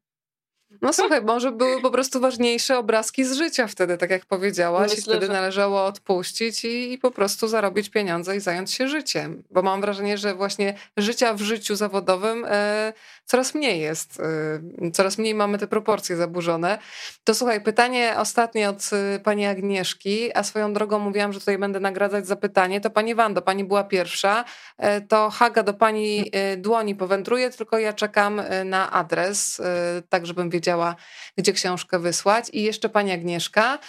[0.81, 0.93] No.
[0.93, 5.03] Słuchaj, może były po prostu ważniejsze obrazki z życia wtedy, tak jak powiedziałaś, Myślę, i
[5.03, 5.33] wtedy że...
[5.33, 9.43] należało odpuścić i, i, po prostu zarobić pieniądze i zająć się życiem.
[9.51, 12.93] Bo mam wrażenie, że właśnie życia w życiu zawodowym e,
[13.25, 16.77] coraz mniej jest, e, coraz mniej mamy te proporcje zaburzone.
[17.23, 21.79] To słuchaj, pytanie ostatnie od e, pani Agnieszki, a swoją drogą mówiłam, że tutaj będę
[21.79, 24.45] nagradzać za pytanie, to pani Wando, pani była pierwsza,
[24.77, 29.61] e, to Haga do pani e, dłoni powędruje, tylko ja czekam e, na adres,
[30.09, 30.95] tak żebym wiedziała, wiedziała,
[31.37, 32.49] gdzie książkę wysłać.
[32.53, 33.79] I jeszcze pani Agnieszka.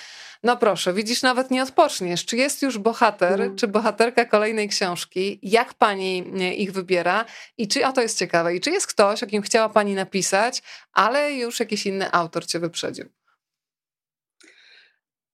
[0.42, 2.24] No proszę, widzisz, nawet nie odpoczniesz.
[2.24, 3.56] Czy jest już bohater, mm.
[3.56, 5.38] czy bohaterka kolejnej książki?
[5.42, 7.24] Jak pani e, ich wybiera?
[7.58, 10.62] I czy, a to jest ciekawe, i czy jest ktoś, o kim chciała pani napisać,
[10.92, 13.08] ale już jakiś inny autor cię wyprzedził?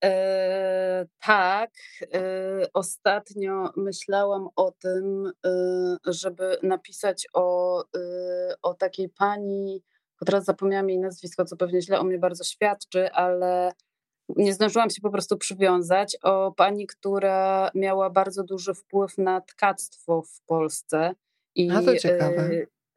[0.05, 1.71] E, tak,
[2.15, 2.21] e,
[2.75, 5.53] ostatnio myślałam o tym, e,
[6.07, 9.83] żeby napisać o, e, o takiej pani
[10.23, 13.73] bo teraz zapomniałam jej nazwisko, co pewnie źle o mnie bardzo świadczy, ale
[14.29, 20.23] nie zdążyłam się po prostu przywiązać o pani, która miała bardzo duży wpływ na tkactwo
[20.23, 21.15] w Polsce.
[21.55, 22.51] I, A to ciekawe.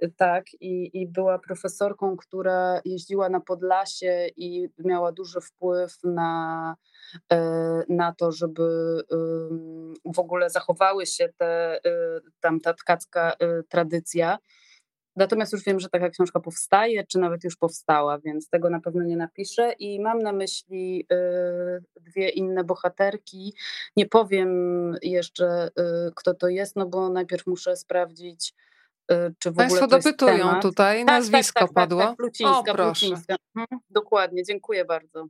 [0.04, 6.76] Y, tak, i, i była profesorką, która jeździła na Podlasie i miała duży wpływ na,
[7.34, 7.36] y,
[7.90, 8.64] na to, żeby
[10.16, 13.34] w ogóle zachowały się te, y, tam ta tkacka
[13.70, 14.38] tradycja.
[15.16, 19.04] Natomiast już wiem, że taka książka powstaje, czy nawet już powstała, więc tego na pewno
[19.04, 19.72] nie napiszę.
[19.80, 23.54] I mam na myśli y, dwie inne bohaterki.
[23.96, 24.50] Nie powiem
[25.02, 28.54] jeszcze, y, kto to jest, no bo najpierw muszę sprawdzić,
[29.12, 30.62] y, czy w Państwo ogóle to dopytują temat.
[30.62, 32.00] tutaj, tak, nazwisko tak, tak, padło.
[32.00, 33.06] Tak, tak, Plucińska, o, proszę.
[33.06, 33.36] Plucińska.
[33.56, 35.28] Mhm, dokładnie, dziękuję bardzo.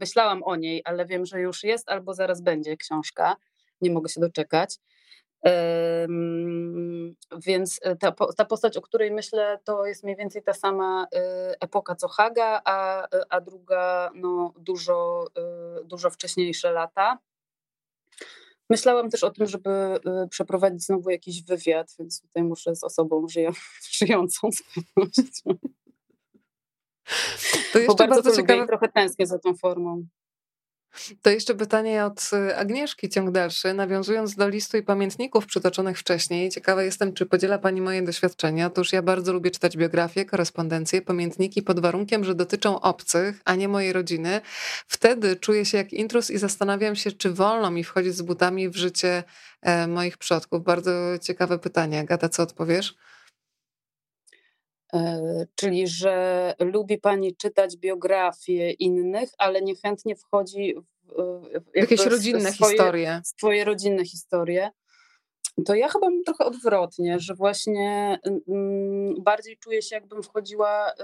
[0.00, 3.36] Myślałam o niej, ale wiem, że już jest albo zaraz będzie książka.
[3.80, 4.78] Nie mogę się doczekać.
[7.46, 11.06] Więc ta, ta postać, o której myślę, to jest mniej więcej ta sama
[11.60, 15.26] epoka co Haga, a, a druga no, dużo,
[15.84, 17.18] dużo wcześniejsze lata.
[18.70, 20.00] Myślałam też o tym, żeby
[20.30, 23.50] przeprowadzić znowu jakiś wywiad, więc tutaj muszę z osobą żyję,
[23.98, 25.58] żyjącą z pewnością.
[27.72, 28.66] To jeszcze Bo bardzo, bardzo ciekawe...
[28.66, 30.06] trochę tęsknię za tą formą.
[31.22, 33.74] To jeszcze pytanie od y, Agnieszki, ciąg dalszy.
[33.74, 38.66] Nawiązując do listu i pamiętników przytoczonych wcześniej, ciekawa jestem, czy podziela Pani moje doświadczenia.
[38.66, 43.68] Otóż ja bardzo lubię czytać biografie, korespondencje, pamiętniki pod warunkiem, że dotyczą obcych, a nie
[43.68, 44.40] mojej rodziny.
[44.86, 48.76] Wtedy czuję się jak intrus i zastanawiam się, czy wolno mi wchodzić z butami w
[48.76, 49.24] życie
[49.62, 50.64] e, moich przodków.
[50.64, 50.90] Bardzo
[51.20, 52.00] ciekawe pytanie.
[52.00, 52.94] Agata, co odpowiesz?
[54.94, 61.12] E, czyli, że lubi Pani czytać biografie innych, ale niechętnie wchodzi w,
[61.72, 63.20] w jakieś rodzinne swoje, historie.
[63.24, 64.70] Swoje rodzinne historie.
[65.66, 68.18] To ja chyba mam trochę odwrotnie, że właśnie
[69.18, 70.94] bardziej czuję się, jakbym wchodziła y,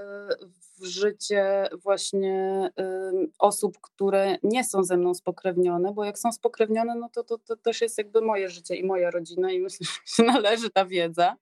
[0.81, 2.71] w życie właśnie
[3.39, 7.57] osób, które nie są ze mną spokrewnione, bo jak są spokrewnione, no to, to, to
[7.57, 11.37] też jest jakby moje życie i moja rodzina i myślę, że się należy ta wiedza.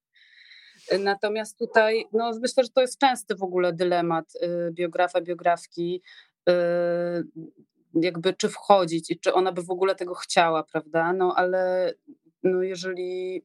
[1.00, 6.02] Natomiast tutaj, no myślę, że to jest częsty w ogóle dylemat y, biografa, biografki,
[6.48, 6.52] y,
[7.94, 11.12] jakby czy wchodzić i czy ona by w ogóle tego chciała, prawda?
[11.12, 11.92] No ale
[12.42, 13.42] no jeżeli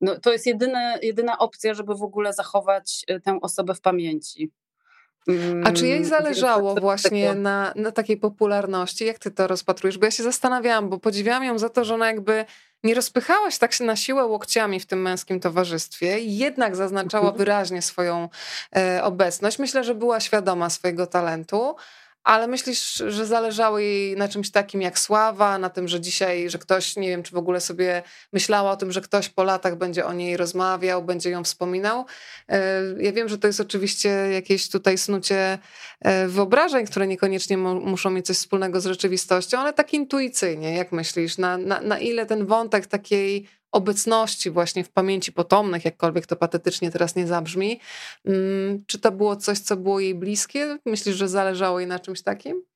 [0.00, 4.50] no, to jest jedyne, jedyna opcja, żeby w ogóle zachować y, tę osobę w pamięci.
[5.64, 9.04] A czy jej mm, zależało właśnie na, na takiej popularności?
[9.04, 9.98] Jak ty to rozpatrujesz?
[9.98, 12.44] Bo ja się zastanawiałam, bo podziwiałam ją za to, że ona jakby
[12.84, 17.38] nie rozpychałaś tak się na siłę łokciami w tym męskim towarzystwie jednak zaznaczała mhm.
[17.38, 18.28] wyraźnie swoją
[18.76, 19.58] e, obecność.
[19.58, 21.76] Myślę, że była świadoma swojego talentu.
[22.24, 26.58] Ale myślisz, że zależało jej na czymś takim jak sława, na tym, że dzisiaj, że
[26.58, 28.02] ktoś, nie wiem, czy w ogóle sobie
[28.32, 32.06] myślała o tym, że ktoś po latach będzie o niej rozmawiał, będzie ją wspominał?
[32.48, 35.58] E, ja wiem, że to jest oczywiście jakieś tutaj snucie
[36.00, 41.38] e, wyobrażeń, które niekoniecznie muszą mieć coś wspólnego z rzeczywistością, ale tak intuicyjnie, jak myślisz,
[41.38, 46.90] na, na, na ile ten wątek takiej obecności właśnie w pamięci potomnych, jakkolwiek to patetycznie
[46.90, 47.80] teraz nie zabrzmi.
[48.24, 50.78] Mm, czy to było coś, co było jej bliskie?
[50.86, 52.69] Myślisz, że zależało jej na czymś takim?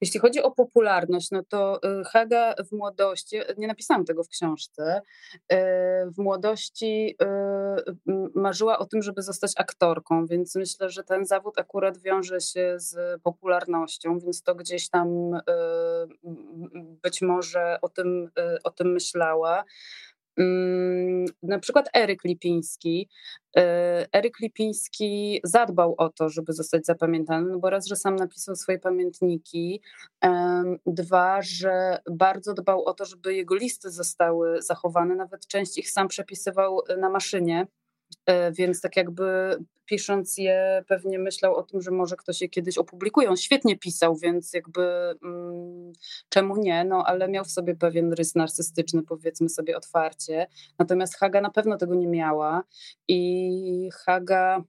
[0.00, 5.02] Jeśli chodzi o popularność, no to y, Haga w młodości, nie napisałam tego w książce,
[5.34, 5.56] y,
[6.10, 11.98] w młodości y, marzyła o tym, żeby zostać aktorką, więc myślę, że ten zawód akurat
[11.98, 15.40] wiąże się z popularnością, więc to gdzieś tam
[17.02, 18.30] być może o tym,
[18.64, 19.64] o tym myślała.
[20.38, 23.08] Mm, na przykład Eryk Lipiński.
[23.56, 28.56] E, Eryk Lipiński zadbał o to, żeby zostać zapamiętany, no bo raz, że sam napisał
[28.56, 29.82] swoje pamiętniki,
[30.86, 36.08] dwa, że bardzo dbał o to, żeby jego listy zostały zachowane, nawet część ich sam
[36.08, 37.83] przepisywał na maszynie E,
[38.52, 43.30] więc tak jakby pisząc je pewnie myślał o tym, że może ktoś je kiedyś opublikuje.
[43.30, 45.92] On świetnie pisał, więc jakby mm,
[46.28, 50.46] czemu nie, no ale miał w sobie pewien rys narcystyczny, powiedzmy sobie otwarcie.
[50.78, 52.62] Natomiast Haga na pewno tego nie miała
[53.08, 54.64] i Haga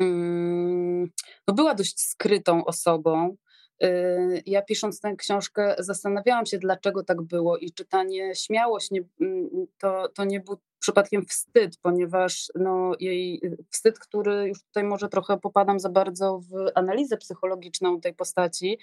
[0.00, 1.10] mm,
[1.48, 3.36] no była dość skrytą osobą.
[3.84, 9.66] Y, ja pisząc tę książkę zastanawiałam się, dlaczego tak było i czytanie śmiałość nie, mm,
[9.78, 13.40] to, to nie był przypadkiem wstyd, ponieważ no, jej
[13.70, 18.78] wstyd, który już tutaj może trochę popadam za bardzo w analizę psychologiczną tej postaci,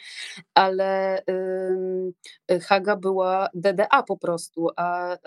[0.54, 1.20] ale
[2.52, 5.18] y, Haga była DDA po prostu, a, y,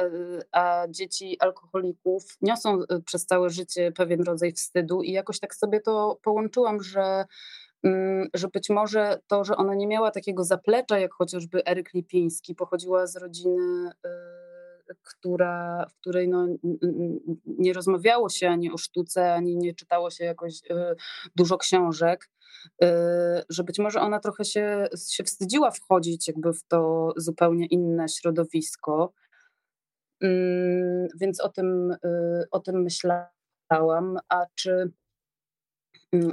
[0.53, 5.81] a dzieci alkoholików niosą y, przez całe życie pewien rodzaj wstydu i jakoś tak sobie
[5.81, 7.24] to połączyłam, że
[8.34, 13.06] że być może to, że ona nie miała takiego zaplecza, jak chociażby Eryk Lipiński, pochodziła
[13.06, 13.90] z rodziny
[15.02, 16.46] która, w której no,
[17.46, 20.96] nie rozmawiało się ani o sztuce, ani nie czytało się jakoś y,
[21.36, 22.30] dużo książek,
[22.84, 22.86] y,
[23.48, 29.12] że być może ona trochę się, się wstydziła wchodzić jakby w to zupełnie inne środowisko.
[30.20, 31.96] Mm, więc o tym,
[32.50, 34.18] o tym myślałam.
[34.28, 34.92] A czy, mm,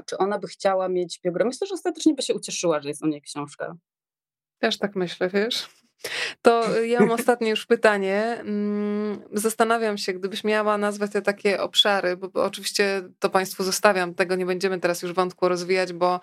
[0.05, 1.47] czy ona by chciała mieć biografię?
[1.47, 3.75] Myślę, że ostatecznie by się ucieszyła, że jest o niej książka.
[4.59, 5.69] Też tak myślę, wiesz?
[6.41, 8.37] To ja mam ostatnie już pytanie.
[8.39, 14.35] Mm, zastanawiam się, gdybyś miała nazwać te takie obszary, bo, oczywiście to Państwu zostawiam, tego
[14.35, 16.19] nie będziemy teraz już wątku rozwijać, bo mm,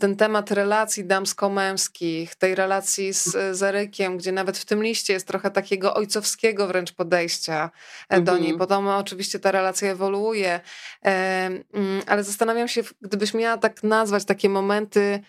[0.00, 5.26] ten temat relacji damsko-męskich, tej relacji z, z Erykiem, gdzie nawet w tym liście jest
[5.26, 7.70] trochę takiego ojcowskiego wręcz podejścia
[8.10, 8.50] do niej.
[8.50, 8.58] Mhm.
[8.58, 10.60] Potem oczywiście ta relacja ewoluuje,
[11.02, 15.20] mm, ale zastanawiam się, gdybyś miała tak nazwać takie momenty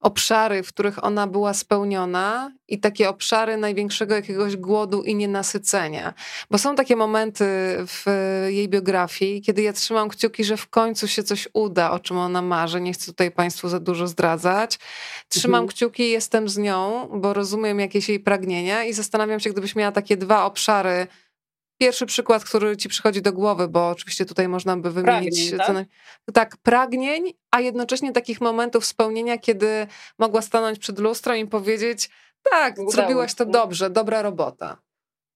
[0.00, 6.14] obszary, w których ona była spełniona i takie obszary największego jakiegoś głodu i nienasycenia.
[6.50, 7.44] Bo są takie momenty
[7.86, 8.04] w
[8.48, 12.42] jej biografii, kiedy ja trzymam kciuki, że w końcu się coś uda, o czym ona
[12.42, 12.80] marzy.
[12.80, 14.78] Nie chcę tutaj Państwu za dużo zdradzać.
[15.28, 15.68] Trzymam mhm.
[15.68, 20.16] kciuki, jestem z nią, bo rozumiem jakieś jej pragnienia i zastanawiam się, gdybyś miała takie
[20.16, 21.06] dwa obszary,
[21.80, 25.50] Pierwszy przykład, który ci przychodzi do głowy, bo oczywiście tutaj można by wymienić.
[25.50, 26.34] Pragnień, tak?
[26.34, 29.86] tak, pragnień, a jednocześnie takich momentów spełnienia, kiedy
[30.18, 32.10] mogła stanąć przed lustrem i powiedzieć:
[32.42, 34.78] Tak, Udało zrobiłaś to dobrze, dobra robota.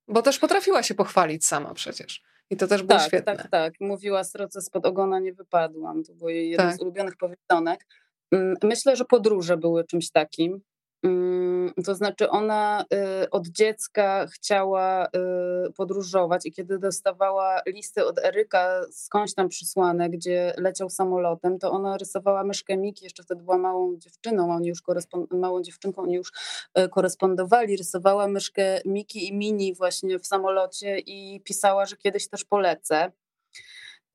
[0.09, 2.23] Bo też potrafiła się pochwalić sama przecież.
[2.51, 3.37] I to też było tak, świetne.
[3.37, 3.75] Tak, tak.
[3.81, 6.03] Mówiła, sroce spod ogona nie wypadłam.
[6.05, 6.77] To jej jeden tak.
[6.77, 7.87] z ulubionych powiedzonek.
[8.31, 10.61] Mm, myślę, że podróże były czymś takim.
[11.05, 12.85] Mm, to znaczy, ona
[13.25, 20.11] y, od dziecka chciała y, podróżować, i kiedy dostawała listy od Eryka skądś tam przysłane,
[20.11, 24.83] gdzie leciał samolotem, to ona rysowała myszkę Miki, jeszcze wtedy była małą dziewczyną, oni już
[25.31, 26.33] małą dziewczynką, oni już
[26.79, 27.77] y, korespondowali.
[27.77, 33.13] Rysowała myszkę Miki i Mini właśnie w samolocie i pisała, że kiedyś też polecę.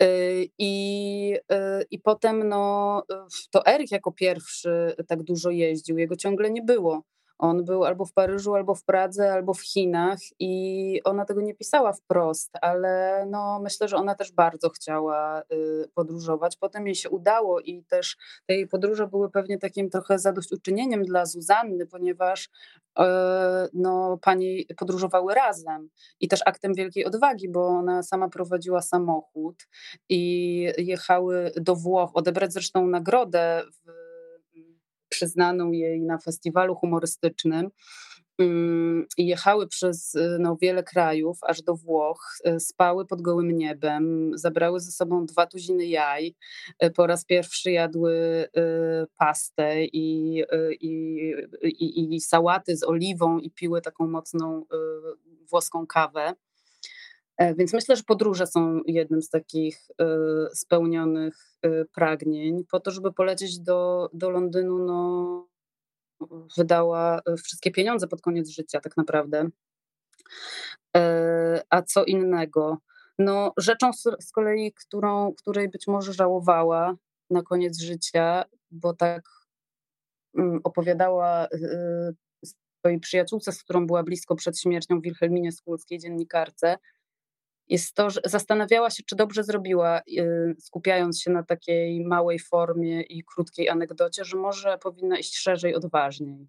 [0.03, 3.03] Y, I, y, I potem no,
[3.51, 7.03] to Erik jako pierwszy tak dużo jeździł, jego ciągle nie było.
[7.39, 11.55] On był albo w Paryżu, albo w Pradze, albo w Chinach i ona tego nie
[11.55, 16.57] pisała wprost, ale no, myślę, że ona też bardzo chciała y, podróżować.
[16.57, 21.25] Potem jej się udało i też te jej podróże były pewnie takim trochę zadośćuczynieniem dla
[21.25, 22.49] Zuzanny, ponieważ
[22.99, 25.89] e, no, pani podróżowały razem
[26.19, 29.67] i też aktem wielkiej odwagi, bo ona sama prowadziła samochód
[30.09, 33.98] i jechały do Włoch odebrać zresztą nagrodę w
[35.19, 37.69] przyznaną jej na festiwalu humorystycznym.
[38.37, 44.31] Mm, jechały przez y, no, wiele krajów, aż do Włoch, y, spały pod gołym niebem,
[44.33, 46.35] zabrały ze sobą dwa tuziny jaj,
[46.83, 48.45] y, po raz pierwszy jadły
[49.17, 50.43] pastę i,
[50.81, 51.33] i,
[51.63, 54.65] i, i sałaty z oliwą i piły taką mocną
[55.49, 56.33] włoską kawę.
[57.39, 60.05] E, więc myślę, że podróże są jednym z takich e,
[60.55, 62.65] spełnionych e, pragnień.
[62.71, 65.47] Po to, żeby polecieć do, do Londynu, no,
[66.57, 69.49] wydała wszystkie pieniądze pod koniec życia, tak naprawdę.
[71.69, 72.77] A co innego?
[73.19, 76.95] No, rzeczą z kolei, którą, której być może żałowała
[77.29, 79.21] na koniec życia, bo tak
[80.37, 81.47] mm, opowiadała
[82.45, 86.77] swojej przyjaciółce, z którą była blisko przed śmiercią, Wilhelminie Skulskiej, dziennikarce,
[87.69, 93.01] jest to, że zastanawiała się, czy dobrze zrobiła, y, skupiając się na takiej małej formie
[93.01, 96.47] i krótkiej anegdocie, że może powinna iść szerzej, odważniej.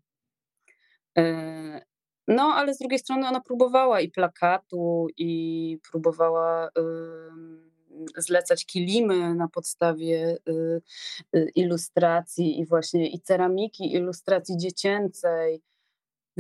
[1.19, 1.81] E,
[2.29, 6.71] no, ale z drugiej strony ona próbowała i plakatu, i próbowała
[8.17, 10.83] zlecać kilimy na podstawie y,
[11.37, 15.63] y, ilustracji i właśnie i ceramiki, ilustracji dziecięcej.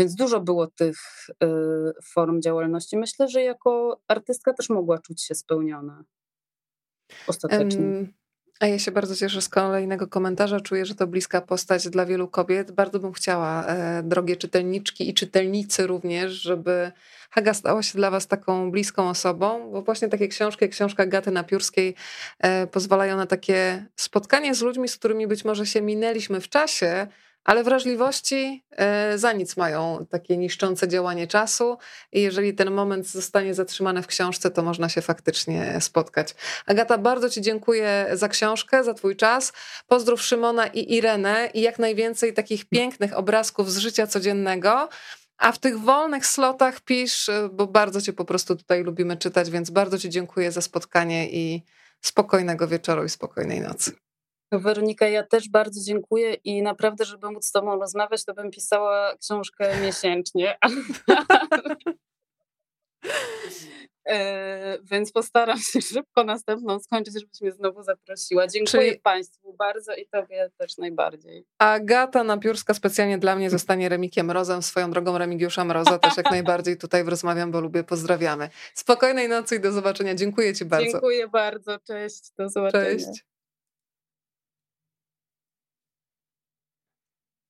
[0.00, 0.96] Więc dużo było tych
[1.30, 1.46] y,
[2.02, 2.96] form działalności.
[2.96, 6.04] Myślę, że jako artystka też mogła czuć się spełniona
[7.26, 7.86] ostatecznie.
[7.86, 8.12] Um.
[8.60, 10.60] A ja się bardzo cieszę z kolejnego komentarza.
[10.60, 12.70] Czuję, że to bliska postać dla wielu kobiet.
[12.70, 16.92] Bardzo bym chciała, e, drogie czytelniczki i czytelnicy również, żeby
[17.30, 21.30] Haga stała się dla Was taką bliską osobą, bo właśnie takie książki, jak książka Gaty
[21.30, 21.94] Napiórskiej
[22.38, 27.06] e, pozwalają na takie spotkanie z ludźmi, z którymi być może się minęliśmy w czasie,
[27.44, 31.78] ale wrażliwości e, za nic mają takie niszczące działanie czasu
[32.12, 36.34] i jeżeli ten moment zostanie zatrzymany w książce, to można się faktycznie spotkać.
[36.66, 39.52] Agata, bardzo Ci dziękuję za książkę, za Twój czas.
[39.86, 44.88] Pozdrów Szymona i Irenę i jak najwięcej takich pięknych obrazków z życia codziennego.
[45.38, 49.50] A w tych wolnych slotach pisz, e, bo bardzo Cię po prostu tutaj lubimy czytać,
[49.50, 51.62] więc bardzo Ci dziękuję za spotkanie i
[52.00, 54.09] spokojnego wieczoru i spokojnej nocy.
[54.52, 59.16] Weronika, ja też bardzo dziękuję i naprawdę, żeby móc z Tobą rozmawiać, to bym pisała
[59.16, 60.58] książkę miesięcznie.
[64.08, 68.46] e, więc postaram się szybko następną skończyć, żebyś mnie znowu zaprosiła.
[68.46, 69.00] Dziękuję Czyli...
[69.00, 71.44] Państwu bardzo i Tobie też najbardziej.
[71.58, 76.76] Agata Napiórska specjalnie dla mnie zostanie Remikiem Mrozem, swoją drogą Remigiusza Mroza też jak najbardziej
[76.76, 77.84] tutaj rozmawiam, bo lubię.
[77.84, 78.50] Pozdrawiamy.
[78.74, 80.14] Spokojnej nocy i do zobaczenia.
[80.14, 80.90] Dziękuję Ci bardzo.
[80.90, 81.78] Dziękuję bardzo.
[81.78, 82.32] Cześć.
[82.38, 82.84] Do zobaczenia.
[82.84, 83.29] Cześć.